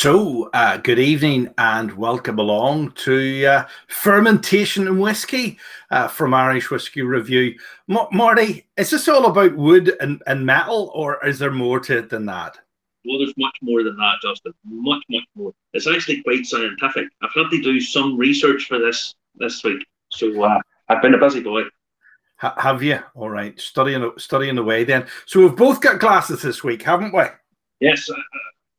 So, 0.00 0.48
uh, 0.54 0.76
good 0.76 1.00
evening 1.00 1.52
and 1.58 1.90
welcome 1.94 2.38
along 2.38 2.92
to 2.92 3.44
uh, 3.44 3.64
Fermentation 3.88 4.86
and 4.86 5.00
Whiskey 5.00 5.58
uh, 5.90 6.06
from 6.06 6.32
Irish 6.34 6.70
Whiskey 6.70 7.02
Review. 7.02 7.58
M- 7.90 8.06
Marty, 8.12 8.68
is 8.76 8.90
this 8.90 9.08
all 9.08 9.26
about 9.26 9.56
wood 9.56 9.96
and, 10.00 10.22
and 10.28 10.46
metal, 10.46 10.92
or 10.94 11.18
is 11.26 11.40
there 11.40 11.50
more 11.50 11.80
to 11.80 11.98
it 11.98 12.10
than 12.10 12.26
that? 12.26 12.56
Well, 13.04 13.18
there's 13.18 13.34
much 13.36 13.56
more 13.60 13.82
than 13.82 13.96
that, 13.96 14.18
Justin. 14.22 14.54
Much, 14.64 15.02
much 15.10 15.24
more. 15.34 15.52
It's 15.72 15.88
actually 15.88 16.22
quite 16.22 16.46
scientific. 16.46 17.08
I've 17.20 17.34
had 17.34 17.50
to 17.50 17.60
do 17.60 17.80
some 17.80 18.16
research 18.16 18.66
for 18.66 18.78
this 18.78 19.16
this 19.34 19.64
week, 19.64 19.84
so 20.10 20.44
uh, 20.44 20.60
I've 20.90 21.02
been 21.02 21.14
a 21.14 21.18
busy 21.18 21.40
boy. 21.40 21.62
H- 22.40 22.52
have 22.58 22.84
you? 22.84 23.00
All 23.16 23.30
right, 23.30 23.58
studying 23.58 24.12
studying 24.16 24.58
away 24.58 24.84
then. 24.84 25.08
So 25.26 25.40
we've 25.40 25.56
both 25.56 25.80
got 25.80 25.98
glasses 25.98 26.40
this 26.40 26.62
week, 26.62 26.82
haven't 26.82 27.12
we? 27.12 27.24
Yes. 27.80 28.08
Uh, 28.08 28.14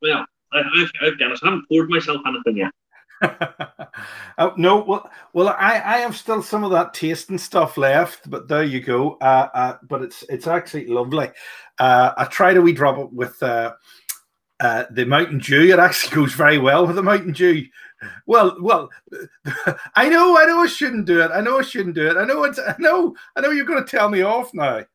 well, 0.02 0.26
I, 0.54 0.60
I've 1.04 1.20
got. 1.20 1.32
I 1.32 1.36
haven't 1.44 1.68
poured 1.70 1.90
myself 1.90 2.22
anything 2.28 2.58
yet. 2.58 2.72
oh, 4.38 4.54
no, 4.56 4.84
well, 4.84 5.10
well, 5.34 5.50
I, 5.50 5.74
I 5.74 5.98
have 5.98 6.16
still 6.16 6.42
some 6.42 6.64
of 6.64 6.72
that 6.72 6.94
tasting 6.94 7.38
stuff 7.38 7.78
left, 7.78 8.30
but 8.30 8.48
there 8.48 8.64
you 8.64 8.80
go. 8.80 9.18
Uh, 9.22 9.50
uh, 9.54 9.78
but 9.84 10.02
it's 10.02 10.24
it's 10.30 10.48
actually 10.48 10.88
lovely. 10.88 11.30
Uh, 11.78 12.14
I 12.18 12.26
tried 12.26 12.58
a 12.58 12.62
wee 12.62 12.72
drop 12.72 12.98
it 12.98 13.12
with 13.12 13.42
uh, 13.44 13.74
uh, 14.60 14.86
the 14.92 15.06
Mountain 15.06 15.40
Dew. 15.40 15.74
It 15.74 15.80
actually 15.80 16.16
goes 16.22 16.34
very 16.34 16.58
well 16.58 16.88
with 16.88 16.96
the 16.96 17.04
Mountain 17.04 17.34
Dew. 17.34 17.66
Well, 18.26 18.56
well, 18.62 18.90
I 19.96 20.08
know, 20.08 20.38
I 20.38 20.46
know, 20.46 20.62
I 20.62 20.68
shouldn't 20.68 21.06
do 21.06 21.22
it. 21.22 21.32
I 21.32 21.42
know, 21.42 21.60
I 21.60 21.64
shouldn't 21.64 21.96
do 21.96 22.08
it. 22.10 22.18
I 22.18 22.24
know, 22.24 22.44
it's, 22.44 22.60
I 22.60 22.76
know, 22.80 23.16
I 23.36 23.42
know. 23.42 23.52
You're 23.52 23.66
going 23.66 23.84
to 23.84 23.90
tell 23.90 24.10
me 24.10 24.22
off 24.22 24.54
now. 24.54 24.86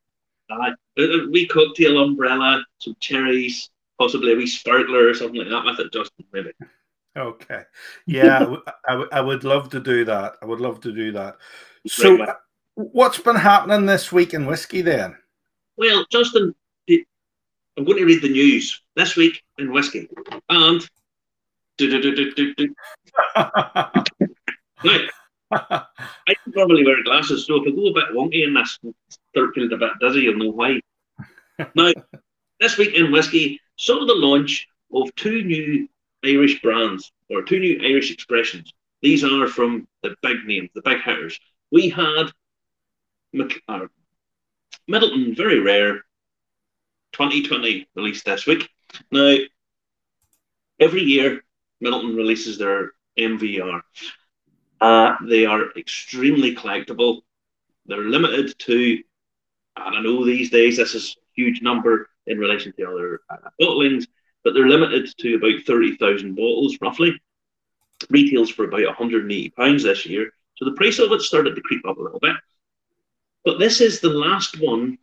Uh, 0.51 0.71
a 0.99 1.29
wee 1.31 1.47
cocktail 1.47 2.03
umbrella, 2.03 2.65
some 2.79 2.97
cherries, 3.01 3.71
possibly 3.99 4.33
a 4.33 4.37
wee 4.37 4.47
sparkler 4.47 5.09
or 5.09 5.15
something 5.15 5.41
like 5.41 5.49
that 5.49 5.65
with 5.65 5.81
it, 5.81 5.93
Justin, 5.93 6.25
maybe. 6.33 6.53
Okay. 7.17 7.63
Yeah, 8.07 8.57
I 9.13 9.21
would 9.21 9.45
love 9.45 9.71
to 9.71 9.81
do 9.81 10.05
that. 10.05 10.35
I 10.43 10.47
would 10.47 10.61
love 10.61 10.81
to 10.81 10.93
do 10.93 11.13
that. 11.13 11.37
So, 11.87 12.19
right, 12.19 12.37
what's 12.75 13.19
been 13.19 13.37
happening 13.37 13.87
this 13.87 14.11
week 14.11 14.35
in 14.35 14.47
whiskey 14.47 14.83
then? 14.83 15.17
Well, 15.77 16.05
Justin, 16.11 16.55
I'm 16.89 17.85
going 17.85 17.99
to 17.99 18.05
read 18.05 18.23
the 18.23 18.29
news 18.29 18.81
this 18.97 19.17
week 19.17 19.43
in 19.59 19.73
whiskey. 19.73 20.09
And. 20.49 20.89
now, 21.81 22.01
I 25.53 26.35
normally 26.47 26.85
wear 26.85 27.03
glasses, 27.05 27.47
so 27.47 27.57
if 27.57 27.69
I 27.69 27.71
go 27.71 27.87
a 27.87 27.93
bit 27.93 28.15
wonky 28.15 28.45
in 28.47 28.55
this, 28.55 28.79
start 29.09 29.55
feeling 29.55 29.73
a 29.73 29.77
bit 29.77 29.91
dizzy, 30.01 30.21
you'll 30.23 30.39
know 30.39 30.51
why. 30.51 30.81
now, 31.75 31.93
this 32.61 32.79
week 32.79 32.95
in 32.95 33.13
whiskey, 33.13 33.61
saw 33.77 34.05
the 34.07 34.15
launch 34.15 34.69
of 34.93 35.15
two 35.15 35.43
new 35.43 35.89
Irish 36.25 36.63
brands 36.63 37.13
or 37.31 37.43
two 37.43 37.59
new 37.59 37.81
Irish 37.83 38.11
expressions. 38.11 38.73
These 39.03 39.25
are 39.25 39.47
from 39.47 39.87
the 40.03 40.15
big 40.23 40.45
names, 40.47 40.71
the 40.75 40.83
big 40.83 41.03
hitters. 41.03 41.39
We 41.71 41.89
had 41.89 42.31
Mc, 43.33 43.61
uh, 43.69 43.87
Midleton, 44.89 45.37
very 45.37 45.61
rare, 45.61 46.05
2020 47.13 47.89
released 47.95 48.25
this 48.25 48.47
week. 48.47 48.69
Now, 49.11 49.37
every 50.81 51.03
year, 51.03 51.45
Midleton 51.83 52.17
releases 52.17 52.59
their 52.59 52.93
MVR. 53.19 53.81
Uh, 54.81 55.17
they 55.27 55.47
are 55.47 55.71
extremely 55.77 56.55
collectible. 56.55 57.23
They're 57.87 57.99
limited 57.99 58.59
to, 58.61 59.03
I 59.77 59.91
don't 59.91 60.03
know, 60.03 60.25
these 60.25 60.51
days, 60.51 60.77
this 60.77 60.95
is 60.95 61.17
a 61.17 61.21
huge 61.35 61.63
number, 61.63 62.09
in 62.27 62.39
relation 62.39 62.73
to 62.77 62.85
other 62.85 63.21
uh, 63.31 63.37
bottlings, 63.61 64.07
but 64.43 64.55
they're 64.55 64.69
limited 64.69 65.09
to 65.19 65.37
about 65.37 65.65
30,000 65.67 66.35
bottles 66.35 66.79
roughly. 66.81 67.21
Retails 68.11 68.51
for 68.51 68.65
about 68.65 68.87
180 68.87 69.51
pounds 69.51 69.83
this 69.83 70.05
year, 70.05 70.31
so 70.57 70.65
the 70.65 70.73
price 70.73 70.99
of 70.99 71.13
it 71.13 71.21
started 71.23 71.55
to 71.55 71.63
creep 71.63 71.87
up 71.87 71.97
a 71.97 72.03
little 72.03 72.21
bit. 72.21 72.37
But 73.45 73.59
this 73.59 73.81
is 73.81 74.01
the 74.01 74.11
last 74.11 74.61
one 74.61 74.99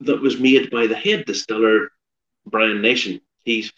that 0.00 0.20
was 0.20 0.38
made 0.38 0.70
by 0.70 0.86
the 0.86 0.96
head 0.96 1.24
distiller, 1.26 1.90
Brian 2.46 2.80
Nation. 2.80 3.20
He's 3.44 3.72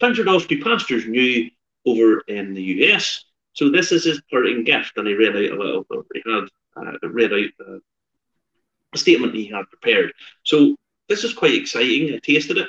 ventured 0.00 0.28
off 0.28 0.48
to 0.48 0.62
pastures 0.62 1.06
new 1.06 1.50
over 1.86 2.20
in 2.28 2.54
the 2.54 2.62
US. 2.62 3.24
So 3.54 3.70
this 3.70 3.92
is 3.92 4.04
his 4.04 4.20
parting 4.30 4.64
gift, 4.64 4.96
and 4.96 5.08
he 5.08 5.14
read 5.14 5.34
out 5.34 5.58
a 5.58 5.62
little. 5.62 5.86
He 6.12 6.22
had 6.26 6.48
uh, 6.76 7.08
read 7.08 7.32
out 7.32 7.66
uh, 7.66 7.78
a 8.92 8.98
statement 8.98 9.34
he 9.34 9.46
had 9.46 9.68
prepared. 9.70 10.12
So 10.44 10.76
this 11.08 11.24
is 11.24 11.34
quite 11.34 11.54
exciting. 11.54 12.14
I 12.14 12.18
tasted 12.18 12.58
it. 12.58 12.68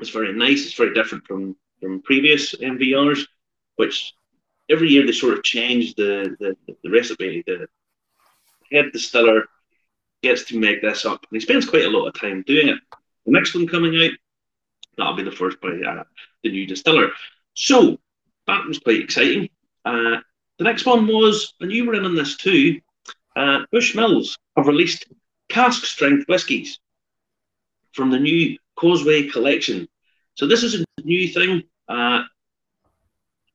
It's 0.00 0.10
very 0.10 0.32
nice. 0.32 0.64
It's 0.64 0.74
very 0.74 0.94
different 0.94 1.26
from 1.26 1.56
from 1.80 2.02
previous 2.02 2.54
MVRs, 2.54 3.26
which 3.76 4.14
every 4.70 4.88
year 4.88 5.06
they 5.06 5.12
sort 5.12 5.34
of 5.34 5.44
change 5.44 5.94
the 5.94 6.36
the, 6.38 6.56
the 6.82 6.90
recipe. 6.90 7.42
The 7.46 7.66
head 8.72 8.86
distiller 8.92 9.44
gets 10.22 10.44
to 10.46 10.58
make 10.58 10.82
this 10.82 11.04
up, 11.06 11.24
and 11.30 11.36
he 11.36 11.40
spends 11.40 11.68
quite 11.68 11.84
a 11.84 11.90
lot 11.90 12.06
of 12.06 12.20
time 12.20 12.42
doing 12.46 12.68
it. 12.68 12.78
The 13.26 13.32
next 13.32 13.54
one 13.54 13.66
coming 13.66 13.96
out, 14.02 14.10
that'll 14.96 15.16
be 15.16 15.22
the 15.22 15.30
first 15.30 15.60
by 15.60 15.68
uh, 15.68 16.04
the 16.42 16.50
new 16.50 16.66
distiller. 16.66 17.10
So 17.54 17.98
that 18.46 18.66
was 18.66 18.78
quite 18.78 19.00
exciting. 19.00 19.48
Uh, 19.84 20.18
the 20.58 20.64
next 20.64 20.86
one 20.86 21.06
was, 21.06 21.54
and 21.60 21.70
you 21.70 21.84
were 21.84 21.94
in 21.94 22.04
on 22.04 22.14
this 22.14 22.36
too. 22.36 22.80
Uh, 23.36 23.66
Bushmills 23.72 24.38
have 24.56 24.66
released 24.66 25.06
cask 25.48 25.84
strength 25.84 26.26
whiskies 26.28 26.78
from 27.96 28.10
the 28.10 28.18
new 28.18 28.56
Causeway 28.76 29.28
collection. 29.28 29.88
So 30.34 30.46
this 30.46 30.62
is 30.62 30.74
a 30.74 31.02
new 31.02 31.26
thing. 31.28 31.64
Uh, 31.88 32.24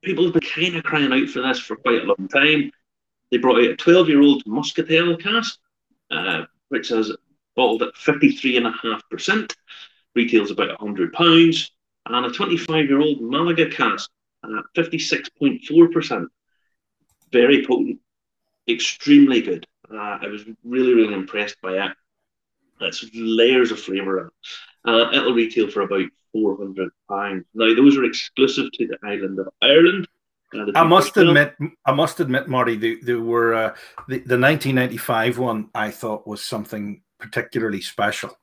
people 0.04 0.26
have 0.26 0.34
been 0.34 0.42
kind 0.42 0.76
of 0.76 0.84
crying 0.84 1.14
out 1.14 1.30
for 1.30 1.42
this 1.42 1.60
for 1.60 1.76
quite 1.76 2.02
a 2.02 2.06
long 2.06 2.28
time. 2.28 2.72
They 3.30 3.38
brought 3.38 3.60
out 3.60 3.70
a 3.70 3.76
12 3.76 4.10
year 4.10 4.22
old 4.22 4.44
Muscatel 4.48 5.16
cask, 5.18 5.60
uh, 6.10 6.46
which 6.70 6.92
is 6.92 7.16
bottled 7.56 7.84
at 7.84 7.94
53.5%, 7.96 9.54
retails 10.16 10.52
about 10.52 10.80
£100, 10.80 11.70
and 12.08 12.26
a 12.26 12.32
25 12.32 12.86
year 12.86 13.00
old 13.00 13.22
Malaga 13.22 13.70
cask 13.70 14.10
at 14.44 14.50
56.4%. 14.76 16.26
Very 17.32 17.66
potent, 17.66 18.00
extremely 18.68 19.42
good. 19.42 19.68
Uh, 19.90 20.18
I 20.22 20.28
was 20.28 20.44
really, 20.64 20.94
really 20.94 21.14
impressed 21.14 21.62
by 21.62 21.86
it. 21.86 21.92
It's 22.82 23.06
layers 23.14 23.72
of 23.72 23.80
flavour. 23.80 24.32
Uh, 24.86 25.10
it'll 25.14 25.34
retail 25.34 25.70
for 25.70 25.82
about 25.82 26.06
four 26.32 26.58
hundred 26.58 26.90
pounds. 27.10 27.46
Now 27.54 27.74
those 27.76 27.98
are 27.98 28.06
exclusive 28.06 28.72
to 28.74 28.88
the 28.88 28.98
island 29.04 29.40
of 29.40 29.50
Ireland. 29.62 30.08
Uh, 30.54 30.72
I 30.76 30.84
must 30.84 31.16
admit, 31.16 31.56
I 31.86 31.94
must 31.94 32.20
admit, 32.20 32.50
Marty, 32.50 32.76
they 32.76 33.14
were 33.14 33.54
uh, 33.54 33.76
the, 34.10 34.18
the 34.20 34.38
1995 34.38 35.38
one. 35.38 35.70
I 35.74 35.92
thought 35.92 36.28
was 36.28 36.44
something 36.44 37.02
particularly 37.20 37.80
special. 37.82 38.38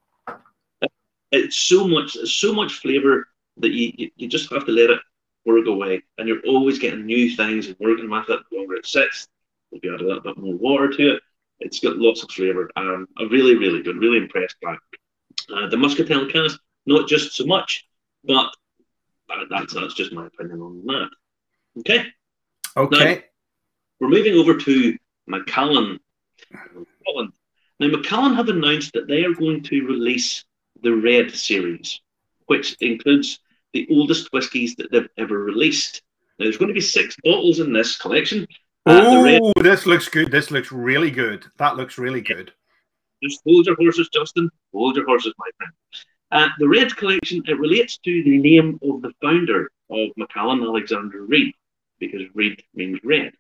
It's 1.30 1.56
so 1.56 1.86
much, 1.86 2.12
so 2.12 2.54
much 2.54 2.74
flavour 2.80 3.28
that 3.58 3.72
you, 3.72 3.92
you, 3.96 4.10
you 4.16 4.28
just 4.28 4.50
have 4.52 4.64
to 4.64 4.72
let 4.72 4.88
it 4.88 5.00
work 5.44 5.66
away, 5.66 6.02
and 6.16 6.26
you're 6.26 6.40
always 6.46 6.78
getting 6.78 7.04
new 7.04 7.34
things 7.36 7.66
and 7.66 7.76
working 7.78 8.08
with 8.08 8.30
it. 8.30 8.40
The 8.50 8.56
longer 8.56 8.76
it 8.76 8.86
sits, 8.86 9.28
maybe 9.70 9.88
add 9.88 10.00
a 10.00 10.06
little 10.06 10.22
bit 10.22 10.38
more 10.38 10.54
water 10.54 10.88
to 10.88 11.16
it. 11.16 11.22
It's 11.60 11.80
got 11.80 11.96
lots 11.96 12.22
of 12.22 12.30
flavour. 12.30 12.70
Um, 12.76 13.08
I'm 13.18 13.28
really, 13.28 13.56
really 13.56 13.82
good. 13.82 13.96
Really 13.96 14.18
impressed 14.18 14.56
by 14.62 14.74
it. 14.74 14.78
Uh, 15.52 15.68
the 15.68 15.76
Muscatel 15.76 16.26
cask, 16.26 16.60
not 16.86 17.08
just 17.08 17.34
so 17.34 17.46
much, 17.46 17.86
but 18.24 18.50
that's 19.50 19.74
that's 19.74 19.94
just 19.94 20.12
my 20.12 20.26
opinion 20.26 20.60
on 20.60 20.84
that. 20.86 21.08
Okay. 21.80 22.06
Okay. 22.76 23.14
Now, 23.14 23.20
we're 24.00 24.08
moving 24.08 24.34
over 24.34 24.56
to 24.56 24.96
Macallan. 25.26 25.98
Now, 27.80 27.88
Macallan 27.88 28.34
have 28.34 28.48
announced 28.48 28.92
that 28.94 29.08
they 29.08 29.24
are 29.24 29.34
going 29.34 29.62
to 29.64 29.86
release 29.86 30.44
the 30.82 30.94
Red 30.94 31.32
series, 31.32 32.00
which 32.46 32.76
includes 32.80 33.40
the 33.72 33.86
oldest 33.90 34.32
whiskies 34.32 34.74
that 34.76 34.90
they've 34.90 35.08
ever 35.18 35.38
released. 35.38 36.02
Now, 36.38 36.44
there's 36.44 36.56
going 36.56 36.68
to 36.68 36.74
be 36.74 36.80
six 36.80 37.16
bottles 37.22 37.60
in 37.60 37.72
this 37.72 37.96
collection, 37.96 38.46
Oh, 38.90 39.52
this 39.60 39.84
looks 39.84 40.08
good. 40.08 40.30
This 40.30 40.50
looks 40.50 40.72
really 40.72 41.10
good. 41.10 41.44
That 41.58 41.76
looks 41.76 41.98
really 41.98 42.22
good. 42.22 42.52
Just 43.22 43.40
hold 43.44 43.66
your 43.66 43.76
horses, 43.76 44.08
Justin. 44.08 44.48
Hold 44.72 44.96
your 44.96 45.04
horses, 45.04 45.34
my 45.38 45.50
friend. 45.58 45.72
Uh, 46.30 46.48
the 46.58 46.68
Red 46.68 46.96
Collection, 46.96 47.42
it 47.46 47.58
relates 47.58 47.98
to 47.98 48.22
the 48.22 48.38
name 48.38 48.78
of 48.82 49.02
the 49.02 49.12
founder 49.20 49.70
of 49.90 50.08
Macallan, 50.16 50.62
Alexander 50.62 51.24
Reid, 51.24 51.54
because 51.98 52.22
Reid 52.34 52.62
means 52.74 52.98
red. 53.04 53.32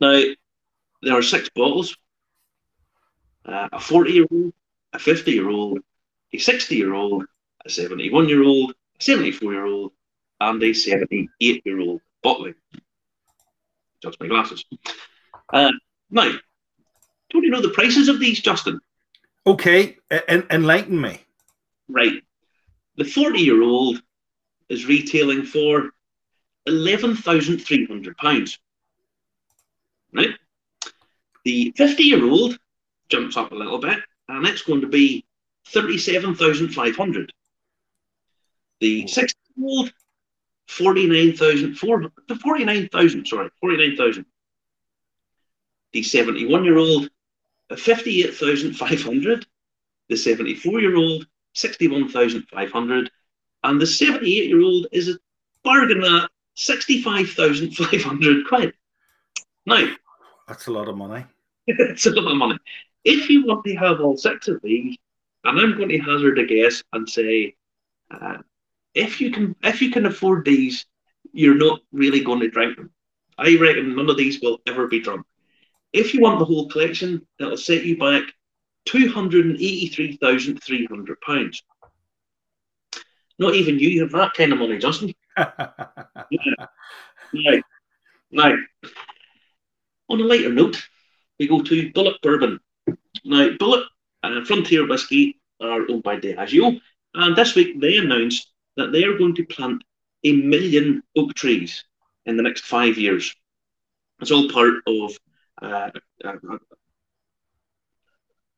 Now, 0.00 0.22
there 1.02 1.16
are 1.16 1.22
six 1.22 1.48
bottles 1.54 1.96
uh, 3.46 3.68
a 3.72 3.80
40 3.80 4.12
year 4.12 4.26
old, 4.30 4.52
a 4.92 4.98
50 4.98 5.30
year 5.30 5.48
old, 5.48 5.78
a 6.32 6.38
60 6.38 6.76
year 6.76 6.92
old, 6.92 7.24
a 7.64 7.70
71 7.70 8.28
year 8.28 8.42
old, 8.42 8.72
a 8.98 9.02
74 9.02 9.52
year 9.52 9.66
old, 9.66 9.92
and 10.40 10.62
a 10.62 10.74
78 10.74 11.62
year 11.64 11.80
old 11.80 12.00
bottling 12.22 12.54
adjust 14.02 14.20
my 14.20 14.26
glasses. 14.26 14.64
Uh, 15.52 15.72
now, 16.10 16.30
don't 17.30 17.44
you 17.44 17.50
know 17.50 17.60
the 17.60 17.70
prices 17.70 18.08
of 18.08 18.18
these, 18.18 18.40
Justin? 18.40 18.80
Okay, 19.46 19.96
en- 20.28 20.46
enlighten 20.50 21.00
me. 21.00 21.20
Right. 21.88 22.22
The 22.96 23.04
40 23.04 23.38
year 23.40 23.62
old 23.62 24.02
is 24.68 24.86
retailing 24.86 25.44
for 25.44 25.90
£11,300. 26.68 28.58
Right? 30.12 30.30
The 31.44 31.72
50 31.76 32.02
year 32.02 32.24
old 32.24 32.58
jumps 33.08 33.36
up 33.36 33.52
a 33.52 33.54
little 33.54 33.78
bit 33.78 33.98
and 34.28 34.46
it's 34.46 34.62
going 34.62 34.80
to 34.82 34.86
be 34.86 35.24
37,500. 35.68 37.32
The 38.80 39.06
60 39.06 39.38
year 39.56 39.66
old, 39.66 39.92
49,000, 40.70 41.74
49,000, 41.74 43.26
sorry, 43.26 43.50
49,000. 43.60 44.24
The 45.92 46.02
71 46.02 46.64
year 46.64 46.78
old, 46.78 47.10
58,500. 47.76 49.46
The 50.08 50.16
74 50.16 50.80
year 50.80 50.96
old, 50.96 51.26
61,500. 51.54 53.10
And 53.64 53.80
the 53.80 53.86
78 53.86 54.48
year 54.48 54.62
old 54.62 54.86
is 54.92 55.08
a 55.08 55.18
bargain 55.64 56.04
at 56.04 56.30
65,500 56.54 58.46
quid. 58.46 58.72
Now, 59.66 59.92
that's 60.46 60.68
a 60.68 60.72
lot 60.72 60.88
of 60.88 60.96
money. 60.96 61.24
it's 61.66 62.06
a 62.06 62.10
lot 62.10 62.30
of 62.30 62.36
money. 62.36 62.58
If 63.04 63.28
you 63.28 63.44
want 63.44 63.64
to 63.64 63.74
have 63.74 64.00
all 64.00 64.16
six 64.16 64.46
of 64.46 64.62
these, 64.62 64.96
and 65.42 65.58
I'm 65.58 65.76
going 65.76 65.88
to 65.88 65.98
hazard 65.98 66.38
a 66.38 66.46
guess 66.46 66.84
and 66.92 67.08
say, 67.08 67.56
uh, 68.10 68.38
if 68.94 69.20
you 69.20 69.30
can, 69.30 69.54
if 69.62 69.82
you 69.82 69.90
can 69.90 70.06
afford 70.06 70.44
these, 70.44 70.86
you're 71.32 71.54
not 71.54 71.80
really 71.92 72.22
going 72.22 72.40
to 72.40 72.50
drink 72.50 72.76
them. 72.76 72.90
I 73.38 73.56
reckon 73.56 73.96
none 73.96 74.10
of 74.10 74.16
these 74.16 74.40
will 74.40 74.58
ever 74.66 74.86
be 74.86 75.00
drunk. 75.00 75.24
If 75.92 76.14
you 76.14 76.20
want 76.20 76.38
the 76.38 76.44
whole 76.44 76.68
collection, 76.68 77.26
that'll 77.38 77.56
set 77.56 77.84
you 77.84 77.98
back 77.98 78.24
two 78.84 79.08
hundred 79.08 79.46
and 79.46 79.56
eighty-three 79.56 80.16
thousand 80.16 80.62
three 80.62 80.86
hundred 80.86 81.20
pounds. 81.20 81.62
Not 83.38 83.54
even 83.54 83.78
you 83.78 84.02
have 84.02 84.12
that 84.12 84.34
kind 84.34 84.52
of 84.52 84.58
money, 84.58 84.78
Justin. 84.78 85.14
yeah. 85.38 87.60
Now, 88.30 88.54
on 90.08 90.20
a 90.20 90.24
lighter 90.24 90.52
note, 90.52 90.82
we 91.38 91.48
go 91.48 91.62
to 91.62 91.90
Bulleit 91.92 92.20
Bourbon. 92.22 92.60
Now, 93.24 93.48
Bulleit 93.50 93.84
and 94.22 94.46
Frontier 94.46 94.86
Whiskey 94.86 95.40
are 95.60 95.88
owned 95.88 96.02
by 96.02 96.18
Diageo, 96.18 96.80
and 97.14 97.36
this 97.36 97.54
week 97.54 97.80
they 97.80 97.96
announced 97.96 98.48
that 98.76 98.92
they 98.92 99.04
are 99.04 99.18
going 99.18 99.34
to 99.36 99.44
plant 99.44 99.82
a 100.24 100.32
million 100.32 101.02
oak 101.16 101.34
trees 101.34 101.84
in 102.26 102.36
the 102.36 102.42
next 102.42 102.64
five 102.64 102.98
years. 102.98 103.34
It's 104.20 104.30
all 104.30 104.50
part 104.50 104.74
of 104.86 105.18
uh, 105.62 105.90
uh, 106.24 106.58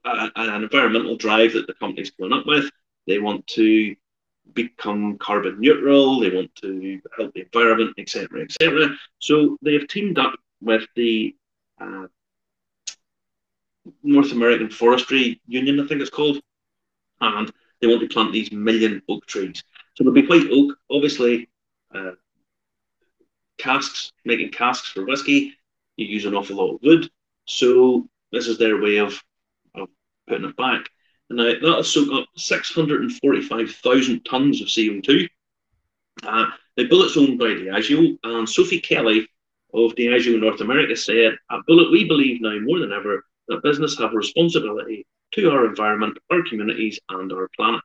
uh, 0.05 0.31
an 0.37 0.63
environmental 0.63 1.17
drive 1.17 1.53
that 1.53 1.67
the 1.67 1.75
company's 1.75 2.11
going 2.11 2.33
up 2.33 2.47
with. 2.47 2.71
They 3.07 3.19
want 3.19 3.47
to 3.49 3.95
become 4.55 5.19
carbon 5.19 5.61
neutral. 5.61 6.21
They 6.21 6.31
want 6.31 6.55
to 6.57 7.01
help 7.17 7.33
the 7.35 7.43
environment, 7.43 7.95
etc., 7.99 8.43
etc. 8.43 8.97
So 9.19 9.57
they 9.63 9.75
have 9.75 9.87
teamed 9.89 10.19
up 10.19 10.35
with 10.61 10.87
the 10.97 11.35
uh, 11.81 12.07
North 14.03 14.33
American 14.33 14.71
Forestry 14.71 15.41
Union, 15.47 15.81
I 15.81 15.87
think 15.87 16.01
it's 16.01 16.11
called, 16.11 16.41
and 17.21 17.53
they 17.81 17.87
want 17.89 18.01
to 18.01 18.09
plant 18.09 18.33
these 18.33 18.53
million 18.53 19.03
oak 19.09 19.27
trees. 19.27 19.63
So 19.95 20.05
they'll 20.05 20.13
be 20.13 20.27
white 20.27 20.49
oak, 20.51 20.77
obviously. 20.91 21.49
Uh, 21.95 22.13
casks, 23.59 24.13
making 24.25 24.51
casks 24.51 24.89
for 24.89 25.05
whiskey, 25.05 25.55
you 25.97 26.07
use 26.07 26.25
an 26.25 26.35
awful 26.35 26.57
lot 26.57 26.75
of 26.75 26.83
wood. 26.83 27.11
So 27.47 28.09
this 28.33 28.49
is 28.49 28.59
their 28.59 28.81
way 28.81 28.99
of, 28.99 29.23
of 29.75 29.89
putting 30.27 30.49
it 30.49 30.57
back. 30.57 30.89
And 31.31 31.39
now 31.39 31.53
that'll 31.53 31.85
soak 31.85 32.13
up 32.13 32.29
645,000 32.37 34.25
tons 34.25 34.61
of 34.61 34.69
CO2. 34.69 35.29
Uh, 36.23 36.47
the 36.77 36.89
Bulleit's 36.89 37.17
owned 37.17 37.39
by 37.39 37.47
Diageo, 37.47 38.19
and 38.25 38.49
Sophie 38.49 38.81
Kelly 38.81 39.29
of 39.75 39.95
Diageo 39.95 40.41
North 40.41 40.61
America 40.61 40.97
said, 40.97 41.37
At 41.51 41.61
Bulleit, 41.69 41.91
we 41.91 42.07
believe 42.07 42.41
now 42.41 42.59
more 42.61 42.79
than 42.79 42.93
ever 42.93 43.25
that 43.49 43.63
business 43.63 43.99
have 43.99 44.13
a 44.13 44.17
responsibility 44.17 45.07
to 45.33 45.51
our 45.51 45.67
environment, 45.67 46.19
our 46.31 46.43
communities, 46.49 47.01
and 47.09 47.33
our 47.33 47.49
planet. 47.57 47.81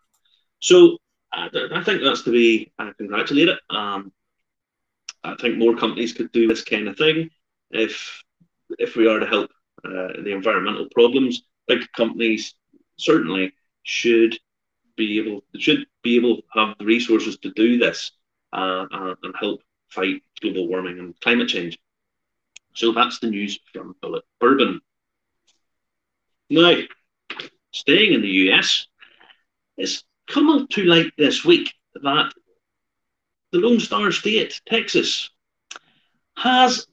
So 0.60 0.98
uh, 1.38 1.50
I 1.74 1.84
think 1.84 2.02
that's 2.02 2.24
to 2.24 2.32
be 2.32 2.72
uh, 2.80 2.92
congratulated. 2.98 3.58
Um, 3.70 4.12
I 5.24 5.36
think 5.36 5.58
more 5.58 5.76
companies 5.76 6.14
could 6.14 6.32
do 6.32 6.48
this 6.48 6.64
kind 6.64 6.88
of 6.88 6.98
thing 6.98 7.30
if 7.72 8.24
if 8.80 8.96
we 8.96 9.08
are 9.08 9.20
to 9.20 9.26
help 9.26 9.52
uh, 9.86 10.22
the 10.24 10.32
environmental 10.32 10.88
problems. 10.94 11.44
Big 11.68 11.82
companies 11.96 12.56
certainly 12.98 13.54
should 13.84 14.38
be 14.96 15.20
able 15.20 15.44
should 15.58 15.86
be 16.04 16.16
able 16.18 16.38
to 16.38 16.44
have 16.54 16.78
the 16.80 16.86
resources 16.86 17.38
to 17.38 17.52
do 17.52 17.78
this 17.78 18.12
uh, 18.54 18.86
uh, 18.92 19.16
and 19.24 19.36
help 19.40 19.62
fight 19.90 20.22
global 20.42 20.68
warming 20.68 21.00
and 21.00 21.20
climate 21.22 21.48
change. 21.48 21.78
So 22.74 22.92
that's 22.92 23.20
the 23.20 23.30
news 23.30 23.60
from 23.74 23.96
Bulleit 24.04 24.22
Bourbon. 24.40 24.82
Now, 26.50 26.78
staying 27.72 28.14
in 28.14 28.22
the 28.22 28.52
US, 28.52 28.88
it's 29.78 30.04
come 30.28 30.68
to 30.68 30.84
light 30.84 31.12
this 31.18 31.44
week 31.46 31.74
that 31.96 32.32
the 33.52 33.60
Lone 33.60 33.80
Star 33.80 34.12
State, 34.12 34.62
Texas, 34.66 35.30
has 36.38 36.88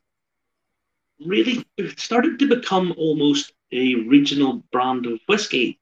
really 1.25 1.64
started 1.97 2.38
to 2.38 2.49
become 2.49 2.95
almost 2.97 3.53
a 3.73 3.95
regional 3.95 4.64
brand 4.73 5.07
of 5.07 5.21
whiskey. 5.26 5.79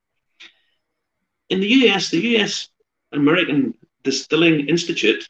In 1.51 1.61
the 1.61 1.69
US, 1.69 2.11
the 2.11 2.21
US 2.37 2.69
American 3.13 3.75
Distilling 4.03 4.69
Institute 4.69 5.29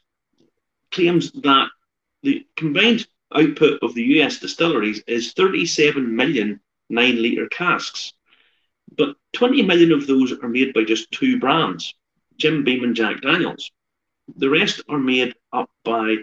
claims 0.91 1.33
that 1.33 1.69
the 2.23 2.47
combined 2.57 3.07
output 3.35 3.83
of 3.83 3.95
the 3.95 4.03
US 4.21 4.39
distilleries 4.39 5.03
is 5.07 5.33
37 5.33 6.15
million 6.15 6.61
nine 6.89 7.21
litre 7.21 7.49
casks. 7.49 8.13
But 8.97 9.17
20 9.33 9.63
million 9.63 9.93
of 9.93 10.07
those 10.07 10.33
are 10.33 10.49
made 10.49 10.75
by 10.75 10.85
just 10.85 11.11
two 11.11 11.41
brands, 11.41 11.95
Jim 12.43 12.65
Beam 12.65 12.83
and 12.83 12.97
Jack 12.97 13.21
Daniels. 13.21 13.71
The 14.37 14.51
rest 14.51 14.83
are 14.89 14.99
made 14.99 15.33
up 15.53 15.71
by 15.85 16.17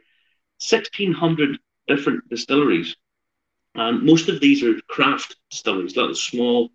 1,600 0.59 1.57
different 1.87 2.27
distilleries. 2.27 2.97
And 3.73 4.03
most 4.03 4.27
of 4.27 4.41
these 4.41 4.61
are 4.61 4.77
craft 4.89 5.37
distilleries, 5.49 5.95
little 5.95 6.13
small, 6.13 6.71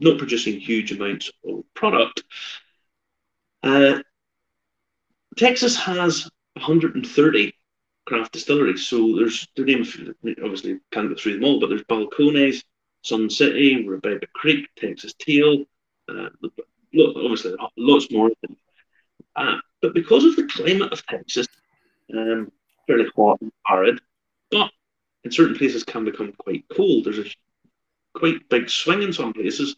not 0.00 0.18
producing 0.18 0.60
huge 0.60 0.92
amounts 0.92 1.30
of 1.48 1.64
product. 1.72 2.24
Uh, 3.62 4.00
Texas 5.38 5.76
has 5.76 6.28
130 6.52 7.54
craft 8.04 8.32
distilleries. 8.34 8.86
So 8.86 9.16
there's 9.16 9.48
the 9.56 9.64
name, 9.64 9.86
obviously 10.44 10.78
can't 10.92 11.08
go 11.08 11.14
through 11.14 11.34
them 11.34 11.44
all, 11.44 11.58
but 11.58 11.70
there's 11.70 11.84
Balcones, 11.84 12.62
Sun 13.00 13.30
City, 13.30 13.88
Rebecca 13.88 14.26
Creek, 14.34 14.68
Texas 14.76 15.14
Teal, 15.18 15.64
uh, 16.10 16.28
obviously 16.94 17.54
lots 17.78 18.10
more. 18.10 18.30
Uh, 19.36 19.56
but 19.82 19.94
because 19.94 20.24
of 20.24 20.36
the 20.36 20.46
climate 20.46 20.92
of 20.92 21.04
Texas, 21.06 21.46
um, 22.12 22.50
fairly 22.86 23.06
hot 23.16 23.40
and 23.40 23.52
arid, 23.68 24.00
but 24.50 24.70
in 25.24 25.30
certain 25.30 25.56
places 25.56 25.84
can 25.84 26.04
become 26.04 26.32
quite 26.32 26.64
cold. 26.74 27.04
There's 27.04 27.18
a 27.18 27.24
quite 28.14 28.48
big 28.48 28.70
swing 28.70 29.02
in 29.02 29.12
some 29.12 29.32
places. 29.32 29.76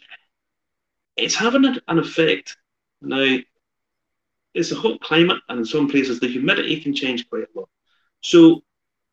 It's 1.17 1.35
having 1.35 1.65
an 1.65 1.99
effect. 1.99 2.57
Now, 3.01 3.39
it's 4.55 4.73
a 4.73 4.77
hot 4.77 5.01
climate, 5.01 5.39
and 5.49 5.61
in 5.61 5.65
some 5.65 5.89
places 5.89 6.21
the 6.21 6.29
humidity 6.29 6.81
can 6.81 6.95
change 6.95 7.29
quite 7.29 7.45
a 7.55 7.59
lot. 7.59 7.69
So 8.21 8.63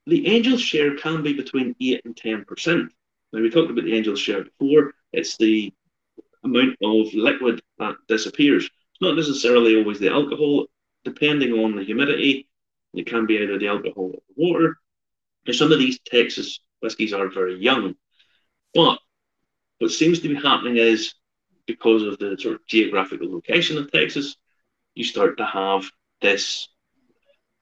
the 0.06 0.28
angel 0.28 0.58
share 0.58 0.98
can 0.98 1.24
be 1.24 1.34
between 1.34 1.76
8 1.80 2.02
and 2.06 2.16
10%. 2.16 2.90
Now, 3.32 3.42
we 3.42 3.50
talked 3.50 3.72
about 3.72 3.86
the 3.86 3.96
angel 3.96 4.16
share 4.16 4.44
before. 4.44 4.94
It's 5.12 5.38
the 5.38 5.74
amount 6.44 6.78
of 6.84 7.14
liquid 7.14 7.62
that 7.80 7.96
disappears. 8.08 8.70
Not 9.04 9.18
necessarily 9.18 9.76
always 9.76 10.00
the 10.00 10.14
alcohol, 10.14 10.68
depending 11.04 11.52
on 11.52 11.76
the 11.76 11.84
humidity. 11.84 12.48
It 12.94 13.06
can 13.06 13.26
be 13.26 13.38
either 13.38 13.60
the 13.60 13.68
alcohol 13.68 14.12
or 14.14 14.22
the 14.30 14.34
water. 14.38 14.78
Now, 15.46 15.52
some 15.52 15.74
of 15.74 15.80
these 15.80 16.00
Texas 16.06 16.62
whiskies 16.80 17.12
are 17.12 17.28
very 17.28 17.60
young, 17.60 17.96
but 18.74 19.00
what 19.80 19.92
seems 19.92 20.22
to 20.22 20.30
be 20.30 20.36
happening 20.36 20.78
is 20.78 21.16
because 21.66 22.04
of 22.04 22.18
the 22.18 22.38
sort 22.40 22.56
of 22.56 22.66
geographical 22.66 23.30
location 23.30 23.78
of 23.78 23.92
Texas, 23.92 24.38
you 24.96 25.04
start 25.04 25.38
to 25.38 25.46
have 25.46 25.90
this 26.22 26.70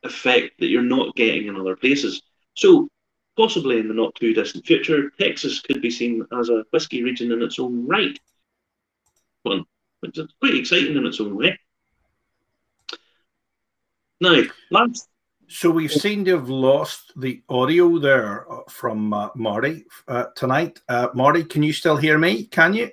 effect 0.03 0.59
that 0.59 0.67
you're 0.67 0.83
not 0.83 1.15
getting 1.15 1.47
in 1.47 1.55
other 1.55 1.75
places. 1.75 2.21
So 2.53 2.87
possibly 3.35 3.79
in 3.79 3.87
the 3.87 3.95
not 3.95 4.13
too 4.13 4.35
distant 4.35 4.67
future, 4.67 5.09
Texas 5.19 5.59
could 5.59 5.81
be 5.81 5.89
seen 5.89 6.23
as 6.39 6.49
a 6.49 6.65
whiskey 6.71 7.01
region 7.01 7.31
in 7.31 7.41
its 7.41 7.57
own 7.57 7.87
right. 7.87 8.19
One, 9.41 9.65
which 10.01 10.17
is 10.17 10.27
quite 10.39 10.55
exciting 10.55 10.97
in 10.97 11.05
its 11.05 11.19
own 11.19 11.35
way. 11.35 11.57
Now. 14.19 14.43
So 15.47 15.69
we 15.69 15.89
seem 15.89 16.23
to 16.25 16.37
have 16.37 16.47
lost 16.47 17.11
the 17.17 17.43
audio 17.49 17.99
there 17.99 18.49
uh, 18.49 18.61
from 18.69 19.13
uh, 19.13 19.29
Marty 19.35 19.83
uh, 20.07 20.27
tonight. 20.33 20.79
Uh, 20.87 21.09
Marty, 21.13 21.43
can 21.43 21.61
you 21.61 21.73
still 21.73 21.97
hear 21.97 22.17
me? 22.17 22.45
Can 22.45 22.73
you? 22.73 22.89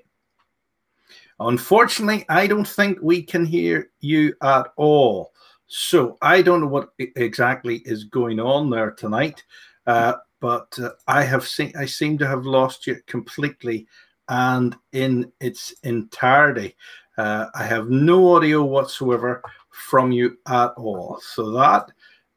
Unfortunately, 1.39 2.25
I 2.29 2.49
don't 2.49 2.67
think 2.67 2.99
we 3.01 3.23
can 3.23 3.45
hear 3.45 3.91
you 4.01 4.35
at 4.43 4.73
all. 4.77 5.33
So 5.69 6.19
I 6.21 6.43
don't 6.43 6.63
know 6.63 6.67
what 6.67 6.89
exactly 6.99 7.77
is 7.85 8.05
going 8.05 8.41
on 8.41 8.71
there 8.71 8.91
tonight, 8.91 9.45
uh, 9.87 10.15
but 10.41 10.77
uh, 10.81 10.91
I 11.07 11.23
have 11.23 11.47
seen 11.47 11.73
I 11.79 11.87
seem 11.87 12.19
to 12.19 12.27
have 12.27 12.45
lost 12.45 12.87
you 12.87 12.97
completely 13.07 13.87
and 14.29 14.77
in 14.93 15.33
its 15.41 15.75
entirety. 15.83 16.77
Uh, 17.17 17.47
I 17.55 17.65
have 17.65 17.91
no 17.91 18.37
audio 18.37 18.65
whatsoever 18.65 19.43
from 19.71 20.13
you 20.13 20.39
at 20.47 20.73
all. 20.77 21.21
So 21.21 21.51
that 21.53 21.91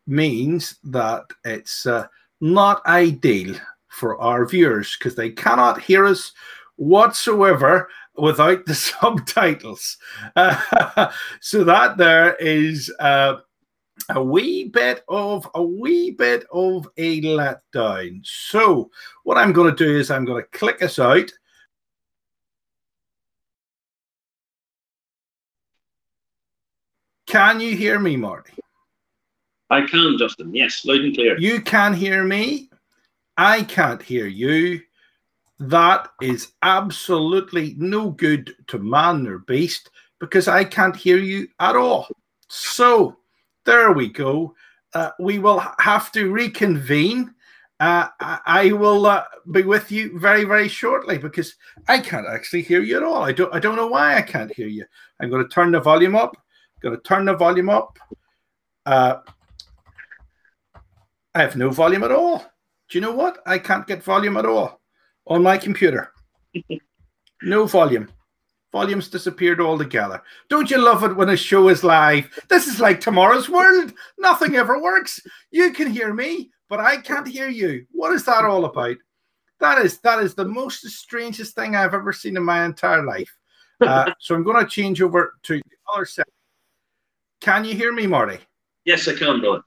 means 0.08 0.76
that 0.86 1.24
it's 1.46 1.86
uh, 1.86 2.08
not 2.40 2.86
ideal 2.86 3.56
for 3.88 4.20
our 4.20 4.46
viewers 4.46 4.96
because 4.98 5.16
they 5.16 5.30
cannot 5.30 5.82
hear 5.82 6.06
us 6.06 6.32
whatsoever 6.78 7.90
without 8.16 8.66
the 8.66 8.76
subtitles. 8.76 9.98
Uh, 10.36 11.12
so 11.42 11.64
that 11.64 11.98
there 11.98 12.36
is 12.36 12.92
uh, 13.00 13.38
a 14.10 14.24
wee 14.24 14.66
bit 14.66 15.04
of 15.08 15.48
a 15.54 15.64
wee 15.64 16.12
bit 16.12 16.46
of 16.52 16.88
a 16.98 17.22
letdown. 17.22 18.26
So 18.26 18.90
what 19.24 19.38
I'm 19.38 19.54
going 19.54 19.76
to 19.76 19.86
do 19.86 19.98
is 19.98 20.10
I'm 20.10 20.26
going 20.26 20.42
to 20.42 20.58
click 20.58 20.82
us 20.82 21.00
out. 21.00 21.32
Can 27.32 27.62
you 27.62 27.78
hear 27.78 27.98
me, 27.98 28.18
Marty? 28.18 28.52
I 29.70 29.84
can, 29.84 30.18
Justin. 30.18 30.54
Yes, 30.54 30.84
loud 30.84 31.00
and 31.00 31.16
clear. 31.16 31.40
You 31.40 31.62
can 31.62 31.94
hear 31.94 32.26
me. 32.26 32.70
I 33.38 33.64
can't 33.64 34.02
hear 34.02 34.28
you. 34.28 34.82
That 35.58 36.10
is 36.22 36.52
absolutely 36.62 37.76
no 37.78 38.10
good 38.10 38.54
to 38.68 38.80
man 38.80 39.26
or 39.28 39.38
beast 39.38 39.92
because 40.20 40.50
I 40.50 40.66
can't 40.66 40.94
hear 40.94 41.20
you 41.20 41.48
at 41.62 41.78
all. 41.78 42.10
So 42.50 43.16
there 43.66 43.94
we 43.94 44.10
go. 44.10 44.54
Uh, 44.94 45.12
we 45.18 45.40
will 45.40 45.64
have 45.80 46.12
to 46.12 46.34
reconvene. 46.34 47.34
Uh, 47.80 48.10
I 48.20 48.74
will 48.74 49.06
uh, 49.06 49.24
be 49.52 49.64
with 49.64 49.90
you 49.90 50.20
very, 50.20 50.44
very 50.44 50.68
shortly 50.68 51.18
because 51.18 51.56
I 51.88 52.00
can't 52.00 52.28
actually 52.28 52.64
hear 52.64 52.82
you 52.82 52.98
at 52.98 53.04
all. 53.04 53.24
I 53.24 53.32
don't. 53.32 53.54
I 53.56 53.60
don't 53.60 53.78
know 53.78 53.88
why 53.88 54.18
I 54.18 54.22
can't 54.22 54.54
hear 54.54 54.68
you. 54.68 54.84
I'm 55.22 55.30
going 55.30 55.44
to 55.44 55.50
turn 55.50 55.72
the 55.72 55.80
volume 55.80 56.18
up. 56.18 56.36
Going 56.82 56.96
to 56.96 57.02
turn 57.02 57.26
the 57.26 57.36
volume 57.36 57.70
up. 57.70 57.98
Uh, 58.86 59.18
I 61.34 61.42
have 61.42 61.56
no 61.56 61.70
volume 61.70 62.04
at 62.04 62.12
all. 62.12 62.40
Do 62.90 62.98
you 62.98 63.02
know 63.02 63.14
what? 63.14 63.40
I 63.46 63.58
can't 63.60 63.88
get 63.88 64.04
volume 64.04 64.38
at 64.38 64.46
all 64.46 64.82
on 65.28 65.44
my 65.44 65.58
computer. 65.58 66.12
no 67.44 67.66
volume. 67.66 68.10
Volume's 68.72 69.10
disappeared 69.10 69.60
altogether. 69.60 70.22
Don't 70.50 70.72
you 70.72 70.78
love 70.78 71.04
it 71.04 71.16
when 71.16 71.30
a 71.30 71.38
show 71.38 71.68
is 71.68 71.84
live? 71.84 72.30
This 72.50 72.68
is 72.68 72.80
like 72.80 73.02
tomorrow's 73.02 73.50
world. 73.50 73.94
Nothing 74.18 74.56
ever 74.56 74.82
works. 74.82 75.20
You 75.52 75.72
can 75.72 75.92
hear 75.92 76.14
me, 76.14 76.52
but 76.70 76.80
I 76.80 76.98
can't 76.98 77.28
hear 77.28 77.50
you. 77.50 77.86
What 77.92 78.14
is 78.14 78.24
that 78.26 78.46
all 78.46 78.66
about? 78.66 78.96
That 79.60 79.78
is 79.80 80.00
that 80.00 80.20
is 80.20 80.34
the 80.34 80.46
most 80.46 80.88
strangest 80.88 81.54
thing 81.54 81.76
I've 81.76 81.94
ever 81.94 82.14
seen 82.14 82.38
in 82.38 82.44
my 82.44 82.66
entire 82.66 83.04
life. 83.04 83.32
Uh, 83.82 84.12
so 84.20 84.36
I'm 84.36 84.44
going 84.44 84.64
to 84.64 84.70
change 84.70 85.02
over 85.02 85.34
to 85.44 85.58
the 85.58 85.64
other 85.94 86.06
side. 86.06 86.26
Can 87.42 87.66
you 87.66 87.76
hear 87.76 87.92
me, 87.92 88.08
Marty? 88.08 88.38
Yes, 88.86 89.08
I 89.08 89.16
can, 89.16 89.42
brother. 89.42 89.62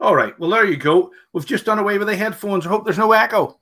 All 0.00 0.14
right. 0.14 0.38
Well, 0.38 0.50
there 0.50 0.66
you 0.66 0.76
go. 0.76 1.10
We've 1.32 1.46
just 1.46 1.64
done 1.64 1.78
away 1.78 1.98
with 1.98 2.08
the 2.08 2.16
headphones. 2.16 2.66
I 2.66 2.68
hope 2.68 2.84
there's 2.84 2.98
no 2.98 3.12
echo. 3.12 3.58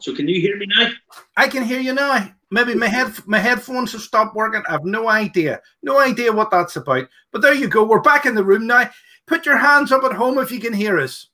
So 0.00 0.14
can 0.14 0.26
you 0.26 0.40
hear 0.40 0.56
me 0.56 0.66
now? 0.76 0.90
I 1.36 1.48
can 1.48 1.62
hear 1.62 1.80
you 1.80 1.92
now. 1.92 2.32
Maybe 2.50 2.74
my 2.74 2.88
head 2.88 3.12
my 3.26 3.38
headphones 3.38 3.92
have 3.92 4.00
stopped 4.00 4.34
working. 4.34 4.62
I 4.68 4.72
have 4.72 4.84
no 4.84 5.08
idea. 5.08 5.60
No 5.82 6.00
idea 6.00 6.32
what 6.32 6.50
that's 6.50 6.76
about. 6.76 7.08
But 7.30 7.42
there 7.42 7.54
you 7.54 7.68
go. 7.68 7.84
We're 7.84 8.00
back 8.00 8.26
in 8.26 8.34
the 8.34 8.44
room 8.44 8.66
now. 8.66 8.90
Put 9.26 9.46
your 9.46 9.56
hands 9.56 9.92
up 9.92 10.04
at 10.04 10.12
home 10.12 10.38
if 10.38 10.50
you 10.50 10.60
can 10.60 10.72
hear 10.72 10.98
us. 10.98 11.28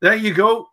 There 0.00 0.14
you 0.14 0.34
go. 0.34 0.68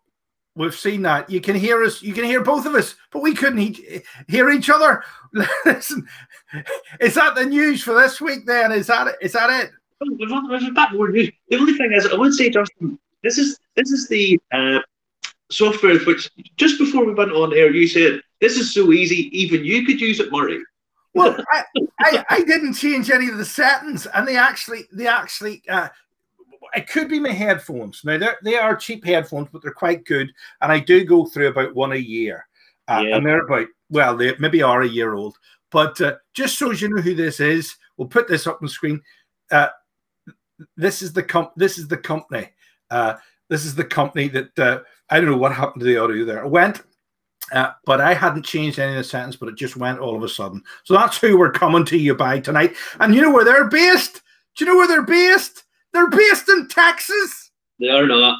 We've 0.58 0.76
seen 0.76 1.04
that. 1.04 1.30
You 1.30 1.40
can 1.40 1.56
hear 1.56 1.84
us. 1.84 2.02
You 2.02 2.14
can 2.14 2.24
hear 2.24 2.42
both 2.42 2.66
of 2.66 2.74
us, 2.74 2.96
but 3.12 3.22
we 3.22 3.36
couldn't 3.36 3.60
he- 3.60 4.02
hear 4.28 4.50
each 4.50 4.72
other. 4.72 5.04
Listen, 5.66 6.08
is 7.00 7.14
that 7.14 7.36
the 7.36 7.46
news 7.46 7.84
for 7.84 7.94
this 7.94 8.20
week? 8.20 8.48
Then 8.48 8.72
is 8.72 8.88
that 8.88 9.06
it? 9.06 9.16
Is 9.22 9.34
that 9.34 9.52
it? 9.52 9.72
There's 10.00 10.64
a 10.64 10.72
bit 10.72 10.94
more 10.94 11.10
news. 11.10 11.32
The 11.50 11.58
only 11.58 11.74
thing 11.74 11.94
is, 11.94 12.08
I 12.08 12.16
would 12.16 12.34
say, 12.34 12.50
Justin, 12.50 12.98
this 13.22 13.38
is 13.38 13.60
this 13.76 13.92
is 13.92 14.08
the 14.08 14.40
uh, 14.52 14.80
software 15.52 16.00
which 16.00 16.32
just 16.56 16.80
before 16.80 17.06
we 17.06 17.14
went 17.14 17.32
on 17.32 17.54
air, 17.54 17.72
you 17.72 17.88
said 17.88 18.20
this 18.42 18.58
is 18.58 18.74
so 18.74 18.92
easy, 18.92 19.30
even 19.38 19.64
you 19.64 19.86
could 19.86 20.02
use 20.02 20.20
it, 20.20 20.32
Murray. 20.32 20.60
Well, 21.14 21.38
I, 21.52 21.64
I, 22.00 22.26
I, 22.30 22.44
didn't 22.44 22.74
change 22.74 23.10
any 23.10 23.28
of 23.28 23.38
the 23.38 23.46
settings, 23.46 24.06
and 24.08 24.28
they 24.28 24.38
actually 24.38 24.86
they 24.92 25.08
actually 25.08 25.64
uh, 25.68 25.90
it 26.76 26.88
could 26.88 27.10
be 27.10 27.20
my 27.20 27.32
headphones. 27.32 28.02
Now 28.04 28.18
they 28.18 28.30
they 28.44 28.56
are 28.56 28.76
cheap 28.76 29.06
headphones, 29.06 29.50
but 29.52 29.62
they're 29.62 29.72
quite 29.72 30.06
good, 30.06 30.32
and 30.62 30.72
I 30.72 30.80
do 30.80 31.04
go 31.04 31.26
through 31.26 31.48
about 31.48 31.76
one 31.76 31.94
a 31.94 31.98
year, 31.98 32.48
uh, 32.88 33.04
yeah. 33.06 33.18
and 33.18 33.26
they're 33.26 33.46
about 33.46 33.68
well, 33.90 34.16
they 34.16 34.36
maybe 34.40 34.62
are 34.62 34.82
a 34.82 34.88
year 34.88 35.14
old. 35.14 35.38
But 35.72 36.00
uh, 36.02 36.16
just 36.34 36.58
so 36.58 36.72
you 36.72 36.90
know 36.90 37.02
who 37.02 37.16
this 37.16 37.40
is, 37.40 37.76
we'll 37.98 38.08
put 38.08 38.28
this 38.28 38.48
up 38.48 38.62
on 38.62 38.68
screen. 38.68 39.02
Uh, 39.52 39.70
this 40.76 41.02
is 41.02 41.14
the 41.14 41.24
comp. 41.24 41.52
This 41.56 41.78
is 41.78 41.88
the 41.88 41.98
company. 41.98 42.50
Uh, 42.90 43.16
this 43.50 43.66
is 43.66 43.76
the 43.76 43.84
company 43.84 44.28
that 44.30 44.60
uh, 44.60 44.80
I 45.10 45.20
don't 45.20 45.30
know 45.30 45.38
what 45.38 45.54
happened 45.54 45.82
to 45.82 45.86
the 45.86 45.98
audio 45.98 46.26
there. 46.26 46.44
It 46.44 46.50
went, 46.50 46.82
uh, 47.52 47.72
but 47.86 48.02
I 48.02 48.14
hadn't 48.14 48.44
changed 48.44 48.80
any 48.80 48.92
of 48.92 48.98
the 48.98 49.04
sentence, 49.04 49.36
but 49.36 49.50
it 49.50 49.56
just 49.56 49.78
went 49.78 50.00
all 50.00 50.16
of 50.16 50.24
a 50.24 50.30
sudden. 50.30 50.64
So 50.84 50.94
that's 50.94 51.18
who 51.18 51.38
we're 51.38 51.52
coming 51.52 51.86
to 51.86 51.98
you 51.98 52.16
by 52.16 52.40
tonight. 52.40 52.76
And 53.00 53.14
you 53.16 53.22
know 53.22 53.32
where 53.32 53.46
they're 53.46 53.70
based? 53.70 54.22
Do 54.56 54.66
you 54.66 54.72
know 54.72 54.78
where 54.78 54.88
they're 54.88 55.04
based? 55.04 55.64
They're 55.98 56.10
based 56.10 56.48
in 56.50 56.68
Texas. 56.68 57.52
They 57.80 57.90
are 57.90 58.06
not. 58.06 58.40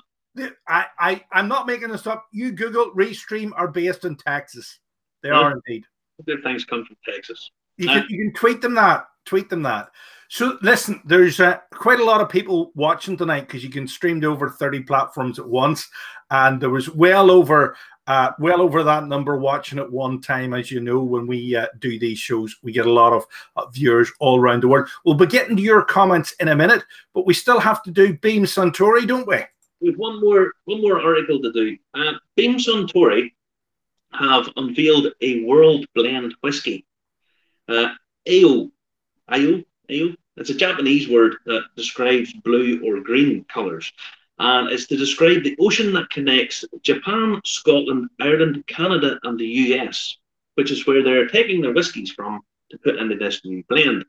I, 0.68 0.86
I, 1.00 1.24
I'm 1.32 1.48
not 1.48 1.66
making 1.66 1.90
this 1.90 2.06
up. 2.06 2.28
You 2.32 2.52
Google 2.52 2.92
Restream 2.92 3.52
are 3.56 3.68
based 3.68 4.06
in 4.06 4.16
Texas. 4.16 4.78
They 5.24 5.30
yeah. 5.30 5.40
are 5.40 5.54
indeed. 5.54 5.84
Good 6.28 6.44
things 6.44 6.66
come 6.66 6.86
from 6.86 6.98
Texas. 7.12 7.50
You 7.78 7.88
can, 7.88 8.06
you 8.10 8.26
can 8.26 8.34
tweet 8.34 8.62
them 8.62 8.76
that. 8.76 9.06
Tweet 9.26 9.50
them 9.50 9.64
that. 9.64 9.90
So 10.30 10.60
listen, 10.62 11.02
there's 11.06 11.40
uh, 11.40 11.58
quite 11.72 12.00
a 12.00 12.06
lot 12.06 12.22
of 12.22 12.30
people 12.30 12.72
watching 12.76 13.18
tonight 13.18 13.48
because 13.48 13.64
you 13.64 13.72
can 13.72 13.88
stream 13.88 14.22
to 14.22 14.28
over 14.28 14.52
30 14.52 14.82
platforms 14.84 15.40
at 15.40 15.48
once, 15.48 15.88
and 16.30 16.62
there 16.62 16.70
was 16.70 16.92
well 16.92 17.32
over 17.32 17.76
uh, 18.08 18.32
well 18.40 18.62
over 18.62 18.84
that 18.84 19.06
number 19.06 19.38
watching 19.38 19.80
at 19.80 19.92
one 19.92 20.22
time. 20.22 20.54
As 20.54 20.72
you 20.72 20.80
know, 20.80 21.00
when 21.00 21.28
we 21.28 21.56
uh, 21.56 21.68
do 21.80 22.00
these 22.00 22.20
shows, 22.20 22.56
we 22.64 22.72
get 22.72 22.86
a 22.86 22.92
lot 22.92 23.14
of 23.14 23.26
uh, 23.56 23.68
viewers 23.68 24.12
all 24.20 24.40
around 24.40 24.64
the 24.64 24.68
world. 24.68 24.90
We'll 25.06 25.16
be 25.16 25.26
getting 25.28 25.56
to 25.58 25.62
your 25.62 25.84
comments 25.84 26.34
in 26.40 26.48
a 26.48 26.56
minute, 26.56 26.84
but 27.14 27.26
we 27.26 27.34
still 27.34 27.60
have 27.60 27.84
to 27.84 27.92
do 27.92 28.18
Beam 28.18 28.44
Suntory, 28.44 29.08
don't 29.08 29.28
we? 29.28 29.38
We 29.82 29.90
have 29.90 30.00
one 30.00 30.20
more 30.22 30.54
one 30.66 30.82
more 30.82 31.02
article 31.02 31.40
to 31.42 31.52
do. 31.52 31.78
Uh, 31.94 32.14
Beam 32.36 32.58
Suntory 32.58 33.34
have 34.14 34.50
unveiled 34.56 35.08
a 35.22 35.44
world 35.44 35.86
blend 35.94 36.34
whiskey. 36.42 36.86
Uh, 37.68 37.90
AO, 38.28 38.72
AO 39.30 39.64
it's 40.38 40.52
a 40.52 40.56
Japanese 40.56 41.10
word 41.10 41.38
that 41.46 41.64
describes 41.76 42.32
blue 42.32 42.82
or 42.86 43.02
green 43.02 43.44
colours. 43.52 43.92
And 44.40 44.72
it's 44.72 44.86
to 44.88 44.98
describe 44.98 45.44
the 45.44 45.56
ocean 45.60 45.94
that 45.94 46.10
connects 46.10 46.64
Japan, 46.84 47.42
Scotland, 47.44 48.10
Ireland, 48.20 48.66
Canada, 48.68 49.20
and 49.24 49.40
the 49.40 49.46
US, 49.46 50.18
which 50.56 50.72
is 50.72 50.86
where 50.86 51.04
they're 51.04 51.28
taking 51.28 51.62
their 51.62 51.74
whiskies 51.74 52.12
from 52.12 52.42
to 52.70 52.78
put 52.78 52.98
into 52.98 53.16
this 53.16 53.44
new 53.46 53.64
blend. 53.68 54.06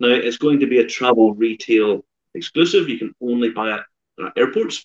Now, 0.00 0.08
it's 0.08 0.38
going 0.38 0.60
to 0.60 0.66
be 0.66 0.78
a 0.78 0.86
travel 0.86 1.34
retail 1.34 2.04
exclusive. 2.34 2.88
You 2.88 2.98
can 2.98 3.14
only 3.20 3.50
buy 3.50 3.74
it 3.74 3.80
at 4.24 4.32
airports. 4.36 4.84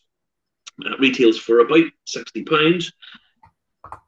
It 0.80 1.00
retails 1.00 1.38
for 1.38 1.60
about 1.60 1.86
£60. 2.08 2.92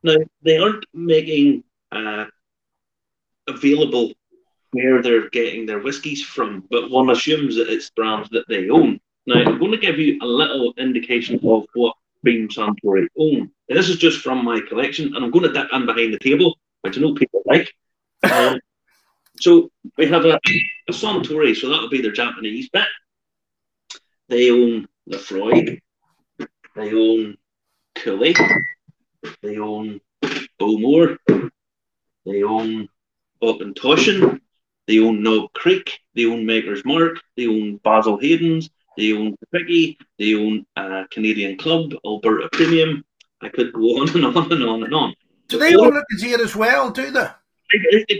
Now, 0.03 0.15
they 0.41 0.57
aren't 0.57 0.85
making 0.93 1.63
uh, 1.91 2.25
available 3.47 4.13
where 4.71 5.01
they're 5.01 5.29
getting 5.29 5.65
their 5.65 5.79
whiskies 5.79 6.21
from, 6.23 6.65
but 6.69 6.91
one 6.91 7.09
assumes 7.09 7.55
that 7.55 7.69
it's 7.69 7.89
brands 7.91 8.29
that 8.31 8.47
they 8.49 8.69
own. 8.69 8.99
Now, 9.27 9.43
I'm 9.43 9.59
going 9.59 9.71
to 9.71 9.77
give 9.77 9.97
you 9.97 10.19
a 10.21 10.25
little 10.25 10.73
indication 10.77 11.35
of 11.35 11.65
what 11.73 11.95
Beam 12.23 12.47
Suntory 12.47 13.07
own. 13.17 13.51
And 13.69 13.77
this 13.77 13.89
is 13.89 13.97
just 13.97 14.21
from 14.21 14.43
my 14.43 14.59
collection, 14.67 15.15
and 15.15 15.23
I'm 15.23 15.31
going 15.31 15.45
to 15.45 15.53
dip 15.53 15.67
in 15.71 15.85
behind 15.85 16.13
the 16.13 16.19
table, 16.19 16.57
which 16.81 16.97
I 16.97 17.01
know 17.01 17.13
people 17.13 17.41
like. 17.45 17.73
Um, 18.23 18.59
so 19.39 19.69
we 19.97 20.07
have 20.07 20.25
a, 20.25 20.39
a 20.87 20.91
Suntory, 20.91 21.55
so 21.55 21.69
that'll 21.69 21.89
be 21.89 22.01
their 22.01 22.11
Japanese 22.11 22.69
bit. 22.69 22.85
They 24.29 24.51
own 24.51 24.87
Laphroaig, 25.09 25.81
they 26.75 26.93
own 26.93 27.37
Cooley, 27.95 28.35
they 29.41 29.57
own 29.57 30.01
Bowmore, 30.59 31.17
they 32.25 32.43
own 32.43 32.89
Auchentoshan, 33.41 34.41
they 34.87 34.99
own 34.99 35.23
Knob 35.23 35.51
Creek. 35.53 35.99
They 36.13 36.25
own 36.25 36.45
Maker's 36.45 36.85
Mark. 36.85 37.19
They 37.35 37.47
own 37.47 37.77
Basil 37.77 38.19
Hayden's. 38.19 38.69
They 38.97 39.13
own 39.13 39.35
Piggy. 39.53 39.97
They 40.17 40.35
own 40.35 40.65
uh, 40.75 41.03
Canadian 41.11 41.57
Club, 41.57 41.93
Alberta 42.05 42.49
Premium. 42.51 43.03
I 43.41 43.49
could 43.49 43.73
go 43.73 44.01
on 44.01 44.09
and 44.09 44.25
on 44.25 44.51
and 44.51 44.63
on 44.63 44.83
and 44.83 44.93
on. 44.93 45.13
Do 45.47 45.59
they 45.59 45.75
own 45.75 45.91
Lucozade 45.91 46.39
as 46.39 46.55
well, 46.55 46.91
do 46.91 47.11
they? 47.11 47.27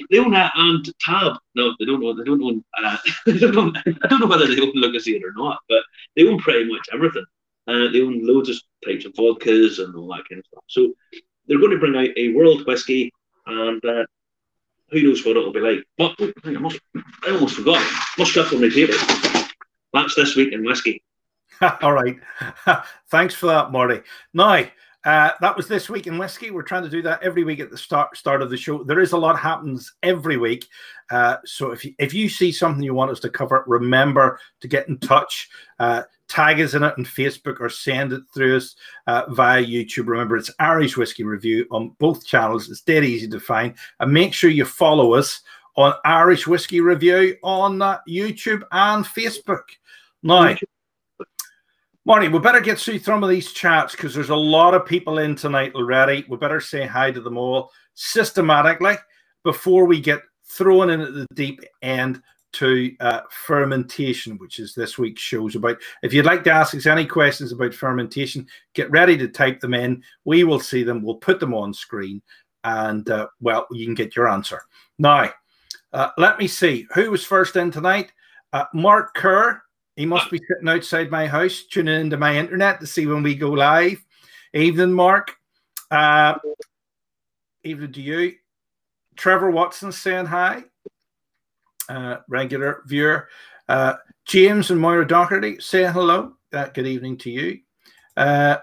they 0.09 0.17
own 0.17 0.31
that 0.31 0.51
and 0.55 0.87
Tab. 0.99 1.37
No, 1.55 1.73
they 1.79 1.85
don't 1.85 2.03
own. 2.03 2.17
They 2.17 2.23
don't 2.23 2.43
own. 2.43 2.63
Uh, 2.83 2.97
they 3.25 3.37
don't 3.37 3.57
own 3.57 3.77
I 4.03 4.07
don't 4.07 4.19
know 4.19 4.27
whether 4.27 4.47
they 4.47 4.61
own 4.61 4.73
Lucozade 4.75 5.23
or 5.23 5.33
not, 5.35 5.59
but 5.69 5.83
they 6.15 6.27
own 6.27 6.39
pretty 6.39 6.69
much 6.71 6.87
everything. 6.93 7.25
Uh, 7.67 7.89
they 7.91 8.01
own 8.01 8.25
loads 8.25 8.49
of 8.49 8.57
types 8.85 9.05
of 9.05 9.13
vodkas 9.13 9.83
and 9.83 9.95
all 9.95 10.07
that 10.09 10.27
kind 10.29 10.39
of 10.39 10.45
stuff. 10.45 10.63
So 10.67 10.93
they're 11.47 11.59
going 11.59 11.71
to 11.71 11.79
bring 11.79 11.95
out 11.95 12.15
a 12.17 12.33
world 12.33 12.65
whiskey, 12.67 13.11
and 13.47 13.83
uh, 13.83 14.05
who 14.91 15.03
knows 15.03 15.25
what 15.25 15.37
it'll 15.37 15.53
be 15.53 15.59
like. 15.59 15.83
But 15.97 16.15
I, 16.43 16.51
must, 16.51 16.79
I 17.25 17.31
almost 17.31 17.55
forgot. 17.55 17.83
Must 18.17 18.31
shuffle 18.31 18.59
my 18.59 18.69
paper. 18.69 18.93
That's 19.95 20.13
this 20.13 20.35
week 20.35 20.53
in 20.53 20.63
whiskey. 20.63 21.01
all 21.81 21.93
right. 21.93 22.17
Thanks 23.09 23.33
for 23.33 23.47
that, 23.47 23.71
Marty. 23.71 24.01
Now, 24.33 24.65
uh, 25.05 25.29
that 25.39 25.55
was 25.55 25.67
this 25.67 25.89
week 25.89 26.07
in 26.07 26.17
whiskey. 26.17 26.51
We're 26.51 26.63
trying 26.63 26.83
to 26.83 26.89
do 26.89 27.01
that 27.03 27.23
every 27.23 27.43
week 27.43 27.59
at 27.59 27.69
the 27.71 27.77
start 27.77 28.17
start 28.17 28.41
of 28.41 28.49
the 28.49 28.57
show. 28.57 28.83
There 28.83 28.99
is 28.99 29.13
a 29.13 29.17
lot 29.17 29.39
happens 29.39 29.93
every 30.03 30.35
week. 30.35 30.67
Uh, 31.11 31.37
so 31.45 31.71
if 31.71 31.85
you, 31.85 31.93
if 31.97 32.13
you 32.13 32.27
see 32.27 32.51
something 32.51 32.83
you 32.83 32.93
want 32.93 33.11
us 33.11 33.19
to 33.21 33.29
cover, 33.29 33.63
remember 33.67 34.39
to 34.61 34.67
get 34.67 34.89
in 34.89 34.97
touch. 34.97 35.47
Uh, 35.79 36.03
tag 36.27 36.59
us 36.59 36.73
in 36.73 36.83
it 36.83 36.95
on 36.97 37.05
Facebook 37.05 37.61
or 37.61 37.69
send 37.69 38.11
it 38.11 38.23
through 38.33 38.57
us 38.57 38.75
uh, 39.07 39.23
via 39.29 39.63
YouTube. 39.63 40.07
Remember, 40.07 40.35
it's 40.35 40.51
Irish 40.59 40.97
Whiskey 40.97 41.23
Review 41.23 41.67
on 41.71 41.95
both 41.99 42.25
channels. 42.25 42.69
It's 42.69 42.81
dead 42.81 43.05
easy 43.05 43.27
to 43.29 43.39
find. 43.39 43.75
And 43.99 44.11
make 44.11 44.33
sure 44.33 44.49
you 44.49 44.65
follow 44.65 45.13
us 45.13 45.41
on 45.75 45.93
Irish 46.05 46.47
Whiskey 46.47 46.81
Review 46.81 47.37
on 47.43 47.81
uh, 47.81 47.99
YouTube 48.07 48.63
and 48.71 49.05
Facebook. 49.05 49.63
Now, 50.23 50.55
Marty, 52.05 52.27
we 52.27 52.39
better 52.39 52.61
get 52.61 52.79
through 52.79 52.99
some 52.99 53.23
of 53.23 53.29
these 53.29 53.51
chats 53.51 53.93
because 53.93 54.13
there's 54.13 54.29
a 54.29 54.35
lot 54.35 54.73
of 54.73 54.85
people 54.85 55.19
in 55.19 55.35
tonight 55.35 55.73
already. 55.73 56.25
We 56.29 56.37
better 56.37 56.61
say 56.61 56.85
hi 56.85 57.11
to 57.11 57.19
them 57.19 57.37
all 57.37 57.71
systematically 57.95 58.95
before 59.43 59.85
we 59.85 59.99
get 59.99 60.21
thrown 60.45 60.91
in 60.91 61.01
at 61.01 61.13
the 61.13 61.27
deep 61.33 61.61
end 61.81 62.21
to 62.53 62.95
uh, 63.01 63.21
fermentation, 63.29 64.37
which 64.37 64.59
is 64.59 64.73
this 64.73 64.97
week's 64.97 65.21
show's 65.21 65.55
about. 65.55 65.77
If 66.03 66.13
you'd 66.13 66.25
like 66.25 66.43
to 66.45 66.51
ask 66.51 66.73
us 66.73 66.85
any 66.85 67.05
questions 67.05 67.51
about 67.51 67.73
fermentation, 67.73 68.47
get 68.73 68.89
ready 68.91 69.17
to 69.17 69.27
type 69.27 69.59
them 69.59 69.73
in. 69.73 70.03
We 70.23 70.43
will 70.45 70.59
see 70.59 70.83
them. 70.83 71.01
We'll 71.01 71.15
put 71.15 71.39
them 71.39 71.53
on 71.53 71.73
screen, 71.73 72.21
and 72.63 73.09
uh, 73.09 73.27
well, 73.41 73.67
you 73.71 73.85
can 73.85 73.95
get 73.95 74.15
your 74.15 74.29
answer. 74.29 74.61
Now, 74.97 75.31
uh, 75.95 76.11
let 76.17 76.37
me 76.37 76.47
see 76.47 76.87
who 76.93 77.09
was 77.09 77.25
first 77.25 77.55
in 77.55 77.71
tonight. 77.71 78.11
Uh, 78.53 78.65
Mark 78.73 79.15
Kerr 79.15 79.61
he 79.95 80.05
must 80.05 80.29
be 80.29 80.39
sitting 80.39 80.67
outside 80.67 81.09
my 81.09 81.25
house, 81.25 81.63
tuning 81.63 82.01
into 82.01 82.17
my 82.17 82.35
internet 82.35 82.79
to 82.81 82.87
see 82.87 83.05
when 83.05 83.23
we 83.23 83.33
go 83.33 83.51
live. 83.51 84.03
Evening, 84.53 84.91
Mark. 84.91 85.35
Uh, 85.89 86.35
evening 87.63 87.93
to 87.93 88.01
you. 88.01 88.33
Trevor 89.15 89.51
Watson 89.51 89.93
saying 89.93 90.25
hi. 90.25 90.63
Uh, 91.87 92.17
regular 92.27 92.83
viewer. 92.87 93.29
Uh, 93.69 93.93
James 94.25 94.69
and 94.69 94.81
Moira 94.81 95.07
Doherty 95.07 95.59
saying 95.59 95.93
hello. 95.93 96.33
Uh, 96.51 96.67
good 96.67 96.87
evening 96.87 97.17
to 97.19 97.31
you. 97.31 97.59
Uh, 98.17 98.57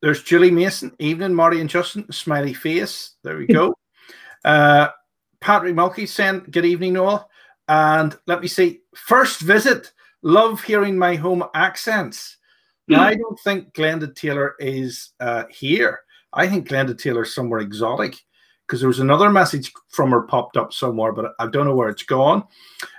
there's 0.00 0.22
Julie 0.22 0.50
Mason. 0.50 0.94
Evening, 0.98 1.34
Marty 1.34 1.60
and 1.60 1.68
Justin. 1.68 2.10
Smiley 2.10 2.54
face. 2.54 3.16
There 3.22 3.36
we 3.36 3.46
go. 3.46 3.74
Patrick 5.42 5.74
Mulkey 5.74 6.08
saying 6.08 6.46
good 6.50 6.64
evening, 6.64 6.96
all. 6.96 7.28
And 7.68 8.16
let 8.26 8.40
me 8.40 8.48
see. 8.48 8.80
First 8.94 9.40
visit 9.40 9.92
love 10.22 10.62
hearing 10.62 10.96
my 10.96 11.16
home 11.16 11.44
accents. 11.54 12.36
Now, 12.88 12.98
hmm. 12.98 13.04
I 13.04 13.14
don't 13.14 13.38
think 13.40 13.74
Glenda 13.74 14.14
Taylor 14.14 14.54
is 14.58 15.10
uh, 15.20 15.44
here. 15.50 16.00
I 16.32 16.48
think 16.48 16.68
Glenda 16.68 16.98
Taylor 16.98 17.22
is 17.22 17.34
somewhere 17.34 17.60
exotic 17.60 18.16
because 18.66 18.80
there 18.80 18.88
was 18.88 19.00
another 19.00 19.30
message 19.30 19.72
from 19.90 20.10
her 20.12 20.22
popped 20.22 20.56
up 20.56 20.72
somewhere, 20.72 21.12
but 21.12 21.34
I 21.38 21.46
don't 21.46 21.66
know 21.66 21.74
where 21.74 21.90
it's 21.90 22.04
gone. 22.04 22.44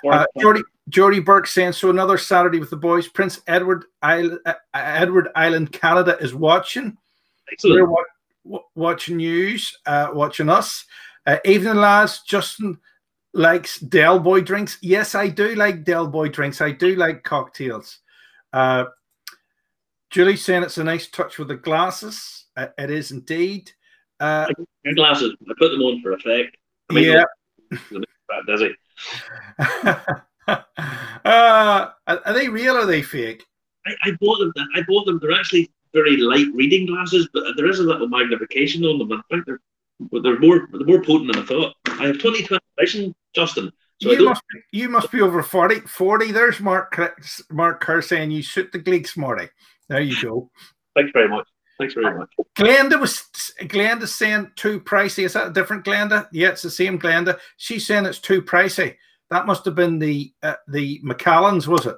Uh, 0.08 0.25
Jordy, 0.39 0.62
Jordy 0.89 1.19
Burke 1.19 1.47
saying, 1.47 1.71
so 1.71 1.89
another 1.89 2.17
Saturday 2.17 2.60
with 2.60 2.69
the 2.69 2.77
boys. 2.77 3.08
Prince 3.08 3.41
Edward 3.47 3.86
Island, 4.01 4.39
uh, 4.45 4.53
Edward 4.73 5.29
Island, 5.36 5.71
Canada 5.71 6.17
is 6.19 6.36
watching. 6.36 6.97
Excellent. 7.51 7.89
We're 7.89 7.95
wa- 8.43 8.63
watching 8.75 9.17
news, 9.17 9.75
uh, 9.86 10.10
watching 10.13 10.49
us. 10.49 10.86
Uh, 11.26 11.38
evening, 11.46 11.76
lads. 11.76 12.22
Justin 12.22 12.80
likes 13.34 13.80
Del 13.80 14.20
Boy 14.20 14.42
drinks. 14.42 14.78
Yes, 14.82 15.16
I 15.16 15.30
do 15.30 15.56
like 15.56 15.84
Del 15.84 16.08
Boy 16.08 16.30
drinks. 16.30 16.62
I 16.62 16.72
do 16.72 16.96
like 16.96 17.24
cocktails. 17.24 18.00
Uh, 18.52 18.86
Julie 20.10 20.38
saying 20.38 20.64
it's 20.64 20.78
a 20.78 20.84
nice 20.84 21.08
touch 21.08 21.40
with 21.40 21.48
the 21.48 21.56
glasses. 21.56 22.46
Uh, 22.56 22.68
it 22.78 22.92
is 22.92 23.12
indeed. 23.12 23.72
Uh, 24.20 24.48
glasses. 24.96 25.36
I 25.50 25.54
put 25.58 25.72
them 25.72 25.82
on 25.82 26.02
for 26.02 26.12
effect. 26.14 26.58
I 26.90 26.94
mean, 26.94 27.06
yeah. 27.06 27.24
Does 28.48 28.62
it. 28.62 28.76
uh, 30.48 31.90
are 32.06 32.34
they 32.34 32.48
real 32.50 32.76
or 32.76 32.82
are 32.82 32.86
they 32.86 33.02
fake? 33.02 33.44
I, 33.86 33.92
I, 34.04 34.12
bought 34.22 34.40
them. 34.40 34.54
I 34.76 34.82
bought 34.88 35.06
them. 35.06 35.20
They're 35.20 35.32
actually 35.32 35.72
very 35.94 36.18
light 36.18 36.48
reading 36.54 36.86
glasses, 36.86 37.28
but 37.34 37.44
there 37.58 37.70
is 37.70 37.80
a 37.80 37.84
little 37.84 38.08
magnification 38.08 38.86
on 38.86 39.00
them. 39.00 39.12
I 39.12 39.22
think 39.30 39.46
they're 39.46 39.60
they're 40.12 40.39
more 40.39 40.68
they're 40.72 40.88
more 40.88 41.04
potent 41.04 41.34
than 41.34 41.44
I 41.44 41.46
thought. 41.46 41.76
I 41.88 42.08
have 42.08 42.18
2020 42.18 42.60
vision, 42.80 43.16
Justin. 43.34 43.72
So 44.02 44.12
you 44.12 44.26
must 44.26 44.42
be, 44.52 44.80
you 44.80 44.89
must 44.89 45.12
be 45.12 45.22
over 45.22 45.42
40. 45.42 45.82
40. 45.82 46.32
There's 46.32 46.60
Mark 46.60 47.00
Mark 47.52 47.82
Kerr 47.82 48.02
saying 48.02 48.32
you 48.32 48.42
shoot 48.42 48.72
the 48.72 48.80
Gleeks, 48.80 49.16
Marty. 49.16 49.50
There 49.88 50.02
you 50.02 50.22
go. 50.22 50.50
Thanks 50.96 51.12
very 51.13 51.30
much. 51.30 51.48
Thanks 51.78 51.94
very 51.94 52.18
much. 52.18 52.30
Glenda 52.56 53.00
was 53.00 53.24
Glenda 53.62 54.08
saying 54.08 54.52
too 54.56 54.80
pricey. 54.80 55.24
Is 55.24 55.34
that 55.34 55.48
a 55.48 55.54
different 55.54 55.86
Glenda? 55.86 56.28
Yeah, 56.32 56.50
it's 56.50 56.62
the 56.62 56.70
same 56.70 57.00
Glenda. 57.00 57.39
She's 57.58 57.88
saying 57.88 58.06
it's 58.06 58.20
too 58.20 58.42
pricey. 58.42 58.96
That 59.30 59.48
must 59.48 59.66
have 59.66 59.76
been 59.76 60.00
the 60.00 60.34
uh, 60.44 60.56
the 60.68 61.00
Macallans, 61.04 61.68
was 61.68 61.86
it? 61.86 61.96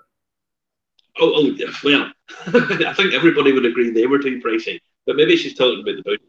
Oh, 1.19 1.33
oh 1.35 1.41
yeah. 1.41 1.71
Well, 1.83 2.11
I 2.87 2.93
think 2.93 3.13
everybody 3.13 3.51
would 3.51 3.65
agree 3.65 3.89
they 3.89 4.07
were 4.07 4.19
too 4.19 4.41
pricey. 4.41 4.79
But 5.05 5.17
maybe 5.17 5.35
she's 5.35 5.55
talking 5.55 5.81
about 5.81 5.97
the 5.97 6.03
boot. 6.03 6.21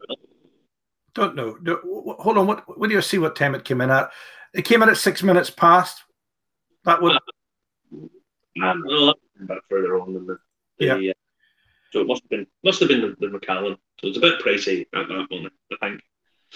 Don't 1.17 1.35
know. 1.35 1.57
Hold 2.19 2.37
on. 2.37 2.45
What, 2.45 2.77
what 2.77 2.89
do 2.89 2.95
you 2.95 3.01
see? 3.01 3.17
What 3.17 3.35
time 3.35 3.55
it 3.55 3.65
came 3.65 3.81
in 3.81 3.89
at? 3.89 4.11
It 4.53 4.65
came 4.65 4.83
in 4.83 4.89
at 4.89 4.97
six 4.97 5.23
minutes 5.23 5.49
past. 5.49 6.03
That 6.85 7.01
would. 7.01 7.17
Um, 8.61 8.83
well, 8.85 9.15
back 9.39 9.57
further 9.67 9.99
on 9.99 10.13
than 10.13 10.27
the. 10.27 10.37
the 10.77 10.85
yeah. 10.85 11.09
Uh, 11.09 11.13
so 11.91 12.01
it 12.01 12.07
must 12.07 12.21
have 12.21 12.29
been 12.29 12.47
must 12.63 12.79
have 12.81 12.89
been 12.89 13.01
the, 13.01 13.15
the 13.19 13.29
Macallan. 13.29 13.77
So 13.99 14.09
it's 14.09 14.17
a 14.17 14.21
bit 14.21 14.39
pricey 14.41 14.81
at 14.93 15.07
that 15.07 15.27
moment, 15.31 15.53
I 15.71 15.87
think. 15.87 16.01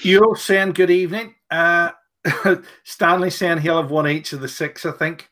You're 0.04 0.36
saying 0.36 0.74
good 0.74 0.92
evening. 0.92 1.34
Uh, 1.50 1.94
Stanley 2.84 3.32
saying 3.32 3.62
he'll 3.62 3.82
have 3.82 3.90
one 3.90 4.08
each 4.08 4.32
of 4.32 4.42
the 4.42 4.48
six, 4.48 4.86
I 4.86 4.92
think. 4.92 5.28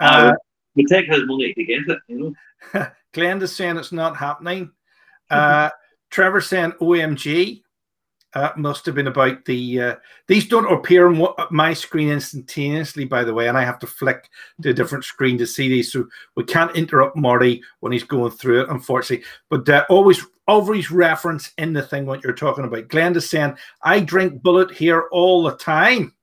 Uh, 0.00 0.32
we 0.74 0.86
take 0.86 1.12
his 1.12 1.26
money 1.26 1.52
to 1.52 1.64
get 1.64 1.80
it, 1.86 1.98
you 2.08 2.34
know. 2.72 2.86
Glenda's 3.12 3.54
saying 3.54 3.76
it's 3.76 3.92
not 3.92 4.16
happening. 4.16 4.70
Uh, 5.30 5.70
Trevor 6.10 6.42
saying 6.42 6.72
OMG. 6.72 7.61
Uh, 8.34 8.50
must 8.56 8.86
have 8.86 8.94
been 8.94 9.08
about 9.08 9.44
the. 9.44 9.80
Uh, 9.80 9.96
these 10.26 10.48
don't 10.48 10.72
appear 10.72 11.06
on 11.06 11.34
my 11.50 11.74
screen 11.74 12.08
instantaneously, 12.08 13.04
by 13.04 13.24
the 13.24 13.34
way, 13.34 13.48
and 13.48 13.58
I 13.58 13.64
have 13.64 13.78
to 13.80 13.86
flick 13.86 14.30
to 14.62 14.70
a 14.70 14.74
different 14.74 15.04
screen 15.04 15.36
to 15.36 15.46
see 15.46 15.68
these. 15.68 15.92
So 15.92 16.06
we 16.34 16.44
can't 16.44 16.74
interrupt 16.74 17.14
Marty 17.14 17.62
when 17.80 17.92
he's 17.92 18.04
going 18.04 18.30
through 18.30 18.62
it, 18.62 18.70
unfortunately. 18.70 19.26
But 19.50 19.68
uh, 19.68 19.84
always, 19.90 20.24
always 20.48 20.90
reference 20.90 21.52
in 21.58 21.74
the 21.74 21.82
thing 21.82 22.06
what 22.06 22.24
you're 22.24 22.32
talking 22.32 22.64
about. 22.64 22.88
Glenda's 22.88 23.28
saying, 23.28 23.56
"I 23.82 24.00
drink 24.00 24.42
Bulleit 24.42 24.70
here 24.70 25.08
all 25.12 25.42
the 25.42 25.56
time." 25.56 26.14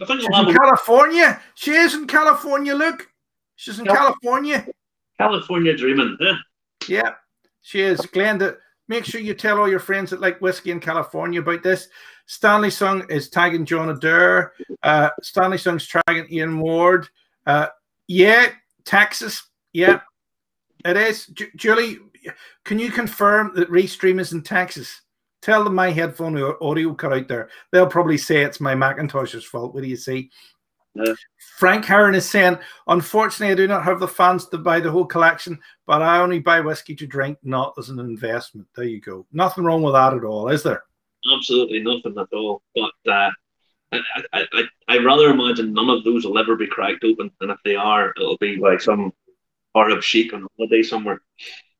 I 0.00 0.04
think 0.06 0.20
She's 0.20 0.38
in 0.38 0.54
California. 0.54 1.42
She 1.54 1.72
is 1.72 1.94
in 1.94 2.06
California. 2.06 2.74
Look, 2.74 3.08
she's 3.56 3.78
in 3.78 3.84
California. 3.84 4.66
California 5.18 5.76
dreaming, 5.76 6.16
huh? 6.20 6.34
Yeah, 6.88 7.14
she 7.60 7.80
is. 7.80 8.00
Glenda 8.00 8.56
Make 8.88 9.04
sure 9.04 9.20
you 9.20 9.34
tell 9.34 9.58
all 9.58 9.68
your 9.68 9.80
friends 9.80 10.10
that 10.10 10.20
like 10.20 10.40
whiskey 10.40 10.70
in 10.70 10.80
California 10.80 11.40
about 11.40 11.62
this. 11.62 11.88
Stanley 12.26 12.70
Sung 12.70 13.04
is 13.10 13.28
tagging 13.28 13.64
John 13.64 13.90
Adair. 13.90 14.52
Uh, 14.82 15.10
Stanley 15.22 15.58
Sung's 15.58 15.88
tagging 15.88 16.26
Ian 16.30 16.58
Ward. 16.60 17.08
Uh, 17.46 17.68
yeah, 18.08 18.48
Texas. 18.84 19.48
Yeah, 19.72 20.00
it 20.84 20.96
is. 20.96 21.26
J- 21.26 21.50
Julie, 21.56 21.98
can 22.64 22.78
you 22.78 22.90
confirm 22.90 23.52
that 23.54 23.70
Restream 23.70 24.20
is 24.20 24.32
in 24.32 24.42
Texas? 24.42 25.02
Tell 25.42 25.62
them 25.62 25.74
my 25.74 25.90
headphone 25.90 26.36
audio 26.60 26.94
cut 26.94 27.12
out 27.12 27.28
there. 27.28 27.50
They'll 27.70 27.86
probably 27.86 28.18
say 28.18 28.42
it's 28.42 28.60
my 28.60 28.74
Macintosh's 28.74 29.44
fault. 29.44 29.74
What 29.74 29.82
do 29.82 29.88
you 29.88 29.96
see? 29.96 30.30
Frank 31.58 31.84
Heron 31.84 32.14
is 32.14 32.28
saying, 32.28 32.58
unfortunately, 32.86 33.52
I 33.52 33.56
do 33.56 33.66
not 33.66 33.84
have 33.84 34.00
the 34.00 34.08
funds 34.08 34.46
to 34.48 34.58
buy 34.58 34.80
the 34.80 34.90
whole 34.90 35.06
collection, 35.06 35.58
but 35.86 36.02
I 36.02 36.20
only 36.20 36.38
buy 36.38 36.60
whiskey 36.60 36.94
to 36.96 37.06
drink, 37.06 37.38
not 37.42 37.74
as 37.78 37.88
an 37.88 37.98
investment. 37.98 38.66
There 38.76 38.84
you 38.84 39.00
go. 39.00 39.26
Nothing 39.32 39.64
wrong 39.64 39.82
with 39.82 39.94
that 39.94 40.14
at 40.14 40.24
all, 40.24 40.48
is 40.48 40.62
there? 40.62 40.84
Absolutely 41.34 41.80
nothing 41.80 42.16
at 42.18 42.28
all. 42.32 42.62
But 42.74 43.12
uh, 43.12 43.30
I, 43.92 44.00
I, 44.32 44.46
I, 44.52 44.62
I 44.88 44.98
rather 44.98 45.30
imagine 45.30 45.72
none 45.72 45.90
of 45.90 46.04
those 46.04 46.24
will 46.24 46.38
ever 46.38 46.56
be 46.56 46.66
cracked 46.66 47.04
open, 47.04 47.30
and 47.40 47.50
if 47.50 47.58
they 47.64 47.76
are, 47.76 48.12
it'll 48.16 48.38
be 48.38 48.56
like 48.56 48.80
some 48.80 49.12
Arab 49.74 50.02
sheik 50.02 50.32
on 50.34 50.46
holiday 50.56 50.82
somewhere. 50.82 51.20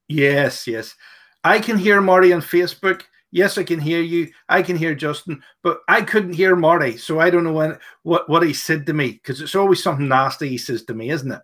Yes, 0.09 0.67
yes. 0.67 0.95
I 1.43 1.59
can 1.59 1.79
hear 1.79 2.01
Marty 2.01 2.33
on 2.33 2.41
Facebook. 2.41 3.03
Yes, 3.33 3.59
I 3.59 3.65
can 3.65 3.81
hear 3.81 4.01
you. 4.01 4.29
I 4.49 4.62
can 4.62 4.77
hear 4.77 4.95
Justin, 4.95 5.43
but 5.62 5.81
I 5.89 6.03
couldn't 6.03 6.35
hear 6.35 6.57
Marty. 6.57 6.97
So 6.97 7.21
I 7.21 7.31
don't 7.31 7.45
know 7.45 7.53
when, 7.53 7.79
what, 8.03 8.29
what 8.29 8.43
he 8.43 8.53
said 8.53 8.87
to 8.87 8.93
me 8.93 9.12
because 9.12 9.41
it's 9.41 9.55
always 9.55 9.83
something 9.83 10.09
nasty 10.09 10.49
he 10.49 10.59
says 10.59 10.85
to 10.85 10.95
me, 10.95 11.11
isn't 11.11 11.33
it? 11.33 11.43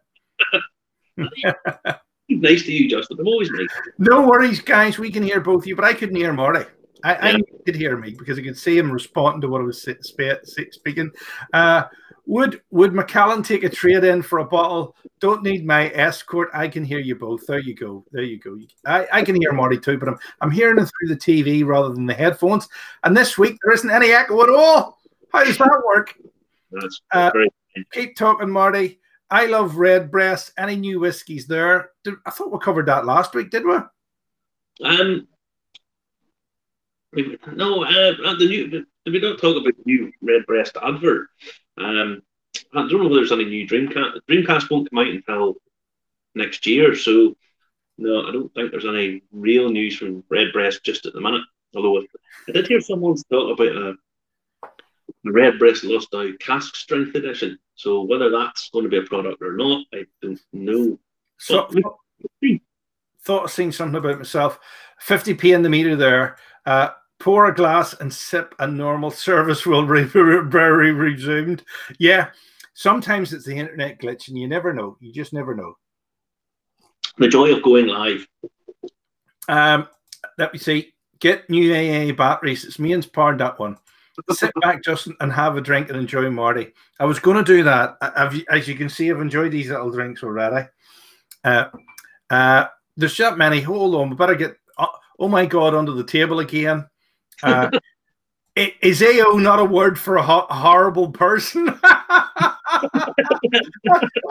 nice 2.28 2.62
to 2.62 2.72
you, 2.72 2.88
Justin. 2.88 3.18
I'm 3.20 3.26
always 3.26 3.50
nice. 3.50 3.68
No 3.98 4.26
worries, 4.26 4.60
guys. 4.60 4.98
We 4.98 5.10
can 5.10 5.22
hear 5.22 5.40
both 5.40 5.62
of 5.62 5.66
you, 5.66 5.76
but 5.76 5.84
I 5.84 5.94
couldn't 5.94 6.16
hear 6.16 6.32
Marty. 6.32 6.64
I, 7.04 7.30
yeah. 7.30 7.36
I 7.36 7.64
could 7.64 7.74
hear 7.74 7.96
me 7.96 8.14
because 8.16 8.38
I 8.38 8.42
could 8.42 8.56
see 8.56 8.78
him 8.78 8.90
responding 8.90 9.40
to 9.40 9.48
what 9.48 9.60
I 9.60 9.64
was 9.64 9.82
speaking. 9.82 11.10
Uh, 11.52 11.84
would 12.26 12.62
Would 12.70 12.94
Macallan 12.94 13.42
take 13.42 13.64
a 13.64 13.68
trade 13.68 14.04
in 14.04 14.22
for 14.22 14.38
a 14.38 14.44
bottle? 14.44 14.94
Don't 15.20 15.42
need 15.42 15.66
my 15.66 15.90
escort. 15.90 16.50
I 16.54 16.68
can 16.68 16.84
hear 16.84 16.98
you 16.98 17.16
both. 17.16 17.46
There 17.46 17.58
you 17.58 17.74
go. 17.74 18.04
There 18.12 18.22
you 18.22 18.38
go. 18.38 18.58
I, 18.86 19.06
I 19.12 19.22
can 19.22 19.34
hear 19.34 19.52
Marty 19.52 19.78
too, 19.78 19.98
but 19.98 20.08
I'm 20.08 20.18
I'm 20.40 20.50
hearing 20.50 20.78
it 20.78 20.88
through 20.88 21.08
the 21.08 21.16
TV 21.16 21.64
rather 21.64 21.92
than 21.92 22.06
the 22.06 22.14
headphones. 22.14 22.68
And 23.02 23.16
this 23.16 23.36
week 23.36 23.58
there 23.62 23.74
isn't 23.74 23.90
any 23.90 24.12
echo 24.12 24.42
at 24.42 24.50
all. 24.50 24.98
How 25.32 25.44
does 25.44 25.58
that 25.58 25.82
work? 25.84 26.14
That's 26.70 27.00
uh, 27.10 27.30
great. 27.30 27.52
Keep 27.92 28.16
talking, 28.16 28.50
Marty. 28.50 29.00
I 29.30 29.46
love 29.46 29.76
Redbreast. 29.76 30.52
Any 30.58 30.76
new 30.76 31.00
whiskies 31.00 31.46
there? 31.46 31.90
Did, 32.04 32.14
I 32.26 32.30
thought 32.30 32.52
we 32.52 32.58
covered 32.58 32.86
that 32.86 33.06
last 33.06 33.34
week, 33.34 33.50
did 33.50 33.64
we? 33.64 33.76
Um, 34.84 35.26
no, 37.54 37.82
uh, 37.84 38.36
the 38.36 38.46
new. 38.46 38.86
We 39.06 39.18
don't 39.18 39.38
talk 39.38 39.56
about 39.56 39.74
the 39.76 39.82
new 39.84 40.12
Redbreast 40.20 40.76
advert. 40.82 41.28
Um, 41.78 42.22
I 42.74 42.88
don't 42.88 42.92
know 42.92 43.06
if 43.06 43.12
there's 43.12 43.32
any 43.32 43.44
new 43.44 43.66
Dream 43.66 43.88
Cask. 43.88 44.18
Dreamcast 44.28 44.70
won't 44.70 44.90
come 44.90 44.98
out 44.98 45.08
until 45.08 45.54
next 46.34 46.66
year, 46.66 46.94
so 46.94 47.34
no, 47.98 48.26
I 48.28 48.32
don't 48.32 48.52
think 48.54 48.70
there's 48.70 48.86
any 48.86 49.22
real 49.32 49.68
news 49.68 49.96
from 49.96 50.24
Redbreast 50.28 50.84
just 50.84 51.06
at 51.06 51.12
the 51.12 51.20
minute. 51.20 51.42
Although 51.74 52.00
I 52.48 52.52
did 52.52 52.66
hear 52.66 52.80
someone 52.80 53.16
talk 53.30 53.58
about 53.58 53.76
a, 53.76 53.94
a 54.64 54.72
Redbreast 55.24 55.84
Lustau 55.84 56.38
cask 56.40 56.74
strength 56.74 57.14
edition. 57.14 57.58
So 57.74 58.02
whether 58.02 58.30
that's 58.30 58.70
going 58.70 58.84
to 58.84 58.90
be 58.90 58.98
a 58.98 59.02
product 59.02 59.42
or 59.42 59.56
not, 59.56 59.86
I 59.94 60.04
don't 60.20 60.40
know. 60.52 60.98
So, 61.38 61.68
but, 61.72 61.82
thought 63.24 63.44
I've 63.44 63.50
seen 63.50 63.72
something 63.72 63.96
about 63.96 64.18
myself. 64.18 64.58
50p 65.06 65.54
in 65.54 65.62
the 65.62 65.70
meter 65.70 65.96
there. 65.96 66.36
Uh, 66.66 66.90
pour 67.22 67.46
a 67.46 67.54
glass 67.54 67.94
and 67.94 68.12
sip, 68.12 68.52
and 68.58 68.76
normal 68.76 69.10
service 69.12 69.64
will 69.64 69.86
be 69.86 70.02
resumed. 70.02 71.62
Yeah, 72.00 72.30
sometimes 72.74 73.32
it's 73.32 73.44
the 73.44 73.56
internet 73.56 74.00
glitch, 74.00 74.26
and 74.26 74.36
you 74.36 74.48
never 74.48 74.72
know. 74.72 74.96
You 75.00 75.12
just 75.12 75.32
never 75.32 75.54
know. 75.54 75.74
The 77.18 77.28
joy 77.28 77.54
of 77.54 77.62
going 77.62 77.86
live. 77.86 78.26
Um, 79.48 79.86
let 80.36 80.52
me 80.52 80.58
see. 80.58 80.94
Get 81.20 81.48
new 81.48 81.72
AA 81.72 82.12
batteries. 82.12 82.64
It's 82.64 82.80
me 82.80 82.92
and 82.92 83.12
powered 83.12 83.38
that 83.38 83.56
one. 83.60 83.78
Sit 84.30 84.50
back, 84.60 84.82
Justin, 84.82 85.14
and 85.20 85.32
have 85.32 85.56
a 85.56 85.60
drink 85.60 85.90
and 85.90 85.98
enjoy 85.98 86.28
Marty. 86.28 86.72
I 86.98 87.04
was 87.04 87.20
going 87.20 87.36
to 87.36 87.44
do 87.44 87.62
that. 87.62 87.98
I've, 88.00 88.42
as 88.50 88.66
you 88.66 88.74
can 88.74 88.88
see, 88.88 89.10
I've 89.10 89.20
enjoyed 89.20 89.52
these 89.52 89.70
little 89.70 89.92
drinks 89.92 90.24
already. 90.24 90.68
Uh, 91.44 91.66
uh, 92.30 92.64
there's 92.96 93.16
that 93.18 93.38
many. 93.38 93.60
Hold 93.60 93.94
on, 93.94 94.10
we 94.10 94.16
better 94.16 94.34
get. 94.34 94.56
Oh, 94.76 94.88
oh 95.20 95.28
my 95.28 95.46
God, 95.46 95.74
under 95.74 95.92
the 95.92 96.04
table 96.04 96.40
again. 96.40 96.88
Uh, 97.42 97.70
is 98.56 99.02
AO 99.02 99.38
not 99.38 99.58
a 99.58 99.64
word 99.64 99.98
for 99.98 100.16
a 100.16 100.22
ho- 100.22 100.46
horrible 100.50 101.10
person? 101.10 101.64
that 101.82 102.58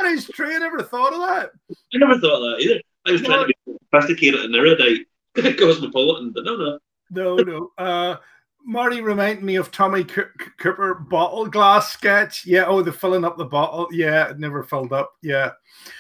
is 0.06 0.28
true. 0.28 0.54
I 0.56 0.60
never 0.60 0.84
thought 0.84 1.14
of 1.14 1.20
that. 1.20 1.52
I 1.94 1.98
never 1.98 2.20
thought 2.20 2.36
of 2.36 2.42
that 2.42 2.58
either. 2.62 2.82
I 3.08 3.12
was 3.12 3.22
trying 3.22 3.48
to 3.48 3.54
be 3.66 3.74
sophisticated 3.92 4.42
and 4.42 4.56
erudite, 4.56 5.08
cosmopolitan, 5.58 6.32
but 6.32 6.44
no, 6.44 6.56
no. 6.56 6.80
No, 7.10 7.36
no. 7.38 7.72
Uh, 7.78 8.18
Marty 8.64 9.02
reminded 9.02 9.44
me 9.44 9.56
of 9.56 9.72
Tommy 9.72 10.04
Cooper 10.04 10.94
bottle 10.94 11.48
glass 11.48 11.92
sketch. 11.92 12.46
Yeah. 12.46 12.66
Oh, 12.68 12.84
the 12.84 12.92
filling 12.92 13.26
up 13.26 13.38
the 13.38 13.46
bottle. 13.46 13.88
Yeah, 13.92 14.30
it 14.30 14.40
never 14.40 14.62
filled 14.64 14.94
up. 14.94 15.14
Yeah. 15.24 15.52